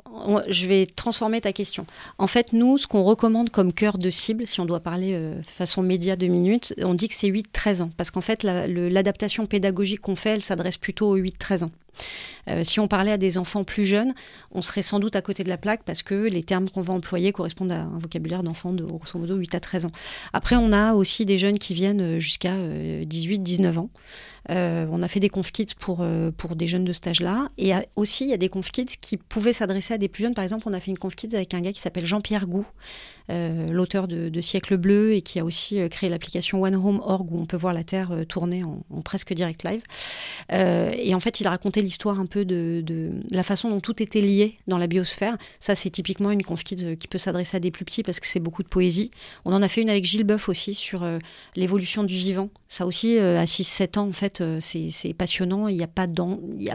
je 0.49 0.67
vais 0.67 0.86
transformer 0.86 1.39
ta 1.41 1.53
question. 1.53 1.86
En 2.17 2.27
fait, 2.27 2.53
nous, 2.53 2.77
ce 2.77 2.88
qu'on 2.88 3.03
recommande 3.03 3.49
comme 3.49 3.71
cœur 3.71 3.97
de 3.97 4.10
cible, 4.10 4.47
si 4.47 4.60
on 4.60 4.65
doit 4.65 4.82
parler 4.82 5.13
euh, 5.13 5.41
façon 5.43 5.82
média 5.82 6.15
deux 6.15 6.27
minutes, 6.27 6.73
on 6.79 6.93
dit 6.93 7.08
que 7.08 7.15
c'est 7.15 7.29
8-13 7.29 7.84
ans. 7.84 7.89
Parce 7.95 8.12
qu'en 8.12 8.21
fait, 8.21 8.43
l'adaptation 8.43 9.45
pédagogique 9.45 10.01
qu'on 10.01 10.15
fait, 10.15 10.32
elle 10.32 10.43
s'adresse 10.43 10.77
plutôt 10.77 11.08
aux 11.08 11.17
8-13 11.17 11.65
ans. 11.65 11.71
Euh, 12.49 12.63
si 12.63 12.79
on 12.79 12.88
parlait 12.88 13.12
à 13.12 13.17
des 13.17 13.38
enfants 13.38 13.63
plus 13.63 13.86
jeunes, 13.86 14.13
on 14.51 14.62
serait 14.62 14.82
sans 14.82 14.99
doute 14.99 15.15
à 15.15 15.21
côté 15.21 15.43
de 15.43 15.49
la 15.49 15.58
plaque 15.58 15.84
parce 15.86 16.01
que 16.01 16.15
les 16.15 16.43
termes 16.43 16.69
qu'on 16.69 16.82
va 16.82 16.93
employer 16.93 17.32
correspondent 17.32 17.71
à 17.71 17.82
un 17.82 17.99
vocabulaire 17.99 18.43
d'enfants 18.43 18.73
de 18.73 18.84
grosso 18.84 19.17
modo 19.17 19.36
8 19.36 19.56
à 19.56 19.60
13 19.60 19.86
ans. 19.86 19.91
Après, 20.34 20.56
on 20.56 20.71
a 20.73 20.93
aussi 20.93 21.25
des 21.25 21.38
jeunes 21.38 21.60
qui 21.60 21.73
viennent 21.73 22.01
euh, 22.01 22.19
jusqu'à 22.19 22.53
18-19 22.53 23.77
ans. 23.77 23.89
Euh, 24.49 24.86
on 24.91 25.01
a 25.01 25.08
fait 25.08 25.19
des 25.19 25.29
conf 25.29 25.51
pour, 25.79 25.99
euh, 26.01 26.32
pour 26.32 26.56
des 26.56 26.67
jeunes 26.67 26.84
de 26.84 26.93
cet 26.93 27.08
âge-là. 27.08 27.49
Et 27.58 27.71
aussi, 27.95 28.25
il 28.25 28.29
y 28.29 28.34
a 28.34 28.38
des 28.38 28.49
conf 28.49 28.69
qui 28.71 29.17
pouvaient 29.17 29.53
s'adresser 29.53 29.93
à 29.93 29.97
des 29.97 30.08
plus 30.08 30.23
jeunes. 30.23 30.34
Par 30.34 30.43
exemple, 30.43 30.63
on 30.67 30.73
a 30.73 30.79
fait 30.79 30.91
une 30.91 30.97
conf 30.97 31.13
avec 31.34 31.53
un 31.53 31.62
gars 31.62 31.71
qui 31.71 31.79
s'appelle 31.79 32.06
Jean-Pierre 32.06 32.47
Gou, 32.47 32.65
euh, 33.32 33.69
l'auteur 33.69 34.08
de, 34.08 34.29
de 34.29 34.41
Siècle 34.41 34.77
Bleu 34.77 35.13
et 35.13 35.21
qui 35.21 35.39
a 35.39 35.45
aussi 35.45 35.77
créé 35.89 36.10
l'application 36.10 36.62
One 36.62 36.75
Home 36.75 37.01
Org 37.03 37.32
où 37.32 37.39
on 37.39 37.45
peut 37.45 37.58
voir 37.58 37.73
la 37.73 37.84
Terre 37.84 38.25
tourner 38.27 38.63
en, 38.63 38.84
presque 39.03 39.34
direct 39.34 39.63
live. 39.63 39.84
Et 40.49 41.15
en 41.15 41.19
fait, 41.19 41.39
il 41.39 41.47
a 41.47 41.51
raconté 41.51 41.82
l'histoire 41.82 42.19
un 42.19 42.25
peu 42.25 42.45
de, 42.45 42.82
de 42.86 43.12
la 43.32 43.43
façon 43.43 43.69
dont 43.69 43.79
tout 43.79 44.01
était 44.01 44.21
lié 44.21 44.58
dans 44.67 44.77
la 44.77 44.88
biosphère. 44.88 45.38
Ça, 45.60 45.75
c'est 45.75 45.89
typiquement 45.89 46.32
une 46.32 46.43
conf 46.43 46.63
qui 46.63 47.08
peut 47.08 47.17
s'adresser 47.17 47.58
à 47.58 47.60
des 47.60 47.71
plus 47.71 47.86
petits 47.86 48.03
parce 48.03 48.19
que 48.19 48.27
c'est 48.27 48.39
beaucoup 48.39 48.63
de 48.63 48.67
poésie. 48.67 49.12
On 49.45 49.53
en 49.53 49.62
a 49.62 49.67
fait 49.67 49.82
une 49.82 49.89
avec 49.89 50.06
Gilles 50.06 50.25
Boeuf 50.25 50.49
aussi 50.49 50.73
sur 50.73 51.08
l'évolution 51.56 52.03
du 52.03 52.15
vivant. 52.15 52.49
Ça 52.73 52.88
aussi, 52.88 53.19
euh, 53.19 53.39
à 53.39 53.43
6-7 53.45 53.99
ans, 53.99 54.07
en 54.07 54.12
fait, 54.13 54.41
euh, 54.41 54.57
c'est 54.59 55.13
passionnant. 55.13 55.67
Il 55.67 55.77
n'y 55.77 55.83
a 55.83 55.88
pas 55.88 56.07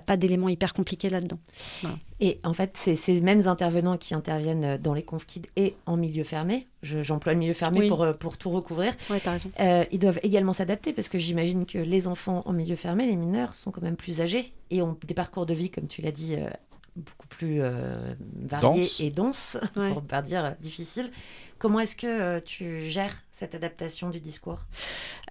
pas 0.07 0.17
d'éléments 0.17 0.49
hyper 0.49 0.73
compliqués 0.73 1.11
là-dedans. 1.11 1.41
Voilà. 1.83 1.97
Et 2.21 2.39
en 2.45 2.55
fait, 2.55 2.71
c'est 2.77 2.95
ces 2.95 3.21
mêmes 3.21 3.49
intervenants 3.49 3.97
qui 3.97 4.15
interviennent 4.15 4.65
euh, 4.65 4.79
dans 4.79 4.95
les 4.95 5.03
conf 5.03 5.27
kids 5.27 5.43
et 5.57 5.75
en 5.87 5.97
milieu 5.97 6.23
fermé. 6.23 6.69
Je- 6.85 7.03
J'emploie 7.03 7.33
le 7.33 7.41
milieu 7.41 7.53
fermé 7.53 7.81
Oui. 7.81 7.89
pour, 7.89 8.07
pour 8.21 8.39
tout 8.39 8.51
recouvrir. 8.51 8.95
Ouais, 9.11 9.19
t'as 9.19 9.33
raison. 9.33 9.51
Euh, 9.59 9.85
ils 9.91 9.99
doivent 9.99 10.21
également 10.23 10.53
s'adapter 10.53 10.93
parce 10.93 11.09
que 11.09 11.19
j'imagine 11.19 11.67
que 11.67 11.79
les 11.79 12.07
enfants 12.07 12.43
en 12.47 12.53
milieu 12.53 12.77
fermé, 12.77 13.05
les 13.09 13.17
mineurs, 13.17 13.55
sont 13.57 13.73
quand 13.73 13.83
même 13.83 13.97
plus 13.97 14.21
âgés 14.21 14.53
et 14.71 14.83
ont 14.83 14.97
des 15.05 15.15
parcours 15.15 15.47
de 15.47 15.55
vie, 15.55 15.69
comme 15.69 15.89
tu 15.89 16.01
l'as 16.01 16.13
dit, 16.13 16.37
euh, 16.37 16.49
beaucoup 16.95 17.27
plus 17.27 17.61
euh, 17.61 18.15
variés 18.41 18.83
Dense. 18.83 19.01
et 19.01 19.11
denses, 19.11 19.57
Ouais. 19.77 19.93
pour 19.93 20.03
ne 20.03 20.07
pas 20.07 20.23
dire 20.23 20.55
difficiles. 20.61 21.11
Comment 21.59 21.81
est-ce 21.81 21.97
que 21.97 22.39
tu 22.39 22.85
gères 22.85 23.25
cette 23.39 23.55
adaptation 23.55 24.11
du 24.11 24.19
discours 24.21 24.59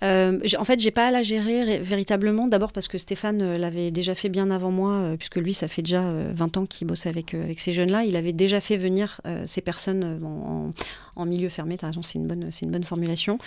Euh, 0.03 0.39
en 0.59 0.63
fait, 0.63 0.79
j'ai 0.79 0.91
pas 0.91 1.07
à 1.07 1.11
la 1.11 1.23
gérer 1.23 1.79
véritablement. 1.79 2.47
D'abord 2.47 2.71
parce 2.71 2.87
que 2.87 2.99
Stéphane 2.99 3.41
euh, 3.41 3.57
l'avait 3.57 3.89
déjà 3.89 4.13
fait 4.13 4.29
bien 4.29 4.51
avant 4.51 4.69
moi, 4.69 4.91
euh, 4.91 5.17
puisque 5.17 5.37
lui, 5.37 5.55
ça 5.55 5.67
fait 5.67 5.81
déjà 5.81 6.03
euh, 6.03 6.31
20 6.35 6.57
ans 6.57 6.65
qu'il 6.67 6.85
bosse 6.85 7.07
avec, 7.07 7.33
avec 7.33 7.59
ces 7.59 7.71
jeunes-là. 7.71 8.03
Il 8.03 8.15
avait 8.15 8.31
déjà 8.31 8.61
fait 8.61 8.77
venir 8.77 9.19
ces 9.45 9.61
personnes 9.61 10.21
en, 11.15 11.25
milieu 11.25 11.49
fermé. 11.49 11.77
T'as 11.77 11.87
raison, 11.87 12.03
c'est 12.03 12.19
une 12.19 12.27
bonne, 12.27 12.51
c'est 12.51 12.65
une 12.65 12.71
bonne 12.71 12.83
formulation. 12.83 13.39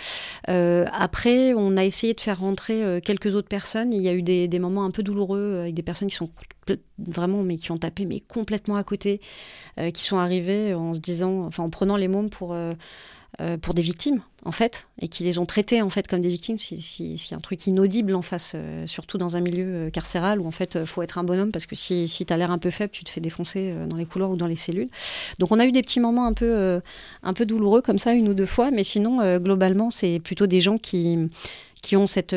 Après, 0.47 1.53
on 1.53 1.77
a 1.77 1.85
essayé 1.85 2.13
de 2.13 2.19
faire 2.19 2.39
rentrer 2.39 2.99
quelques 3.03 3.33
autres 3.33 3.47
personnes. 3.47 3.93
Il 3.93 4.01
y 4.01 4.09
a 4.09 4.13
eu 4.13 4.21
des, 4.21 4.59
moments 4.59 4.83
un 4.83 4.91
peu 4.91 5.03
douloureux 5.03 5.61
avec 5.61 5.73
des 5.73 5.83
personnes 5.83 6.09
qui 6.09 6.15
sont 6.15 6.29
vraiment, 6.99 7.43
mais 7.43 7.57
qui 7.57 7.71
ont 7.71 7.77
tapé, 7.77 8.05
mais 8.05 8.19
complètement 8.19 8.75
à 8.75 8.83
côté, 8.83 9.21
qui 9.93 10.03
sont 10.03 10.17
arrivées 10.17 10.73
en 10.73 10.93
se 10.93 10.99
disant, 10.99 11.45
enfin, 11.45 11.63
en 11.63 11.69
prenant 11.69 11.95
les 11.95 12.09
mômes 12.09 12.29
pour 12.29 12.55
pour 13.61 13.73
des 13.73 13.81
victimes, 13.81 14.21
en 14.43 14.51
fait, 14.51 14.87
et 14.99 15.07
qui 15.07 15.23
les 15.23 15.37
ont 15.37 15.45
traitées, 15.45 15.81
en 15.81 15.89
fait, 15.89 16.07
comme 16.07 16.21
des 16.21 16.29
victimes, 16.29 16.57
si- 16.57 16.81
si- 16.81 17.17
s'il 17.17 17.33
a 17.35 17.37
un 17.37 17.41
truc 17.41 17.67
inaudible 17.67 18.15
en 18.15 18.21
face, 18.23 18.53
euh, 18.55 18.87
surtout 18.87 19.17
dans 19.19 19.35
un 19.35 19.39
milieu 19.39 19.65
euh, 19.67 19.89
carcéral 19.91 20.39
où, 20.41 20.47
en 20.47 20.51
fait, 20.51 20.79
il 20.81 20.87
faut 20.87 21.01
être 21.03 21.17
un 21.19 21.23
bonhomme, 21.23 21.51
parce 21.51 21.67
que 21.67 21.75
si, 21.75 22.07
si 22.07 22.25
tu 22.25 22.33
as 22.33 22.37
l'air 22.37 22.49
un 22.49 22.57
peu 22.57 22.71
faible, 22.71 22.91
tu 22.91 23.03
te 23.03 23.09
fais 23.09 23.21
défoncer 23.21 23.71
euh, 23.71 23.85
dans 23.85 23.97
les 23.97 24.05
couloirs 24.05 24.31
ou 24.31 24.35
dans 24.35 24.47
les 24.47 24.55
cellules. 24.55 24.89
Donc, 25.37 25.51
on 25.51 25.59
a 25.59 25.65
eu 25.65 25.71
des 25.71 25.83
petits 25.83 25.99
moments 25.99 26.25
un 26.25 26.33
peu, 26.33 26.49
euh, 26.49 26.79
un 27.21 27.33
peu 27.33 27.45
douloureux, 27.45 27.81
comme 27.81 27.99
ça, 27.99 28.13
une 28.13 28.27
ou 28.29 28.33
deux 28.33 28.47
fois, 28.47 28.71
mais 28.71 28.83
sinon, 28.83 29.21
euh, 29.21 29.37
globalement, 29.39 29.91
c'est 29.91 30.19
plutôt 30.19 30.47
des 30.47 30.61
gens 30.61 30.77
qui, 30.77 31.17
qui 31.83 31.95
ont 31.95 32.07
cette... 32.07 32.35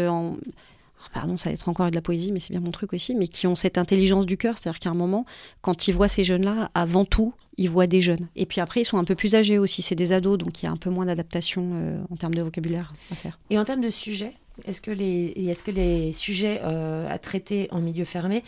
oh, 1.04 1.10
Pardon, 1.12 1.36
ça 1.36 1.48
va 1.48 1.54
être 1.54 1.68
encore 1.68 1.90
de 1.90 1.94
la 1.94 2.02
poésie, 2.02 2.32
mais 2.32 2.40
c'est 2.40 2.52
bien 2.52 2.60
mon 2.60 2.70
truc 2.70 2.92
aussi, 2.92 3.14
mais 3.14 3.28
qui 3.28 3.46
ont 3.46 3.54
cette 3.54 3.78
intelligence 3.78 4.26
du 4.26 4.36
cœur, 4.36 4.58
c'est-à-dire 4.58 4.78
qu'à 4.78 4.90
un 4.90 4.94
moment, 4.94 5.24
quand 5.60 5.88
ils 5.88 5.94
voient 5.94 6.08
ces 6.08 6.24
jeunes-là, 6.24 6.70
avant 6.74 7.04
tout, 7.04 7.34
ils 7.56 7.70
voient 7.70 7.86
des 7.86 8.00
jeunes. 8.00 8.28
Et 8.36 8.46
puis 8.46 8.60
après, 8.60 8.82
ils 8.82 8.84
sont 8.84 8.98
un 8.98 9.04
peu 9.04 9.14
plus 9.14 9.34
âgés 9.34 9.58
aussi, 9.58 9.82
c'est 9.82 9.94
des 9.94 10.12
ados, 10.12 10.38
donc 10.38 10.62
il 10.62 10.66
y 10.66 10.68
a 10.68 10.72
un 10.72 10.76
peu 10.76 10.90
moins 10.90 11.06
d'adaptation 11.06 11.70
euh, 11.74 12.02
en 12.10 12.16
termes 12.16 12.34
de 12.34 12.42
vocabulaire 12.42 12.92
à 13.12 13.14
faire. 13.14 13.38
Et 13.50 13.58
en 13.58 13.64
termes 13.64 13.80
de 13.80 13.90
sujets, 13.90 14.34
est-ce 14.66 14.80
que 14.80 14.90
les, 14.90 16.12
sujets 16.12 16.60
euh, 16.62 17.08
à 17.08 17.18
traiter 17.18 17.68
en 17.70 17.80
milieu 17.80 18.04
fermé 18.04 18.44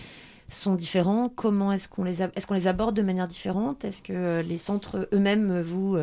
sont 0.48 0.74
différents? 0.74 1.28
Comment 1.28 1.72
est-ce 1.72 1.88
qu'on 1.88 2.04
les, 2.04 2.22
est-ce 2.22 2.46
qu'on 2.46 2.54
les 2.54 2.68
aborde 2.68 2.96
de 2.96 3.02
manière 3.02 3.26
différente? 3.26 3.84
Est-ce 3.84 4.02
que 4.02 4.12
euh, 4.12 4.42
les 4.42 4.58
centres 4.58 5.08
eux-mêmes 5.12 5.60
vous, 5.60 5.96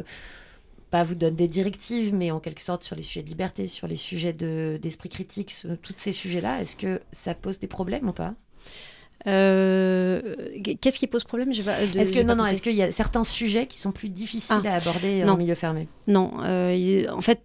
pas 0.93 1.01
vous 1.01 1.15
donnent 1.15 1.35
des 1.35 1.47
directives, 1.47 2.13
mais 2.13 2.29
en 2.29 2.39
quelque 2.39 2.61
sorte 2.61 2.83
sur 2.83 2.95
les 2.95 3.01
sujets 3.01 3.23
de 3.23 3.27
liberté, 3.29 3.65
sur 3.65 3.87
les 3.87 3.95
sujets 3.95 4.31
de, 4.31 4.77
d'esprit 4.79 5.09
critique, 5.09 5.49
ce- 5.49 5.69
tous 5.69 5.95
ces 5.97 6.11
sujets-là, 6.11 6.61
est-ce 6.61 6.75
que 6.75 7.01
ça 7.11 7.33
pose 7.33 7.57
des 7.59 7.65
problèmes 7.65 8.07
ou 8.09 8.13
pas? 8.13 8.35
Euh, 9.25 10.21
Qu'est-ce 10.81 10.99
qui 10.99 11.07
pose 11.07 11.23
problème? 11.23 11.51
De- 11.51 11.99
Est-ce 11.99 12.11
que 12.13 12.21
non, 12.21 12.35
non, 12.35 12.45
est-ce 12.45 12.61
qu'il 12.61 12.75
y 12.75 12.83
a 12.83 12.91
certains 12.91 13.23
sujets 13.23 13.65
qui 13.65 13.79
sont 13.79 13.91
plus 13.91 14.09
difficiles 14.09 14.61
Ah, 14.65 14.73
à 14.73 14.75
aborder 14.75 15.23
non. 15.23 15.33
en 15.33 15.37
milieu 15.37 15.55
fermé? 15.55 15.87
Non, 16.05 16.31
euh, 16.43 17.07
en 17.09 17.21
fait, 17.21 17.41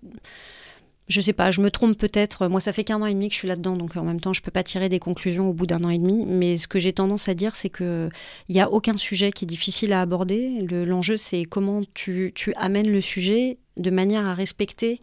je 1.09 1.21
sais 1.21 1.33
pas, 1.33 1.51
je 1.51 1.61
me 1.61 1.71
trompe 1.71 1.97
peut-être. 1.97 2.49
Moi, 2.49 2.61
ça 2.61 2.73
fait 2.73 2.85
qu'un 2.85 3.01
an 3.01 3.07
et 3.07 3.15
demi 3.15 3.29
que 3.29 3.35
je 3.35 3.39
suis 3.39 3.49
là-dedans, 3.49 3.77
donc 3.77 3.97
en 3.97 4.05
même 4.05 4.21
temps, 4.21 4.33
je 4.33 4.43
peux 4.43 4.51
pas 4.51 4.63
tirer 4.63 4.89
des 4.89 4.99
conclusions 4.99 5.49
au 5.49 5.53
bout 5.53 5.67
d'un 5.67 5.83
an 5.85 5.91
et 5.91 5.99
demi. 5.99 6.25
Mais 6.27 6.57
ce 6.57 6.69
que 6.69 6.79
j'ai 6.79 6.93
tendance 6.93 7.29
à 7.29 7.35
dire, 7.35 7.57
c'est 7.57 7.71
que 7.71 8.09
il 8.49 8.57
y 8.57 8.61
a 8.61 8.71
aucun 8.71 8.97
sujet 8.97 9.33
qui 9.33 9.45
est 9.45 9.49
difficile 9.49 9.93
à 9.93 10.01
aborder. 10.03 10.63
Le- 10.69 10.85
L'enjeu, 10.85 11.17
c'est 11.17 11.45
comment 11.45 11.83
tu, 11.95 12.33
tu 12.35 12.53
amènes 12.55 12.91
le 12.91 13.01
sujet 13.01 13.59
de 13.79 13.91
manière 13.91 14.27
à 14.27 14.35
respecter 14.35 15.01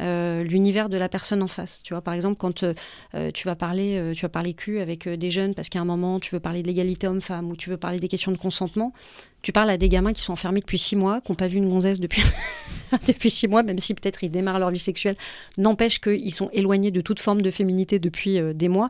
euh, 0.00 0.42
l'univers 0.42 0.88
de 0.88 0.96
la 0.96 1.08
personne 1.08 1.42
en 1.42 1.48
face. 1.48 1.80
Tu 1.82 1.94
vois, 1.94 2.02
par 2.02 2.14
exemple, 2.14 2.36
quand 2.36 2.64
euh, 2.64 2.74
euh, 3.14 3.30
tu 3.30 3.46
vas 3.46 3.54
parler, 3.54 4.12
tu 4.14 4.22
vas 4.22 4.28
parler 4.28 4.54
cul 4.54 4.80
avec 4.80 5.08
des 5.08 5.30
jeunes 5.30 5.54
parce 5.54 5.68
qu'à 5.68 5.80
un 5.80 5.84
moment 5.84 6.18
tu 6.18 6.34
veux 6.34 6.40
parler 6.40 6.62
de 6.62 6.66
l'égalité 6.66 7.06
homme-femme 7.06 7.50
ou 7.50 7.56
tu 7.56 7.70
veux 7.70 7.76
parler 7.76 8.00
des 8.00 8.08
questions 8.08 8.32
de 8.32 8.36
consentement, 8.36 8.92
tu 9.42 9.52
parles 9.52 9.70
à 9.70 9.76
des 9.76 9.88
gamins 9.88 10.12
qui 10.12 10.22
sont 10.22 10.32
enfermés 10.32 10.60
depuis 10.60 10.78
six 10.78 10.96
mois, 10.96 11.20
qui 11.20 11.30
n'ont 11.30 11.36
pas 11.36 11.46
vu 11.46 11.58
une 11.58 11.68
gonzesse 11.68 12.00
depuis 12.00 12.22
depuis 13.06 13.30
six 13.30 13.46
mois, 13.46 13.62
même 13.62 13.78
si 13.78 13.94
peut-être 13.94 14.24
ils 14.24 14.30
démarrent 14.30 14.58
leur 14.58 14.70
vie 14.70 14.78
sexuelle, 14.78 15.16
n'empêche 15.58 16.00
qu'ils 16.00 16.34
sont 16.34 16.48
éloignés 16.52 16.90
de 16.90 17.00
toute 17.00 17.20
forme 17.20 17.42
de 17.42 17.50
féminité 17.50 17.98
depuis 17.98 18.40
des 18.54 18.68
mois. 18.68 18.88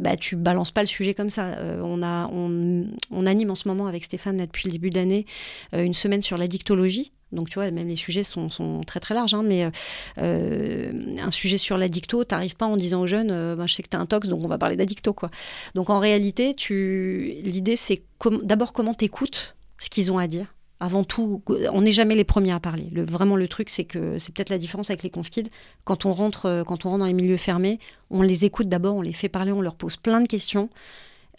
Bah, 0.00 0.16
tu 0.16 0.36
balances 0.36 0.72
pas 0.72 0.80
le 0.80 0.86
sujet 0.86 1.14
comme 1.14 1.30
ça. 1.30 1.56
On 1.82 3.26
anime 3.26 3.50
en 3.50 3.54
ce 3.54 3.68
moment 3.68 3.86
avec 3.86 4.04
Stéphane 4.04 4.38
depuis 4.38 4.68
le 4.68 4.72
début 4.72 4.90
d'année 4.90 5.26
une 5.72 5.94
semaine 5.94 6.22
sur 6.22 6.36
la 6.36 6.46
dictologie. 6.46 7.12
Donc 7.32 7.48
tu 7.48 7.54
vois, 7.54 7.70
même 7.70 7.88
les 7.88 7.96
sujets 7.96 8.22
sont, 8.22 8.48
sont 8.48 8.82
très 8.82 9.00
très 9.00 9.14
larges, 9.14 9.34
hein, 9.34 9.42
mais 9.44 9.70
euh, 10.18 10.92
un 11.18 11.30
sujet 11.30 11.58
sur 11.58 11.76
l'addicto, 11.76 12.24
t'arrives 12.24 12.56
pas 12.56 12.66
en 12.66 12.76
disant 12.76 13.02
aux 13.02 13.06
jeunes, 13.06 13.28
Ben, 13.28 13.66
je 13.66 13.74
sais 13.74 13.82
que 13.82 13.88
t'as 13.88 13.98
un 13.98 14.06
tox, 14.06 14.28
donc 14.28 14.44
on 14.44 14.48
va 14.48 14.58
parler 14.58 14.76
d'addicto 14.76 15.12
quoi. 15.12 15.30
Donc 15.74 15.90
en 15.90 15.98
réalité, 15.98 16.54
tu, 16.54 17.34
l'idée 17.42 17.76
c'est 17.76 18.02
d'abord 18.42 18.72
comment 18.72 18.94
t'écoutes 18.94 19.56
ce 19.78 19.90
qu'ils 19.90 20.12
ont 20.12 20.18
à 20.18 20.26
dire. 20.26 20.46
Avant 20.80 21.04
tout, 21.04 21.42
on 21.72 21.82
n'est 21.82 21.92
jamais 21.92 22.16
les 22.16 22.24
premiers 22.24 22.50
à 22.50 22.58
parler. 22.58 22.88
Le, 22.90 23.04
vraiment, 23.04 23.36
le 23.36 23.46
truc, 23.46 23.70
c'est 23.70 23.84
que 23.84 24.18
c'est 24.18 24.34
peut-être 24.34 24.50
la 24.50 24.58
différence 24.58 24.90
avec 24.90 25.04
les 25.04 25.10
conf 25.10 25.30
kids. 25.30 25.48
Quand 25.84 26.06
on 26.06 26.12
rentre, 26.12 26.46
euh, 26.46 26.64
quand 26.64 26.84
on 26.84 26.88
rentre 26.88 26.98
dans 26.98 27.06
les 27.06 27.12
milieux 27.12 27.36
fermés, 27.36 27.78
on 28.10 28.20
les 28.20 28.44
écoute 28.44 28.68
d'abord, 28.68 28.96
on 28.96 29.00
les 29.00 29.12
fait 29.12 29.28
parler, 29.28 29.52
on 29.52 29.60
leur 29.60 29.76
pose 29.76 29.96
plein 29.96 30.20
de 30.20 30.26
questions. 30.26 30.70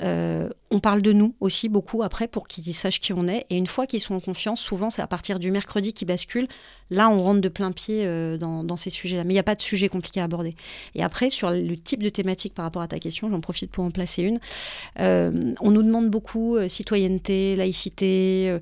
Euh, 0.01 0.49
on 0.71 0.79
parle 0.79 1.03
de 1.03 1.13
nous 1.13 1.35
aussi 1.39 1.69
beaucoup 1.69 2.01
après 2.01 2.27
pour 2.27 2.47
qu'ils 2.47 2.73
sachent 2.73 2.99
qui 2.99 3.13
on 3.13 3.27
est. 3.27 3.45
Et 3.49 3.57
une 3.57 3.67
fois 3.67 3.85
qu'ils 3.85 3.99
sont 3.99 4.15
en 4.15 4.19
confiance, 4.19 4.59
souvent 4.59 4.89
c'est 4.89 5.01
à 5.01 5.07
partir 5.07 5.39
du 5.39 5.51
mercredi 5.51 5.93
qu'ils 5.93 6.07
basculent. 6.07 6.47
Là, 6.89 7.09
on 7.09 7.21
rentre 7.21 7.41
de 7.41 7.49
plein 7.49 7.71
pied 7.71 8.05
euh, 8.05 8.37
dans, 8.37 8.77
ces 8.77 8.89
sujets-là. 8.89 9.23
Mais 9.23 9.33
il 9.33 9.35
n'y 9.35 9.39
a 9.39 9.43
pas 9.43 9.55
de 9.55 9.61
sujet 9.61 9.89
compliqué 9.89 10.19
à 10.19 10.23
aborder. 10.23 10.55
Et 10.95 11.03
après, 11.03 11.29
sur 11.29 11.49
le 11.49 11.75
type 11.75 12.03
de 12.03 12.09
thématique 12.09 12.53
par 12.53 12.65
rapport 12.65 12.81
à 12.81 12.87
ta 12.87 12.99
question, 12.99 13.29
j'en 13.29 13.39
profite 13.39 13.71
pour 13.71 13.83
en 13.83 13.91
placer 13.91 14.23
une. 14.23 14.39
Euh, 14.99 15.53
on 15.61 15.71
nous 15.71 15.83
demande 15.83 16.09
beaucoup 16.09 16.57
citoyenneté, 16.67 17.55
laïcité. 17.55 18.57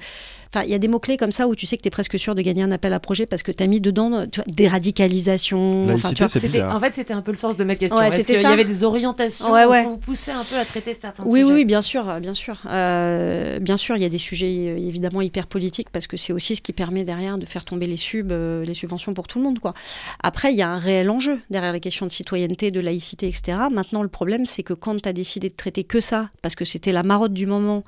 Enfin, 0.53 0.65
il 0.65 0.71
y 0.71 0.73
a 0.73 0.79
des 0.79 0.87
mots-clés 0.89 1.15
comme 1.15 1.31
ça 1.31 1.47
où 1.47 1.55
tu 1.55 1.65
sais 1.65 1.77
que 1.77 1.81
tu 1.81 1.87
es 1.87 1.91
presque 1.91 2.19
sûr 2.19 2.35
de 2.35 2.41
gagner 2.41 2.61
un 2.63 2.71
appel 2.71 2.91
à 2.93 2.99
projet 2.99 3.25
parce 3.25 3.41
que 3.41 3.51
tu 3.53 3.63
as 3.63 3.67
mis 3.67 3.79
dedans 3.79 4.25
tu 4.27 4.41
vois, 4.41 4.45
déradicalisation. 4.53 5.85
Enfin, 5.93 6.09
tu 6.13 6.23
vois, 6.23 6.27
C'était- 6.27 6.61
En 6.61 6.79
fait, 6.79 6.93
c'était 6.95 7.13
un 7.13 7.21
peu 7.21 7.31
le 7.31 7.37
sens 7.37 7.57
de 7.57 7.63
ma 7.63 7.75
question. 7.75 7.97
Ouais, 7.97 8.07
Est-ce 8.09 8.17
c'était 8.17 8.33
qu'il 8.33 8.43
y 8.43 8.45
avait 8.45 8.65
des 8.65 8.83
orientations 8.83 9.51
Ouais, 9.51 9.65
ouais. 9.65 9.83
qui 9.83 9.89
vous 9.89 9.97
poussaient 9.97 10.31
un 10.31 10.43
peu 10.43 10.57
à 10.57 10.65
traiter 10.65 10.93
certains 10.93 11.23
Oui, 11.25 11.39
sujets 11.39 11.51
oui, 11.51 11.59
oui, 11.59 11.65
bien 11.65 11.81
sûr, 11.81 12.09
euh, 12.09 12.19
bien 12.19 12.33
sûr. 12.33 12.61
Euh, 12.69 13.59
bien 13.59 13.77
sûr, 13.77 13.95
il 13.95 14.01
y 14.01 14.05
a 14.05 14.09
des 14.09 14.17
sujets 14.17 14.47
euh, 14.69 14.77
évidemment 14.77 15.21
hyper 15.21 15.47
politiques 15.47 15.89
parce 15.89 16.07
que 16.07 16.17
c'est 16.17 16.33
aussi 16.33 16.55
ce 16.55 16.61
qui 16.61 16.73
permet 16.73 17.03
derrière 17.03 17.37
de 17.37 17.45
faire 17.45 17.63
tomber 17.65 17.85
les 17.87 17.97
subs, 17.97 18.31
euh, 18.31 18.65
les 18.65 18.73
subventions 18.73 19.13
pour 19.13 19.27
tout 19.27 19.37
le 19.39 19.45
monde, 19.45 19.59
quoi. 19.59 19.73
Après, 20.21 20.51
il 20.51 20.57
y 20.57 20.61
a 20.61 20.69
un 20.69 20.77
réel 20.79 21.09
enjeu 21.09 21.39
derrière 21.49 21.73
les 21.73 21.79
questions 21.79 22.05
de 22.05 22.11
citoyenneté, 22.11 22.71
de 22.71 22.79
laïcité, 22.79 23.27
etc. 23.27 23.57
Maintenant, 23.71 24.03
le 24.03 24.09
problème, 24.09 24.45
c'est 24.45 24.63
que 24.63 24.73
quand 24.73 25.01
tu 25.01 25.07
as 25.07 25.13
décidé 25.13 25.47
de 25.49 25.55
traiter 25.55 25.83
que 25.83 26.01
ça, 26.01 26.29
parce 26.41 26.55
que 26.55 26.65
c'était 26.65 26.91
la 26.91 27.03
marotte 27.03 27.33
du 27.33 27.45
moment, 27.45 27.83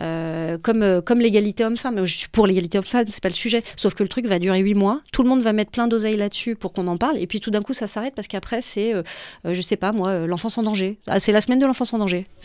euh, 0.00 0.58
comme, 0.62 1.02
comme 1.02 1.20
l'égalité 1.20 1.64
homme-femme, 1.64 2.03
je 2.06 2.16
suis 2.16 2.28
pour 2.28 2.46
l'égalité 2.46 2.78
homme-femme, 2.78 3.06
c'est 3.08 3.22
pas 3.22 3.28
le 3.28 3.34
sujet. 3.34 3.62
Sauf 3.76 3.94
que 3.94 4.02
le 4.02 4.08
truc 4.08 4.26
va 4.26 4.38
durer 4.38 4.60
huit 4.60 4.74
mois, 4.74 5.00
tout 5.12 5.22
le 5.22 5.28
monde 5.28 5.42
va 5.42 5.52
mettre 5.52 5.70
plein 5.70 5.88
d'oseilles 5.88 6.16
là-dessus 6.16 6.56
pour 6.56 6.72
qu'on 6.72 6.86
en 6.86 6.96
parle, 6.96 7.18
et 7.18 7.26
puis 7.26 7.40
tout 7.40 7.50
d'un 7.50 7.62
coup, 7.62 7.72
ça 7.72 7.86
s'arrête 7.86 8.14
parce 8.14 8.28
qu'après, 8.28 8.60
c'est, 8.60 8.94
euh, 8.94 9.02
euh, 9.46 9.54
je 9.54 9.60
sais 9.60 9.76
pas, 9.76 9.92
moi, 9.92 10.10
euh, 10.10 10.26
l'enfance 10.26 10.58
en 10.58 10.62
danger. 10.62 10.98
Ah, 11.06 11.20
c'est 11.20 11.32
la 11.32 11.40
semaine 11.40 11.58
de 11.58 11.66
l'enfance 11.66 11.92
en 11.92 11.98
danger. 11.98 12.24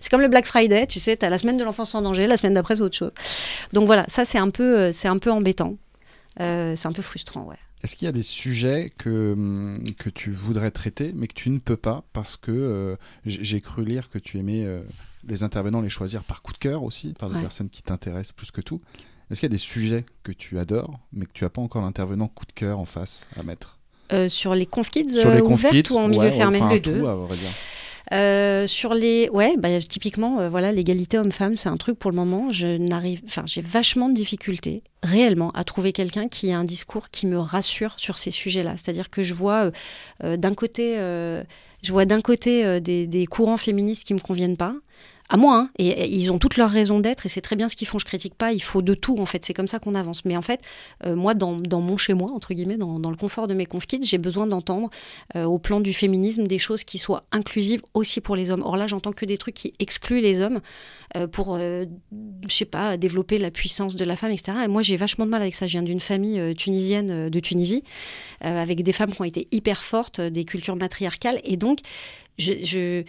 C'est 0.00 0.10
comme 0.10 0.20
le 0.20 0.28
Black 0.28 0.46
Friday, 0.46 0.86
tu 0.86 0.98
sais, 0.98 1.16
tu 1.16 1.24
as 1.24 1.30
la 1.30 1.38
semaine 1.38 1.56
de 1.56 1.64
l'enfance 1.64 1.94
en 1.94 2.02
danger, 2.02 2.26
la 2.26 2.36
semaine 2.36 2.54
d'après, 2.54 2.76
c'est 2.76 2.82
autre 2.82 2.96
chose. 2.96 3.12
Donc 3.72 3.86
voilà, 3.86 4.04
ça, 4.08 4.24
c'est 4.24 4.38
un 4.38 4.50
peu, 4.50 4.78
euh, 4.78 4.92
c'est 4.92 5.08
un 5.08 5.18
peu 5.18 5.30
embêtant. 5.30 5.76
Euh, 6.40 6.74
c'est 6.76 6.88
un 6.88 6.92
peu 6.92 7.02
frustrant, 7.02 7.44
ouais. 7.44 7.56
Est-ce 7.82 7.96
qu'il 7.96 8.06
y 8.06 8.08
a 8.08 8.12
des 8.12 8.22
sujets 8.22 8.90
que, 8.98 9.32
hum, 9.32 9.94
que 9.98 10.10
tu 10.10 10.30
voudrais 10.30 10.70
traiter, 10.70 11.12
mais 11.14 11.26
que 11.26 11.34
tu 11.34 11.50
ne 11.50 11.58
peux 11.58 11.76
pas 11.76 12.04
parce 12.12 12.36
que 12.36 12.50
euh, 12.50 12.96
j'ai 13.24 13.60
cru 13.60 13.84
lire 13.84 14.10
que 14.10 14.18
tu 14.18 14.38
aimais 14.38 14.64
euh, 14.66 14.82
les 15.28 15.42
intervenants 15.42 15.80
les 15.80 15.88
choisir 15.88 16.22
par 16.24 16.42
coup 16.42 16.52
de 16.52 16.58
cœur 16.58 16.82
aussi, 16.82 17.12
par 17.18 17.28
des 17.28 17.36
Ouais. 17.36 17.40
personnes 17.42 17.68
qui 17.68 17.82
t'intéressent 17.82 18.32
plus 18.32 18.50
que 18.50 18.60
tout. 18.60 18.80
Est-ce 19.30 19.40
qu'il 19.40 19.48
y 19.48 19.52
a 19.52 19.54
des 19.54 19.58
sujets 19.58 20.04
que 20.24 20.32
tu 20.32 20.58
adores, 20.58 20.98
mais 21.12 21.24
que 21.26 21.32
tu 21.32 21.44
n'as 21.44 21.50
pas 21.50 21.62
encore 21.62 21.82
l'intervenant 21.82 22.26
coup 22.28 22.46
de 22.46 22.52
cœur 22.52 22.78
en 22.80 22.84
face 22.84 23.26
à 23.38 23.42
mettre? 23.42 23.78
Euh, 24.12 24.28
sur 24.28 24.54
les 24.56 24.66
conf 24.66 24.90
kids 24.90 25.08
Sur 25.10 25.30
les 25.30 25.36
euh, 25.36 25.40
conf 25.42 25.52
ouvertes 25.60 25.74
kids, 25.86 25.92
ou 25.92 25.98
en 25.98 26.08
milieu 26.08 26.22
ouais, 26.22 26.32
fermé 26.32 26.58
enfin, 26.60 26.72
Les 26.74 26.82
tout, 26.82 26.90
deux. 26.90 27.06
à 27.06 27.14
vrai 27.14 27.36
dire. 27.36 27.50
Euh, 28.12 28.66
sur 28.66 28.92
les, 28.92 29.28
ouais, 29.28 29.54
bah, 29.56 29.80
typiquement, 29.80 30.40
euh, 30.40 30.48
voilà, 30.48 30.72
l'égalité 30.72 31.16
homme-femme, 31.16 31.54
c'est 31.54 31.68
un 31.68 31.76
truc 31.76 31.96
pour 31.96 32.10
le 32.10 32.16
moment. 32.16 32.48
Je 32.50 32.76
n'arrive, 32.76 33.22
enfin, 33.24 33.44
j'ai 33.46 33.60
vachement 33.60 34.08
de 34.08 34.14
difficultés 34.14 34.82
réellement 35.04 35.50
à 35.50 35.62
trouver 35.62 35.92
quelqu'un 35.92 36.26
qui 36.26 36.50
a 36.50 36.58
un 36.58 36.64
discours 36.64 37.10
qui 37.10 37.28
me 37.28 37.38
rassure 37.38 37.94
sur 37.98 38.18
ces 38.18 38.32
sujets-là. 38.32 38.72
C'est-à-dire 38.76 39.10
que 39.10 39.22
je 39.22 39.32
vois 39.32 39.70
euh, 40.24 40.36
d'un 40.36 40.54
côté, 40.54 40.96
je 41.82 41.92
vois 41.92 42.04
d'un 42.04 42.20
côté 42.20 42.64
euh, 42.64 42.80
des, 42.80 43.06
des 43.06 43.26
courants 43.26 43.56
féministes 43.56 44.04
qui 44.04 44.14
me 44.14 44.20
conviennent 44.20 44.56
pas. 44.56 44.74
À 45.32 45.36
moi, 45.36 45.56
hein, 45.56 45.70
et, 45.78 46.12
ils 46.12 46.32
ont 46.32 46.38
toutes 46.38 46.56
leurs 46.56 46.70
raisons 46.70 46.98
d'être, 46.98 47.24
et 47.24 47.28
c'est 47.28 47.40
très 47.40 47.54
bien 47.54 47.68
ce 47.68 47.76
qu'ils 47.76 47.86
font, 47.86 48.00
je 48.00 48.04
critique 48.04 48.34
pas, 48.34 48.52
il 48.52 48.62
faut 48.62 48.82
de 48.82 48.94
tout, 48.94 49.16
en 49.18 49.26
fait, 49.26 49.44
c'est 49.44 49.54
comme 49.54 49.68
ça 49.68 49.78
qu'on 49.78 49.94
avance. 49.94 50.24
Mais 50.24 50.36
en 50.36 50.42
fait, 50.42 50.60
euh, 51.06 51.14
moi, 51.14 51.34
dans, 51.34 51.56
dans 51.56 51.80
mon 51.80 51.96
chez-moi, 51.96 52.32
entre 52.32 52.52
guillemets, 52.52 52.76
dans, 52.76 52.98
dans 52.98 53.10
le 53.10 53.16
confort 53.16 53.46
de 53.46 53.54
mes 53.54 53.64
conf 53.64 53.86
kids, 53.86 54.02
j'ai 54.02 54.18
besoin 54.18 54.48
d'entendre 54.48 54.90
euh, 55.36 55.44
au 55.44 55.58
plan 55.58 55.78
du 55.78 55.92
féminisme 55.92 56.48
des 56.48 56.58
choses 56.58 56.82
qui 56.82 56.98
soient 56.98 57.22
inclusives 57.30 57.80
aussi 57.94 58.20
pour 58.20 58.34
les 58.34 58.50
hommes. 58.50 58.62
Or 58.64 58.76
là, 58.76 58.88
j'entends 58.88 59.12
que 59.12 59.24
des 59.24 59.38
trucs 59.38 59.54
qui 59.54 59.72
excluent 59.78 60.20
les 60.20 60.40
hommes 60.40 60.60
euh, 61.16 61.26
pour, 61.26 61.56
euh, 61.56 61.86
je 62.48 62.54
sais 62.54 62.64
pas, 62.64 62.96
développer 62.96 63.38
la 63.38 63.50
puissance 63.50 63.96
de 63.96 64.04
la 64.04 64.16
femme, 64.16 64.32
etc. 64.32 64.58
Et 64.64 64.68
moi, 64.68 64.82
j'ai 64.82 64.96
vachement 64.96 65.26
de 65.26 65.30
mal 65.30 65.42
avec 65.42 65.54
ça. 65.54 65.66
Je 65.66 65.72
viens 65.72 65.82
d'une 65.82 66.00
famille 66.00 66.38
euh, 66.38 66.54
tunisienne 66.54 67.10
euh, 67.10 67.30
de 67.30 67.40
Tunisie, 67.40 67.82
avec 68.40 68.82
des 68.82 68.92
femmes 68.92 69.12
qui 69.12 69.20
ont 69.20 69.24
été 69.24 69.48
hyper 69.52 69.82
fortes, 69.82 70.20
des 70.20 70.44
cultures 70.44 70.76
matriarcales, 70.76 71.40
et 71.44 71.56
donc, 71.56 71.80
je, 72.38 72.54
je 72.62 73.04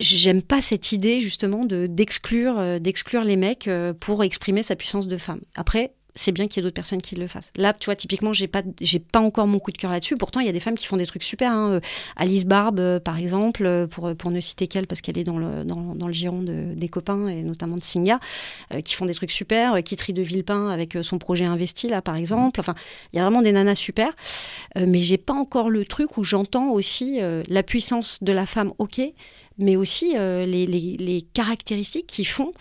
J'aime 0.00 0.40
pas 0.42 0.62
cette 0.62 0.92
idée 0.92 1.20
justement 1.20 1.66
de 1.66 1.86
d'exclure 1.86 2.58
euh, 2.58 2.78
d'exclure 2.78 3.22
les 3.22 3.36
mecs 3.36 3.68
euh, 3.68 3.92
pour 3.92 4.24
exprimer 4.24 4.62
sa 4.62 4.74
puissance 4.74 5.06
de 5.06 5.18
femme. 5.18 5.40
Après, 5.56 5.92
c'est 6.14 6.32
bien 6.32 6.48
qu'il 6.48 6.56
y 6.56 6.60
ait 6.60 6.62
d'autres 6.64 6.74
personnes 6.74 7.02
qui 7.02 7.14
le 7.16 7.26
fassent. 7.28 7.52
Là, 7.54 7.74
tu 7.74 7.84
vois, 7.84 7.96
typiquement, 7.96 8.32
j'ai 8.32 8.48
pas 8.48 8.62
j'ai 8.80 8.98
pas 8.98 9.20
encore 9.20 9.46
mon 9.46 9.58
coup 9.58 9.70
de 9.72 9.76
cœur 9.76 9.90
là-dessus. 9.90 10.16
Pourtant, 10.16 10.40
il 10.40 10.46
y 10.46 10.48
a 10.48 10.52
des 10.52 10.58
femmes 10.58 10.74
qui 10.76 10.86
font 10.86 10.96
des 10.96 11.06
trucs 11.06 11.22
super. 11.22 11.52
hein. 11.52 11.72
Euh, 11.72 11.80
Alice 12.16 12.46
Barbe, 12.46 12.98
par 13.00 13.18
exemple, 13.18 13.86
pour 13.90 14.16
pour 14.16 14.30
ne 14.30 14.40
citer 14.40 14.68
qu'elle 14.68 14.86
parce 14.86 15.02
qu'elle 15.02 15.18
est 15.18 15.24
dans 15.24 15.36
le 15.38 15.64
dans, 15.64 16.06
le 16.06 16.12
giron 16.14 16.42
de- 16.42 16.72
des 16.74 16.88
copains 16.88 17.28
et 17.28 17.42
notamment 17.42 17.76
de 17.76 17.84
Singa, 17.84 18.20
qui 18.84 18.94
font 18.94 19.04
des 19.04 19.14
trucs 19.14 19.30
super. 19.32 19.82
Kitry 19.84 20.14
de 20.14 20.22
Villepin 20.22 20.68
avec 20.68 20.96
son 21.02 21.18
projet 21.18 21.44
Investi 21.44 21.88
là, 21.88 22.00
par 22.00 22.16
exemple. 22.16 22.58
Enfin, 22.58 22.74
il 23.12 23.16
y 23.16 23.20
a 23.20 23.22
vraiment 23.22 23.42
des 23.42 23.52
nanas 23.52 23.74
super. 23.76 24.08
Euh, 24.78 24.86
mais 24.88 25.00
j'ai 25.00 25.18
pas 25.18 25.34
encore 25.34 25.68
le 25.68 25.84
truc 25.84 26.16
où 26.16 26.24
j'entends 26.24 26.70
aussi 26.70 27.20
la 27.48 27.62
puissance 27.62 28.18
de 28.22 28.32
la 28.32 28.46
femme, 28.46 28.72
ok, 28.78 29.00
mais 29.60 29.76
aussi 29.76 30.14
euh, 30.16 30.44
les, 30.46 30.66
les- 30.66 30.96
les 30.98 31.22
caractéristiques 31.22 32.08
qui 32.08 32.24
font 32.24 32.52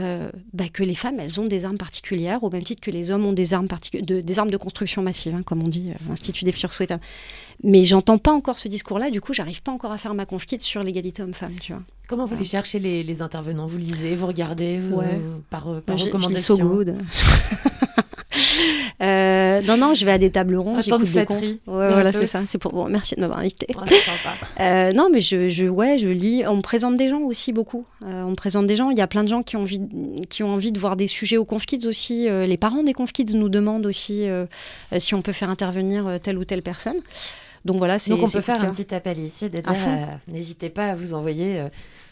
euh, 0.00 0.30
bah, 0.54 0.64
que 0.72 0.82
les 0.82 0.94
femmes, 0.94 1.20
elles 1.20 1.38
ont 1.38 1.44
des 1.44 1.64
armes 1.66 1.76
particulières, 1.76 2.42
au 2.44 2.48
même 2.50 2.62
titre 2.62 2.80
que 2.80 2.90
les 2.90 3.10
hommes 3.10 3.26
ont 3.26 3.34
des 3.34 3.52
armes, 3.52 3.68
de, 3.92 4.20
des 4.22 4.38
armes 4.38 4.50
de 4.50 4.56
construction 4.56 5.02
massive, 5.02 5.34
hein, 5.34 5.42
comme 5.42 5.62
on 5.62 5.68
dit, 5.68 5.90
euh, 5.90 5.94
l'Institut 6.08 6.44
des 6.46 6.52
futurs 6.52 6.72
souhaitables. 6.72 7.02
Mais 7.62 7.84
j'entends 7.84 8.16
pas 8.16 8.32
encore 8.32 8.58
ce 8.58 8.68
discours-là, 8.68 9.10
du 9.10 9.20
coup, 9.20 9.34
j'arrive 9.34 9.60
pas 9.62 9.70
encore 9.72 9.92
à 9.92 9.98
faire 9.98 10.14
ma 10.14 10.24
conf 10.24 10.46
kit 10.46 10.56
sur 10.60 10.82
l'égalité 10.82 11.22
homme-femme, 11.22 11.56
tu 11.60 11.72
vois. 11.74 11.82
Comment 12.08 12.24
vous 12.24 12.36
les 12.36 12.44
cherchez 12.44 12.78
les, 12.78 13.02
les 13.02 13.20
intervenants? 13.22 13.66
Vous 13.66 13.76
lisez, 13.78 14.16
vous 14.16 14.26
regardez, 14.26 14.78
vous, 14.80 14.96
Ouais. 14.96 15.20
par, 15.50 15.64
par 15.82 15.96
Je- 15.98 16.04
je 16.04 16.08
lis 16.08 16.12
recommandation 16.12 16.56
So 16.56 16.62
Good. 16.64 16.96
Euh, 19.00 19.62
non, 19.62 19.76
non, 19.76 19.94
je 19.94 20.04
vais 20.04 20.12
à 20.12 20.18
des 20.18 20.30
tables 20.30 20.56
rondes, 20.56 20.82
j'écoute 20.82 21.00
des 21.02 21.06
flatterie, 21.06 21.60
confs. 21.64 21.74
Ouais, 21.74 21.92
voilà, 21.92 22.12
c'est 22.12 22.26
ça. 22.26 22.42
C'est 22.46 22.58
pour. 22.58 22.72
Bon, 22.72 22.88
merci 22.88 23.14
de 23.14 23.20
m'avoir 23.20 23.40
invité. 23.40 23.66
Oh. 23.74 23.80
Euh, 24.60 24.92
non, 24.92 25.08
mais 25.12 25.20
je, 25.20 25.48
je, 25.48 25.66
ouais, 25.66 25.98
je 25.98 26.08
lis. 26.08 26.44
On 26.46 26.56
me 26.56 26.62
présente 26.62 26.96
des 26.96 27.08
gens 27.08 27.20
aussi 27.20 27.52
beaucoup. 27.52 27.84
Euh, 28.02 28.22
on 28.24 28.30
me 28.30 28.34
présente 28.34 28.66
des 28.66 28.76
gens. 28.76 28.90
Il 28.90 28.98
y 28.98 29.00
a 29.00 29.06
plein 29.06 29.24
de 29.24 29.28
gens 29.28 29.42
qui 29.42 29.56
ont 29.56 29.62
envie, 29.62 29.80
qui 30.28 30.42
ont 30.42 30.52
envie 30.52 30.72
de 30.72 30.78
voir 30.78 30.96
des 30.96 31.06
sujets 31.06 31.36
aux 31.36 31.44
conf 31.44 31.66
kids 31.66 31.86
aussi. 31.86 32.28
Les 32.28 32.56
parents 32.56 32.82
des 32.82 32.92
conf 32.92 33.12
kids 33.12 33.34
nous 33.34 33.48
demandent 33.48 33.86
aussi 33.86 34.26
si 34.98 35.14
on 35.14 35.22
peut 35.22 35.32
faire 35.32 35.50
intervenir 35.50 36.18
telle 36.22 36.38
ou 36.38 36.44
telle 36.44 36.62
personne. 36.62 36.96
Donc 37.64 37.78
voilà, 37.78 37.98
c'est. 37.98 38.10
Donc 38.10 38.22
on 38.22 38.30
peut 38.30 38.40
faire 38.40 38.62
un 38.62 38.70
petit 38.70 38.94
appel 38.94 39.18
ici. 39.18 39.48
N'hésitez 40.28 40.68
pas 40.68 40.90
à 40.90 40.94
vous 40.94 41.14
envoyer 41.14 41.64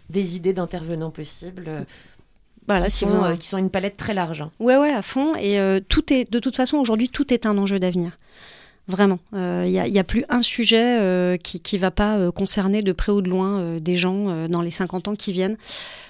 des 0.08 0.36
idées 0.36 0.52
d'intervenants 0.52 1.10
possibles. 1.10 1.86
Euh, 2.62 2.64
Voilà, 2.68 2.86
qui, 2.86 2.90
si 2.92 2.98
sont, 3.04 3.10
en- 3.10 3.24
euh, 3.24 3.36
qui 3.36 3.48
sont 3.48 3.58
une 3.58 3.70
palette 3.70 3.96
très 3.96 4.14
large. 4.14 4.42
hein. 4.42 4.50
Ouais, 4.60 4.76
ouais, 4.76 4.92
à 4.92 5.02
fond. 5.02 5.34
Et 5.36 5.58
euh, 5.60 5.80
tout 5.88 6.12
est, 6.12 6.30
de 6.30 6.38
toute 6.38 6.56
façon, 6.56 6.76
aujourd'hui, 6.78 7.08
tout 7.08 7.32
est 7.32 7.46
un 7.46 7.56
enjeu 7.58 7.78
d'avenir. 7.80 8.18
Vraiment. 8.88 9.20
Il 9.32 9.38
n'y 9.70 9.78
a, 9.78 9.86
y 9.86 10.00
a 10.00 10.04
plus 10.04 10.24
un 10.30 10.42
sujet 10.42 10.98
euh, 11.00 11.36
qui 11.36 11.60
ne 11.76 11.80
va 11.80 11.92
pas 11.92 12.16
euh, 12.16 12.32
concerner 12.32 12.82
de 12.82 12.90
près 12.90 13.12
ou 13.12 13.22
de 13.22 13.28
loin 13.30 13.60
euh, 13.60 13.78
des 13.78 13.94
gens 13.94 14.24
euh, 14.28 14.48
dans 14.48 14.62
les 14.62 14.72
50 14.72 15.06
ans 15.06 15.14
qui 15.14 15.32
viennent. 15.32 15.56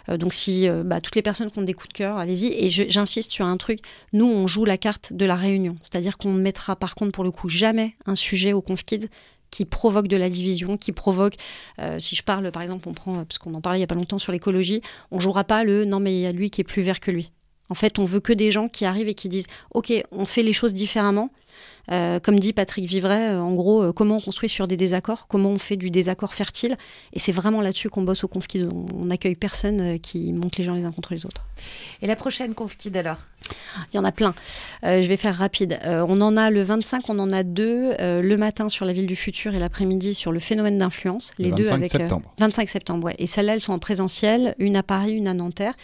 Euh, 0.09 0.17
donc, 0.17 0.33
si 0.33 0.67
euh, 0.67 0.83
bah, 0.83 1.03
toutes 1.03 1.15
les 1.15 1.21
personnes 1.21 1.51
qui 1.51 1.59
ont 1.59 1.63
des 1.63 1.75
coups 1.75 1.89
de 1.89 1.93
cœur, 1.99 2.17
allez-y. 2.17 2.47
Et 2.47 2.71
j'insiste 2.71 3.33
sur 3.33 3.45
un 3.45 3.59
truc. 3.59 3.81
Nous, 4.15 4.25
on 4.25 4.47
joue 4.47 4.65
la 4.65 4.79
carte 4.79 5.13
de 5.13 5.27
la 5.27 5.35
réunion. 5.37 5.77
C'est-à-dire 5.83 6.17
qu'on 6.17 6.33
ne 6.33 6.41
mettra, 6.41 6.75
par 6.75 6.95
contre, 6.95 7.13
pour 7.13 7.25
le 7.25 7.31
coup, 7.31 7.51
jamais 7.51 7.97
un 8.07 8.15
sujet 8.15 8.55
au 8.55 8.63
Conf 8.63 8.83
Kids 8.85 9.09
qui 9.51 9.65
provoque 9.65 10.09
de 10.09 10.17
la 10.17 10.31
division, 10.31 10.77
qui 10.77 10.93
provoque, 10.93 11.35
euh, 11.81 11.99
si 11.99 12.17
je 12.17 12.23
parle 12.23 12.51
par 12.51 12.63
exemple, 12.63 12.89
on 12.89 12.95
prend, 12.95 13.25
parce 13.25 13.39
qu'on 13.39 13.55
en 13.55 13.61
parlait 13.61 13.79
il 13.79 13.83
y 13.83 13.85
a 13.85 13.89
pas 13.89 13.95
longtemps 13.95 14.19
sur 14.19 14.33
l'écologie, 14.33 14.83
on 15.11 15.21
jouera 15.21 15.45
pas 15.45 15.65
le 15.65 15.85
non 15.85 16.01
mais 16.01 16.15
il 16.15 16.21
y 16.21 16.27
a 16.27 16.33
lui 16.33 16.51
qui 16.51 16.61
est 16.61 16.65
plus 16.65 16.83
vert 16.83 17.01
que 17.01 17.11
lui. 17.11 17.31
En 17.69 17.75
fait, 17.75 18.01
on 18.01 18.05
veut 18.05 18.21
que 18.21 18.33
des 18.33 18.51
gens 18.51 18.69
qui 18.69 18.85
arrivent 18.85 19.09
et 19.09 19.15
qui 19.15 19.29
disent 19.29 19.47
ok, 19.73 19.93
on 20.11 20.27
fait 20.27 20.43
les 20.43 20.53
choses 20.53 20.75
différemment, 20.75 21.31
Euh, 21.91 22.21
comme 22.21 22.39
dit 22.39 22.53
Patrick 22.53 22.85
Vivray, 22.87 23.31
euh, 23.33 23.41
en 23.41 23.55
gros, 23.55 23.83
euh, 23.83 23.93
comment 23.93 24.17
on 24.17 24.21
construit 24.21 24.49
sur 24.49 24.69
des 24.69 24.77
désaccords, 24.77 25.27
comment 25.29 25.51
on 25.51 25.59
fait 25.59 25.77
du 25.77 25.91
désaccord 25.91 26.35
fertile. 26.35 26.77
Et 27.13 27.19
c'est 27.19 27.33
vraiment 27.33 27.61
là-dessus 27.61 27.89
qu'on 27.91 28.03
bosse 28.03 28.23
au 28.25 28.29
ConfKids. 28.29 28.67
On, 28.71 28.87
on 28.95 29.05
n'accueille 29.07 29.35
personne 29.35 29.81
euh, 29.81 29.99
qui 29.99 30.33
monte 30.33 30.57
les 30.57 30.65
gens 30.65 30.75
les 30.75 30.85
uns 30.85 30.93
contre 30.93 31.13
les 31.13 31.27
autres. 31.27 31.47
Et 32.03 32.07
la 32.07 32.17
prochaine 32.17 32.55
ConfKid 32.55 32.97
alors? 32.97 33.19
Il 33.93 33.97
y 33.97 33.99
en 33.99 34.05
a 34.05 34.13
plein. 34.13 34.35
Euh, 34.85 35.03
je 35.03 35.09
vais 35.09 35.17
faire 35.17 35.35
rapide. 35.35 35.81
Euh, 35.85 36.05
on 36.09 36.21
en 36.21 36.37
a 36.37 36.51
le 36.51 36.63
25, 36.63 37.09
on 37.09 37.19
en 37.19 37.31
a 37.31 37.43
deux. 37.43 37.95
euh, 37.99 38.23
le 38.23 38.37
matin 38.37 38.69
sur 38.69 38.85
la 38.85 38.93
ville 38.93 39.07
du 39.07 39.17
futur 39.17 39.55
et 39.55 39.59
l'après-midi 39.59 40.15
sur 40.15 40.31
le 40.31 40.39
phénomène 40.39 40.79
d'influence. 40.79 41.33
Le 41.39 41.47
Les 41.47 41.51
deux 41.53 41.65
25 41.65 41.75
avec. 41.75 41.95
euh, 41.95 41.99
septembre. 41.99 42.35
25 42.39 42.69
septembre, 42.69 43.05
ouais. 43.07 43.15
Et 43.19 43.27
celles-là, 43.27 43.55
elles 43.55 43.61
sont 43.61 43.73
en 43.73 43.79
présentiel, 43.81 44.55
une 44.59 44.77
à 44.77 44.83
Paris, 44.85 45.13
une 45.15 45.27
à 45.27 45.35
Nanterre. 45.35 45.75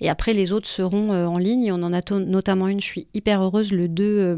Et 0.00 0.08
après, 0.08 0.34
les 0.34 0.52
autres 0.52 0.68
seront 0.68 1.12
euh, 1.12 1.26
en 1.26 1.38
ligne. 1.38 1.64
Et 1.64 1.72
on 1.72 1.82
en 1.82 1.92
a 1.92 2.00
notamment 2.12 2.68
une, 2.68 2.80
je 2.80 2.86
suis 2.86 3.08
hyper 3.14 3.42
heureuse, 3.42 3.72
le 3.72 3.88
2, 3.88 4.04
euh, 4.04 4.36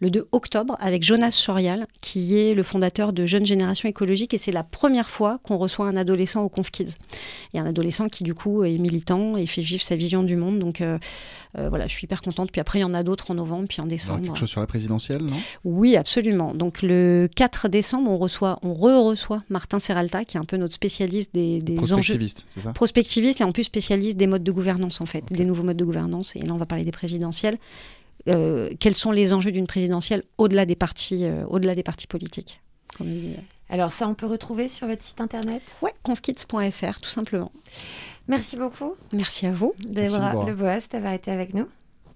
le 0.00 0.10
2 0.10 0.11
octobre, 0.32 0.76
avec 0.80 1.02
Jonas 1.02 1.30
Sorial, 1.30 1.86
qui 2.00 2.38
est 2.38 2.54
le 2.54 2.62
fondateur 2.62 3.12
de 3.12 3.26
Jeune 3.26 3.46
Génération 3.46 3.88
Écologique. 3.88 4.34
Et 4.34 4.38
c'est 4.38 4.52
la 4.52 4.64
première 4.64 5.08
fois 5.08 5.38
qu'on 5.42 5.56
reçoit 5.56 5.86
un 5.86 5.96
adolescent 5.96 6.42
au 6.42 6.48
ConfKids. 6.48 6.94
Et 7.54 7.58
un 7.58 7.66
adolescent 7.66 8.08
qui, 8.08 8.24
du 8.24 8.34
coup, 8.34 8.64
est 8.64 8.78
militant 8.78 9.36
et 9.36 9.46
fait 9.46 9.62
vivre 9.62 9.82
sa 9.82 9.96
vision 9.96 10.22
du 10.22 10.36
monde. 10.36 10.58
Donc, 10.58 10.80
euh, 10.80 10.98
euh, 11.58 11.68
voilà, 11.68 11.86
je 11.86 11.92
suis 11.92 12.04
hyper 12.04 12.22
contente. 12.22 12.50
Puis 12.50 12.60
après, 12.60 12.78
il 12.78 12.82
y 12.82 12.84
en 12.84 12.94
a 12.94 13.02
d'autres 13.02 13.30
en 13.30 13.34
novembre, 13.34 13.66
puis 13.68 13.80
en 13.80 13.86
décembre. 13.86 14.22
quelque 14.22 14.38
chose 14.38 14.48
sur 14.48 14.60
la 14.60 14.66
présidentielle, 14.66 15.22
non? 15.22 15.36
Oui, 15.64 15.96
absolument. 15.96 16.54
Donc 16.54 16.82
le 16.82 17.28
4 17.34 17.68
décembre, 17.68 18.10
on 18.10 18.16
reçoit, 18.16 18.58
on 18.62 18.72
re-reçoit 18.72 19.42
Martin 19.50 19.78
Serralta, 19.78 20.24
qui 20.24 20.36
est 20.36 20.40
un 20.40 20.44
peu 20.44 20.56
notre 20.56 20.74
spécialiste 20.74 21.34
des, 21.34 21.58
des 21.58 21.78
enjeux 21.78 21.96
Prospectiviste, 21.96 22.44
c'est 22.46 22.60
ça? 22.60 22.72
Prospectiviste 22.72 23.40
et 23.40 23.44
en 23.44 23.52
plus 23.52 23.64
spécialiste 23.64 24.16
des 24.16 24.26
modes 24.26 24.44
de 24.44 24.52
gouvernance 24.52 25.00
en 25.00 25.06
fait, 25.06 25.24
des 25.30 25.44
nouveaux 25.44 25.62
modes 25.62 25.76
de 25.76 25.84
gouvernance. 25.84 26.36
Et 26.36 26.40
là, 26.40 26.54
on 26.54 26.58
va 26.58 26.66
parler 26.66 26.84
des 26.84 26.92
présidentielles. 26.92 27.58
Euh, 28.28 28.70
quels 28.78 28.94
sont 28.94 29.10
les 29.10 29.32
enjeux 29.32 29.52
d'une 29.52 29.66
présidentielle 29.66 30.22
au-delà 30.38 30.66
des 30.66 30.76
partis, 30.76 31.24
euh, 31.24 31.44
au-delà 31.46 31.74
des 31.74 31.82
partis 31.82 32.06
politiques 32.06 32.60
comme. 32.96 33.18
Alors 33.68 33.90
ça, 33.90 34.06
on 34.06 34.14
peut 34.14 34.26
retrouver 34.26 34.68
sur 34.68 34.86
votre 34.86 35.02
site 35.02 35.20
internet? 35.20 35.62
Ouais, 35.80 35.94
confkids.fr, 36.02 37.00
tout 37.00 37.10
simplement. 37.10 37.50
Merci 38.28 38.56
beaucoup, 38.56 38.94
Merci 39.12 39.46
à 39.46 39.52
vous. 39.52 39.74
Déborah 39.88 40.30
Déborah. 40.32 40.46
Leboas, 40.46 40.88
d'avoir 40.90 41.14
été 41.14 41.30
avec 41.30 41.54
nous. 41.54 41.66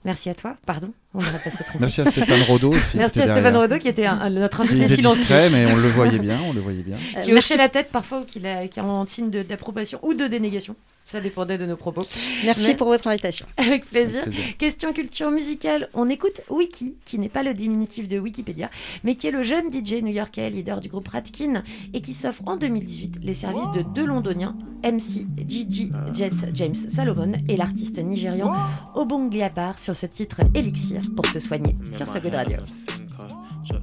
Merci 0.05 0.29
à 0.29 0.35
toi, 0.35 0.57
pardon, 0.67 0.93
on 1.17 1.21
aurait 1.21 1.43
passé 1.43 1.65
trop 1.65 1.79
Merci 1.81 2.01
à 2.03 2.07
Stéphane 2.07 2.43
Rodo 2.43 2.71
aussi. 2.73 2.97
Merci 2.97 3.13
qui 3.15 3.21
à 3.21 3.25
était 3.25 3.33
Stéphane. 3.33 3.57
Rodo 3.57 3.79
qui 3.79 3.89
était 3.89 4.07
un- 4.07 4.21
un- 4.21 4.31
notre 4.31 4.61
Il 4.65 4.71
invité 4.71 4.85
était 4.85 4.95
silencieux. 4.97 5.19
discret, 5.21 5.51
mais 5.51 5.67
on 5.73 5.77
le 5.77 5.89
voyait 5.89 6.19
bien, 6.19 6.39
on 6.49 6.53
le 6.53 6.61
voyait 6.61 6.83
bien. 6.83 6.97
Euh, 7.17 7.21
qui 7.21 7.33
merci 7.33 7.53
hochait 7.53 7.57
la 7.59 7.69
tête 7.69 7.89
parfois 7.91 8.21
ou 8.21 8.25
qui, 8.25 8.39
la- 8.41 8.69
qui 8.69 8.79
est 8.79 8.83
en 8.83 9.07
signe 9.07 9.31
de- 9.31 9.43
d'approbation 9.43 9.99
ou 10.03 10.15
de 10.15 10.27
dénégation. 10.27 10.77
Ça 11.09 11.21
dépendait 11.21 11.57
de 11.57 11.67
nos 11.67 11.77
propos. 11.77 12.05
merci 12.45 12.67
Mais- 12.69 12.75
pour 12.75 12.89
votre 12.89 13.07
invitation. 13.07 13.47
Avec 13.57 13.85
plaisir. 13.89 14.23
Avec 14.23 14.35
plaisir. 14.35 14.57
Question 14.59 14.93
culture 14.93 15.31
musicale, 15.31 15.89
on 15.95 16.09
écoute 16.09 16.41
Wiki, 16.51 16.97
qui 17.05 17.21
n'est 17.21 17.29
pas 17.29 17.45
le 17.45 17.55
diminutif 17.55 18.09
de 18.09 18.19
Wikipédia, 18.19 18.71
mais 19.05 19.15
qui 19.15 19.29
est 19.29 19.31
le 19.31 19.45
jeune 19.45 19.71
DJ 19.71 20.03
new-yorkais, 20.03 20.51
leader 20.51 20.81
du 20.81 20.89
groupe 20.89 21.07
Ratkin, 21.07 21.63
et 21.95 22.01
qui 22.01 22.13
s'offre 22.13 22.43
en 22.47 22.57
2018 22.57 23.19
les 23.23 23.35
services 23.35 23.71
de 23.77 23.83
deux 23.83 24.05
londoniens, 24.05 24.57
MC 24.83 25.27
Gigi 25.47 25.93
Jess 26.13 26.33
James 26.55 26.75
Salomon 26.75 27.33
et 27.49 27.57
l'artiste 27.57 27.99
nigérian 27.99 28.53
Obong 28.97 29.33
Liabar 29.33 29.79
sur 29.79 29.95
ce 29.95 30.07
titre 30.07 30.39
Elixir 30.55 31.01
pour 31.15 31.27
se 31.27 31.41
soigner 31.41 31.77
sur 31.93 32.07
sa 32.07 32.21
Good 32.21 32.35
Radio. 32.35 32.59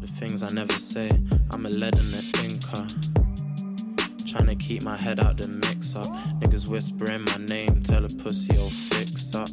The 0.02 0.08
things 0.08 0.44
I 0.44 0.54
never 0.54 0.78
say. 0.78 1.10
I'm 1.52 1.66
a 1.66 1.70
lead 1.70 1.96
in 1.96 2.12
the 2.12 2.22
thinker. 2.36 2.86
Trying 4.26 4.48
to 4.48 4.56
keep 4.56 4.84
my 4.84 4.98
head 4.98 5.20
out 5.20 5.38
the 5.38 5.48
mix 5.48 5.96
up. 5.96 6.08
Niggas 6.42 6.68
whispering 6.68 7.24
my 7.24 7.38
name, 7.38 7.82
tell 7.84 8.04
a 8.04 8.10
pussy, 8.10 8.54
oh, 8.58 8.70
fix 8.70 9.34
up. 9.34 9.48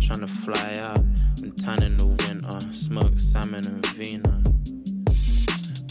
Trying 0.00 0.20
to 0.20 0.26
fly 0.26 0.74
out 0.80 1.04
and 1.42 1.56
tan 1.56 1.84
in 1.84 1.96
the 1.96 2.06
winter. 2.06 2.60
Smoke 2.72 3.16
salmon 3.16 3.64
and 3.66 3.86
vina. 3.94 4.41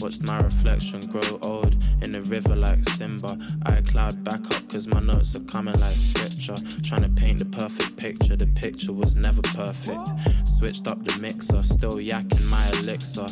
Watched 0.02 0.26
my 0.26 0.40
reflection 0.40 0.98
grow 1.12 1.38
old 1.42 1.76
in 2.02 2.10
the 2.10 2.22
river 2.22 2.56
like 2.56 2.80
Simba. 2.96 3.38
I 3.66 3.82
cloud 3.82 4.24
back 4.24 4.40
up 4.52 4.68
cause 4.68 4.88
my 4.88 4.98
notes 4.98 5.36
are 5.36 5.44
coming 5.44 5.78
like 5.78 5.94
scripture. 5.94 6.56
Trying 6.82 7.02
to 7.02 7.08
paint 7.08 7.38
the 7.38 7.44
perfect 7.44 7.96
picture, 7.96 8.34
the 8.34 8.48
picture 8.48 8.92
was 8.92 9.14
never 9.14 9.42
perfect. 9.42 10.00
Switched 10.44 10.88
up 10.88 11.04
the 11.04 11.16
mixer, 11.18 11.62
still 11.62 11.98
yakking 11.98 12.44
my 12.50 12.68
elixir. 12.80 13.26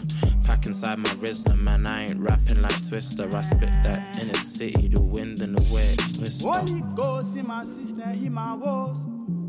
Pack 0.45 0.67
inside 0.67 1.01
my 1.01 1.11
Rizzler, 1.15 1.59
man, 1.59 1.89
I 1.89 2.11
ain't 2.11 2.21
rapping 2.21 2.63
like 2.63 2.87
Twister. 2.89 3.25
I 3.37 3.43
spit 3.43 3.69
that 3.83 4.21
in 4.21 4.29
inner 4.29 4.39
city, 4.39 4.87
the 4.87 5.01
wind 5.01 5.43
and 5.43 5.59
the 5.59 5.75
way 5.75 5.83
it 5.83 6.21
whisper. 6.21 6.53
Holy 6.53 6.85
Ghost 6.95 7.37
in 7.37 7.49
my 7.49 7.65
sister, 7.65 8.09
hear 8.11 8.31
my. 8.31 8.55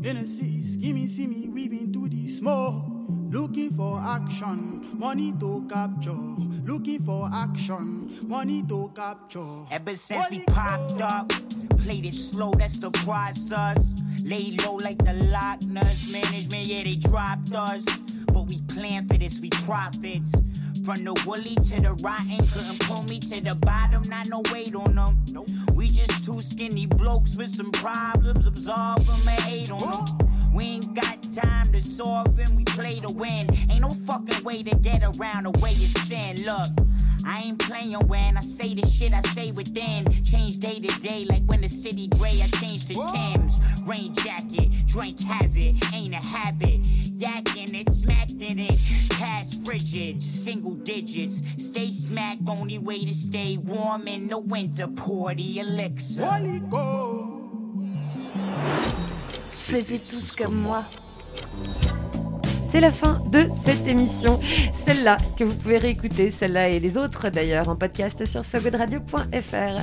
In 0.02 0.18
the 0.18 0.26
city, 0.26 0.60
skimming, 0.64 1.06
see 1.06 1.28
me 1.28 1.48
weaving 1.48 1.92
through 1.92 2.08
the 2.08 2.26
smoke. 2.26 2.82
Looking 3.30 3.70
for 3.70 4.00
action, 4.00 4.98
money 4.98 5.32
to 5.38 5.64
capture. 5.70 6.12
Looking 6.64 7.02
for 7.02 7.28
action, 7.32 8.10
money 8.28 8.62
to 8.68 8.92
capture. 8.94 9.64
Ever 9.70 9.96
since 9.96 10.30
we 10.30 10.44
popped 10.44 11.00
up, 11.00 11.28
played 11.78 12.06
it 12.06 12.14
slow, 12.14 12.52
that's 12.52 12.78
the 12.78 12.90
process. 12.90 13.78
Lay 14.24 14.56
low 14.64 14.76
like 14.76 14.98
the 14.98 15.12
Loch 15.12 15.60
Ness 15.62 16.12
management, 16.12 16.66
yeah, 16.68 16.84
they 16.84 16.92
dropped 16.92 17.52
us. 17.52 17.84
But 18.26 18.46
we 18.46 18.60
plan 18.62 19.08
for 19.08 19.14
this, 19.14 19.40
we 19.40 19.50
profits. 19.50 20.32
From 20.84 21.04
the 21.04 21.20
woolly 21.26 21.56
to 21.56 21.80
the 21.80 21.94
rotten, 22.02 22.38
couldn't 22.38 22.80
pull 22.80 23.02
me 23.04 23.18
to 23.18 23.42
the 23.42 23.56
bottom, 23.56 24.02
not 24.08 24.28
no 24.28 24.42
weight 24.52 24.74
on 24.74 24.94
them. 24.94 25.46
We 25.74 25.88
just 25.88 26.24
two 26.24 26.40
skinny 26.40 26.86
blokes 26.86 27.36
with 27.36 27.54
some 27.54 27.72
problems, 27.72 28.46
absorb 28.46 29.00
them 29.00 29.28
and 29.28 29.40
hate 29.42 29.72
on 29.72 29.78
them. 29.78 30.31
We 30.52 30.64
ain't 30.64 30.94
got 30.94 31.22
time 31.32 31.72
to 31.72 31.80
solve 31.80 32.36
them, 32.36 32.56
we 32.56 32.64
play 32.64 32.98
to 32.98 33.12
win. 33.12 33.48
Ain't 33.70 33.80
no 33.80 33.90
fucking 33.90 34.44
way 34.44 34.62
to 34.62 34.76
get 34.78 35.02
around 35.02 35.44
the 35.44 35.50
way 35.60 35.70
it's 35.70 35.98
sin. 36.02 36.44
Look, 36.44 36.68
I 37.26 37.38
ain't 37.44 37.58
playing 37.58 38.06
when 38.06 38.36
I 38.36 38.42
say 38.42 38.74
the 38.74 38.86
shit 38.86 39.14
I 39.14 39.22
say 39.22 39.52
within. 39.52 40.04
Change 40.24 40.58
day 40.58 40.78
to 40.80 41.00
day, 41.00 41.24
like 41.24 41.42
when 41.46 41.62
the 41.62 41.68
city 41.68 42.08
gray, 42.08 42.42
I 42.42 42.48
change 42.58 42.86
the 42.86 42.94
Timbs. 42.94 43.58
Rain 43.86 44.12
jacket, 44.14 44.68
drink 44.86 45.20
habit, 45.20 45.94
ain't 45.94 46.14
a 46.14 46.26
habit. 46.26 46.82
Yakking 46.82 47.74
it, 47.74 47.90
smacking 47.90 48.58
it, 48.58 48.78
past 49.10 49.64
frigid, 49.64 50.22
single 50.22 50.74
digits. 50.74 51.42
Stay 51.56 51.90
smacked, 51.92 52.42
only 52.46 52.78
way 52.78 53.04
to 53.04 53.12
stay 53.14 53.56
warm 53.56 54.06
in 54.06 54.28
the 54.28 54.38
winter. 54.38 54.86
Pour 54.86 55.34
the 55.34 55.60
elixir. 55.60 56.24
Holy. 56.24 56.60
Faisez 59.64 60.00
tous 60.00 60.36
comme 60.36 60.54
moi. 60.54 60.82
C'est 62.70 62.80
la 62.80 62.90
fin 62.90 63.22
de 63.30 63.48
cette 63.64 63.86
émission. 63.86 64.40
Celle-là 64.84 65.18
que 65.38 65.44
vous 65.44 65.54
pouvez 65.54 65.78
réécouter, 65.78 66.30
celle-là 66.30 66.68
et 66.68 66.80
les 66.80 66.98
autres 66.98 67.30
d'ailleurs 67.30 67.68
en 67.68 67.76
podcast 67.76 68.24
sur 68.26 68.44
sogodradio.fr. 68.44 69.82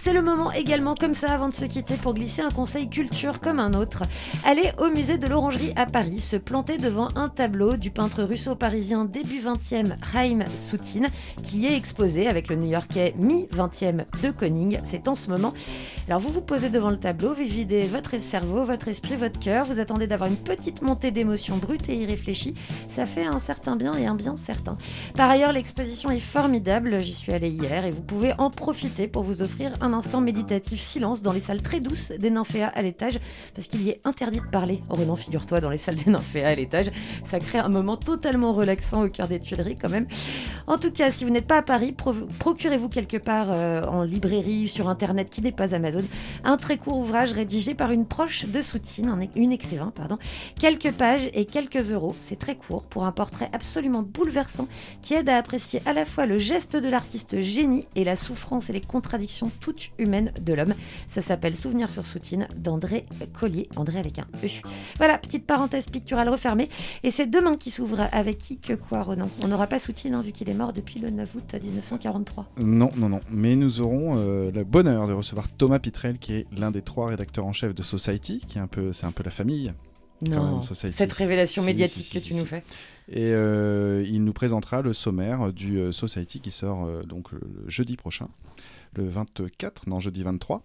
C'est 0.00 0.12
le 0.12 0.22
moment 0.22 0.52
également 0.52 0.94
comme 0.94 1.12
ça 1.12 1.32
avant 1.32 1.48
de 1.48 1.54
se 1.54 1.64
quitter 1.64 1.96
pour 1.96 2.14
glisser 2.14 2.40
un 2.40 2.50
conseil 2.50 2.88
culture 2.88 3.40
comme 3.40 3.58
un 3.58 3.74
autre. 3.74 4.04
Allez 4.44 4.70
au 4.78 4.90
musée 4.90 5.18
de 5.18 5.26
l'Orangerie 5.26 5.72
à 5.74 5.86
Paris, 5.86 6.20
se 6.20 6.36
planter 6.36 6.76
devant 6.76 7.08
un 7.16 7.28
tableau 7.28 7.76
du 7.76 7.90
peintre 7.90 8.22
russo-parisien 8.22 9.04
début 9.04 9.40
20e 9.40 9.96
Chaim 10.12 10.44
Soutine 10.56 11.08
qui 11.42 11.66
est 11.66 11.76
exposé 11.76 12.28
avec 12.28 12.48
le 12.48 12.54
new-yorkais 12.54 13.14
mi-20e 13.18 14.04
de 14.22 14.30
Koning. 14.30 14.78
C'est 14.84 15.08
en 15.08 15.16
ce 15.16 15.30
moment. 15.30 15.52
Alors 16.06 16.20
vous 16.20 16.30
vous 16.30 16.42
posez 16.42 16.70
devant 16.70 16.90
le 16.90 16.98
tableau, 16.98 17.34
vous 17.34 17.42
videz 17.42 17.82
votre 17.82 18.18
cerveau, 18.20 18.62
votre 18.62 18.86
esprit, 18.86 19.16
votre 19.16 19.40
cœur, 19.40 19.64
vous 19.64 19.80
attendez 19.80 20.06
d'avoir 20.06 20.30
une 20.30 20.36
petite 20.36 20.80
montée 20.80 21.10
d'émotions 21.10 21.56
brutes 21.56 21.88
et 21.88 21.96
irréfléchies. 21.96 22.54
Ça 22.88 23.04
fait 23.04 23.26
un 23.26 23.40
certain 23.40 23.74
bien 23.74 23.94
et 23.94 24.06
un 24.06 24.14
bien 24.14 24.36
certain. 24.36 24.78
Par 25.16 25.28
ailleurs, 25.28 25.52
l'exposition 25.52 26.10
est 26.10 26.20
formidable, 26.20 27.00
j'y 27.00 27.14
suis 27.14 27.32
allée 27.32 27.50
hier 27.50 27.84
et 27.84 27.90
vous 27.90 28.02
pouvez 28.02 28.32
en 28.38 28.48
profiter 28.48 29.08
pour 29.08 29.24
vous 29.24 29.42
offrir 29.42 29.72
un 29.80 29.87
instant 29.92 30.20
méditatif 30.20 30.80
silence 30.80 31.22
dans 31.22 31.32
les 31.32 31.40
salles 31.40 31.62
très 31.62 31.80
douces 31.80 32.12
des 32.18 32.30
nymphéas 32.30 32.68
à 32.68 32.82
l'étage 32.82 33.18
parce 33.54 33.66
qu'il 33.66 33.82
y 33.82 33.90
est 33.90 34.00
interdit 34.04 34.40
de 34.40 34.46
parler. 34.46 34.82
Renan, 34.88 35.16
figure-toi, 35.16 35.60
dans 35.60 35.70
les 35.70 35.76
salles 35.76 35.96
des 35.96 36.10
nymphéas 36.10 36.48
à 36.48 36.54
l'étage, 36.54 36.90
ça 37.24 37.38
crée 37.38 37.58
un 37.58 37.68
moment 37.68 37.96
totalement 37.96 38.52
relaxant 38.52 39.04
au 39.04 39.08
cœur 39.08 39.28
des 39.28 39.40
Tuileries 39.40 39.76
quand 39.76 39.88
même. 39.88 40.06
En 40.66 40.78
tout 40.78 40.90
cas, 40.90 41.10
si 41.10 41.24
vous 41.24 41.30
n'êtes 41.30 41.46
pas 41.46 41.58
à 41.58 41.62
Paris, 41.62 41.92
pro- 41.92 42.14
procurez-vous 42.38 42.88
quelque 42.88 43.16
part 43.16 43.48
euh, 43.50 43.82
en 43.82 44.02
librairie, 44.02 44.68
sur 44.68 44.88
internet 44.88 45.30
qui 45.30 45.42
n'est 45.42 45.52
pas 45.52 45.74
Amazon, 45.74 46.04
un 46.44 46.56
très 46.56 46.76
court 46.78 46.98
ouvrage 46.98 47.32
rédigé 47.32 47.74
par 47.74 47.90
une 47.90 48.06
proche 48.06 48.46
de 48.46 48.60
Soutine, 48.60 49.08
un 49.08 49.18
une 49.34 49.52
écrivain, 49.52 49.92
pardon. 49.94 50.18
Quelques 50.58 50.92
pages 50.92 51.28
et 51.34 51.44
quelques 51.44 51.92
euros, 51.92 52.14
c'est 52.20 52.38
très 52.38 52.56
court 52.56 52.84
pour 52.84 53.04
un 53.04 53.12
portrait 53.12 53.50
absolument 53.52 54.02
bouleversant 54.02 54.68
qui 55.02 55.14
aide 55.14 55.28
à 55.28 55.36
apprécier 55.36 55.82
à 55.86 55.92
la 55.92 56.04
fois 56.04 56.26
le 56.26 56.38
geste 56.38 56.76
de 56.76 56.88
l'artiste 56.88 57.40
génie 57.40 57.86
et 57.94 58.04
la 58.04 58.16
souffrance 58.16 58.70
et 58.70 58.72
les 58.72 58.80
contradictions 58.80 59.50
toutes 59.60 59.77
humaines 59.98 60.32
de 60.40 60.54
l'homme. 60.54 60.74
Ça 61.08 61.22
s'appelle 61.22 61.56
Souvenir 61.56 61.90
sur 61.90 62.06
Soutine 62.06 62.48
d'André 62.56 63.06
Collier, 63.38 63.68
André 63.76 63.98
avec 63.98 64.18
un 64.18 64.26
E. 64.42 64.48
Voilà, 64.96 65.18
petite 65.18 65.46
parenthèse 65.46 65.86
picturale 65.86 66.28
refermée. 66.28 66.68
Et 67.02 67.10
c'est 67.10 67.26
demain 67.26 67.56
qui 67.56 67.70
s'ouvre 67.70 68.08
avec 68.12 68.38
qui 68.38 68.58
que 68.58 68.74
quoi, 68.74 69.02
Ronan 69.02 69.28
On 69.42 69.48
n'aura 69.48 69.66
pas 69.66 69.78
Soutine 69.78 70.14
hein, 70.14 70.22
vu 70.22 70.32
qu'il 70.32 70.48
est 70.48 70.54
mort 70.54 70.72
depuis 70.72 71.00
le 71.00 71.10
9 71.10 71.34
août 71.34 71.54
1943. 71.54 72.52
Non, 72.58 72.90
non, 72.96 73.08
non. 73.08 73.20
Mais 73.30 73.56
nous 73.56 73.80
aurons 73.80 74.14
euh, 74.16 74.50
le 74.50 74.64
bonheur 74.64 75.06
de 75.06 75.12
recevoir 75.12 75.48
Thomas 75.48 75.78
Pitrel, 75.78 76.18
qui 76.18 76.34
est 76.34 76.46
l'un 76.56 76.70
des 76.70 76.82
trois 76.82 77.08
rédacteurs 77.08 77.46
en 77.46 77.52
chef 77.52 77.74
de 77.74 77.82
Society, 77.82 78.42
qui 78.46 78.58
est 78.58 78.60
un 78.60 78.66
peu, 78.66 78.92
c'est 78.92 79.06
un 79.06 79.12
peu 79.12 79.22
la 79.22 79.30
famille. 79.30 79.72
Non, 80.26 80.54
même, 80.54 80.62
Society. 80.62 80.96
cette 80.96 81.12
révélation 81.12 81.62
médiatique 81.62 82.02
si, 82.02 82.20
si, 82.20 82.28
que 82.28 82.34
tu 82.34 82.34
nous 82.34 82.46
fais. 82.46 82.64
Et 83.10 83.32
euh, 83.32 84.04
il 84.06 84.24
nous 84.24 84.32
présentera 84.32 84.82
le 84.82 84.92
sommaire 84.92 85.52
du 85.52 85.78
euh, 85.78 85.92
Society 85.92 86.40
qui 86.40 86.50
sort 86.50 86.84
euh, 86.84 87.02
donc 87.02 87.32
le 87.32 87.40
jeudi 87.68 87.96
prochain, 87.96 88.28
le 88.94 89.08
24, 89.08 89.88
non 89.88 90.00
jeudi 90.00 90.22
23. 90.22 90.62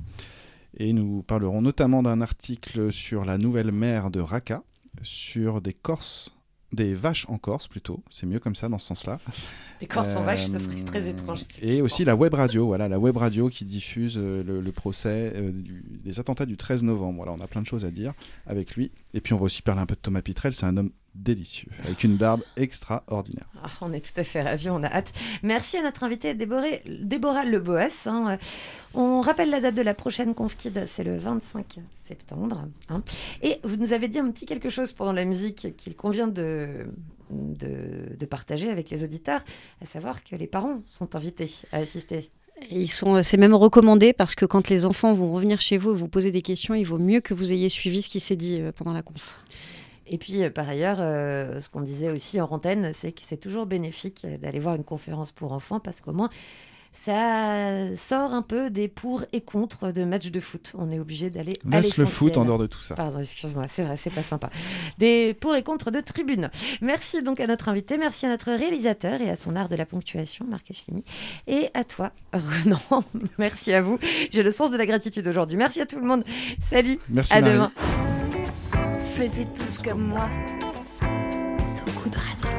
Et 0.78 0.92
nous 0.94 1.22
parlerons 1.24 1.62
notamment 1.62 2.02
d'un 2.04 2.22
article 2.22 2.92
sur 2.92 3.26
la 3.26 3.38
nouvelle 3.38 3.72
mer 3.72 4.10
de 4.10 4.20
Raqqa, 4.20 4.64
sur 5.04 5.62
des 5.62 5.74
Corses, 5.74 6.32
des 6.72 6.96
vaches 6.96 7.28
en 7.30 7.38
Corse 7.38 7.68
plutôt, 7.68 8.04
c'est 8.10 8.26
mieux 8.26 8.40
comme 8.40 8.56
ça 8.56 8.68
dans 8.70 8.80
ce 8.80 8.88
sens-là. 8.88 9.20
Des 9.80 9.86
Corses 9.86 10.16
en 10.16 10.24
vache, 10.24 10.48
ça 10.48 10.56
Euh, 10.56 10.60
serait 10.60 10.84
très 10.86 11.08
étrange. 11.10 11.46
Et 11.62 11.82
aussi 11.84 12.04
la 12.06 12.16
web 12.16 12.34
radio, 12.34 12.66
voilà, 12.66 12.88
la 12.88 12.98
web 12.98 13.16
radio 13.18 13.48
qui 13.50 13.64
diffuse 13.66 14.16
euh, 14.18 14.44
le, 14.44 14.60
le 14.62 14.72
procès 14.72 15.34
euh, 15.36 15.52
du- 15.52 15.84
des 16.04 16.20
attentats 16.20 16.48
du 16.48 16.58
13 16.58 16.82
novembre. 16.82 17.18
Voilà, 17.24 17.34
on 17.40 17.44
a 17.44 17.48
plein 17.48 17.62
de 17.62 17.68
choses 17.68 17.86
à 17.86 17.92
dire 17.92 18.14
avec 18.48 18.76
lui. 18.76 18.92
Et 19.14 19.22
puis 19.22 19.34
on 19.34 19.38
va 19.38 19.44
aussi 19.44 19.62
parler 19.62 19.82
un 19.82 19.86
peu 19.86 19.94
de 19.94 20.00
Thomas 20.00 20.24
Pitrel, 20.24 20.56
c'est 20.56 20.66
un 20.66 20.76
homme 20.78 20.90
délicieux, 21.16 21.70
avec 21.84 22.04
une 22.04 22.16
barbe 22.18 22.42
extraordinaire. 22.58 23.48
Ah, 23.64 23.70
on 23.82 23.94
est 23.94 24.02
tout 24.02 24.20
à 24.20 24.24
fait 24.24 24.42
ravis, 24.42 24.70
on 24.70 24.84
a 24.84 24.88
hâte. 24.88 25.12
Merci 25.44 25.78
à 25.78 25.84
notre 25.84 26.04
invitée 26.04 26.34
Déborah, 26.34 26.68
Déborah 26.88 27.46
Leboas. 27.46 28.08
hein. 28.08 28.38
On 28.96 29.22
rappelle 29.22 29.50
la 29.50 29.60
date 29.62 29.76
de 29.76 29.82
la 29.82 29.94
prochaine 29.94 30.34
ConfKid, 30.34 30.86
c'est 30.88 31.04
le 31.04 31.18
25 31.18 31.78
septembre. 31.92 32.66
hein. 32.90 33.04
Et 33.42 33.60
vous 33.64 33.76
nous 33.76 33.94
avez 33.94 34.08
dit 34.08 34.20
un 34.20 34.30
petit 34.32 34.46
quelque 34.46 34.70
chose 34.70 34.92
pendant 34.92 35.14
la 35.14 35.26
musique 35.26 35.76
qu'il 35.78 35.96
convient 35.96 36.28
de, 36.28 36.88
de, 37.30 38.16
de 38.18 38.26
partager 38.26 38.70
avec 38.70 38.90
les 38.90 39.04
auditeurs, 39.04 39.42
à 39.82 39.86
savoir 39.86 40.24
que 40.24 40.36
les 40.36 40.48
parents 40.48 40.82
sont 40.86 41.16
invités 41.16 41.50
à 41.72 41.78
assister. 41.78 42.32
Ils 42.70 42.88
sont, 42.90 43.24
c'est 43.24 43.38
même 43.38 43.56
recommandé 43.56 44.14
parce 44.14 44.36
que 44.36 44.46
quand 44.46 44.70
les 44.70 44.86
enfants 44.86 45.14
vont 45.14 45.34
revenir 45.34 45.60
chez 45.60 45.78
vous 45.78 45.92
et 45.92 45.96
vous 45.98 46.08
poser 46.08 46.32
des 46.32 46.42
questions, 46.44 46.76
il 46.76 46.86
vaut 46.86 47.00
mieux 47.00 47.20
que 47.20 47.34
vous 47.34 47.52
ayez 47.52 47.68
suivi 47.68 48.02
ce 48.04 48.10
qui 48.10 48.20
s'est 48.20 48.36
dit 48.36 48.62
euh, 48.62 48.72
pendant 48.72 48.94
la 48.94 49.02
conf. 49.02 49.36
Et 50.08 50.18
puis, 50.18 50.44
euh, 50.44 50.50
par 50.50 50.68
ailleurs, 50.68 50.98
euh, 51.00 51.62
ce 51.62 51.70
qu'on 51.70 51.82
disait 51.82 52.10
aussi 52.12 52.40
en 52.42 52.46
antenne, 52.52 52.92
c'est 52.94 53.12
que 53.12 53.22
c'est 53.24 53.38
toujours 53.38 53.66
bénéfique 53.66 54.22
euh, 54.26 54.38
d'aller 54.38 54.60
voir 54.60 54.76
une 54.76 54.84
conférence 54.84 55.32
pour 55.32 55.54
enfants 55.54 55.80
parce 55.80 56.02
qu'au 56.02 56.12
moins, 56.12 56.30
ça 56.94 57.96
sort 57.98 58.34
un 58.34 58.44
peu 58.44 58.70
des 58.70 58.88
pour 58.88 59.24
et 59.34 59.42
contre 59.42 59.92
de 59.92 60.04
matchs 60.04 60.30
de 60.30 60.40
foot. 60.40 60.74
On 60.78 60.92
est 60.92 61.00
obligé 61.00 61.30
d'aller 61.30 61.54
à 61.72 61.78
Laisse 61.78 61.98
le 61.98 62.06
foot 62.06 62.38
en 62.38 62.46
dehors 62.46 62.60
de 62.60 62.68
tout 62.68 62.82
ça. 62.84 62.96
Pardon, 62.96 63.20
excuse-moi, 63.20 63.66
c'est 63.68 63.84
vrai, 63.84 63.98
c'est 63.98 64.12
pas 64.12 64.22
sympa. 64.22 64.50
Des 65.00 65.34
pour 65.34 65.56
et 65.56 65.64
contre 65.64 65.90
de 65.90 66.02
tribune. 66.02 66.52
Merci 66.82 67.24
donc 67.24 67.40
à 67.40 67.48
notre 67.48 67.68
invité, 67.70 67.98
merci 67.98 68.28
à 68.28 68.30
notre 68.30 68.52
réalisateur 68.52 69.22
et 69.22 69.30
à 69.30 69.36
son 69.36 69.56
art 69.56 69.70
de 69.70 69.76
la 69.76 69.86
ponctuation, 69.88 70.46
Marc 70.48 70.70
Echlimi. 70.70 71.04
Et 71.48 71.70
à 71.74 71.84
toi, 71.84 72.12
Renan, 72.32 72.80
merci 73.40 73.74
à 73.74 73.82
vous. 73.82 73.98
J'ai 74.32 74.44
le 74.44 74.52
sens 74.52 74.70
de 74.70 74.78
la 74.78 74.86
gratitude 74.86 75.28
aujourd'hui. 75.28 75.58
Merci 75.58 75.82
à 75.82 75.88
tout 75.88 76.00
le 76.00 76.06
monde. 76.06 76.24
Salut, 76.70 77.00
Merci, 77.10 77.34
à 77.34 77.42
Marie. 77.42 77.54
demain. 77.54 77.72
Faisiez 79.16 79.46
tous 79.46 79.84
comme 79.84 80.08
moi. 80.08 80.28
So 81.64 81.84
good 82.04 82.16
radio. 82.16 82.53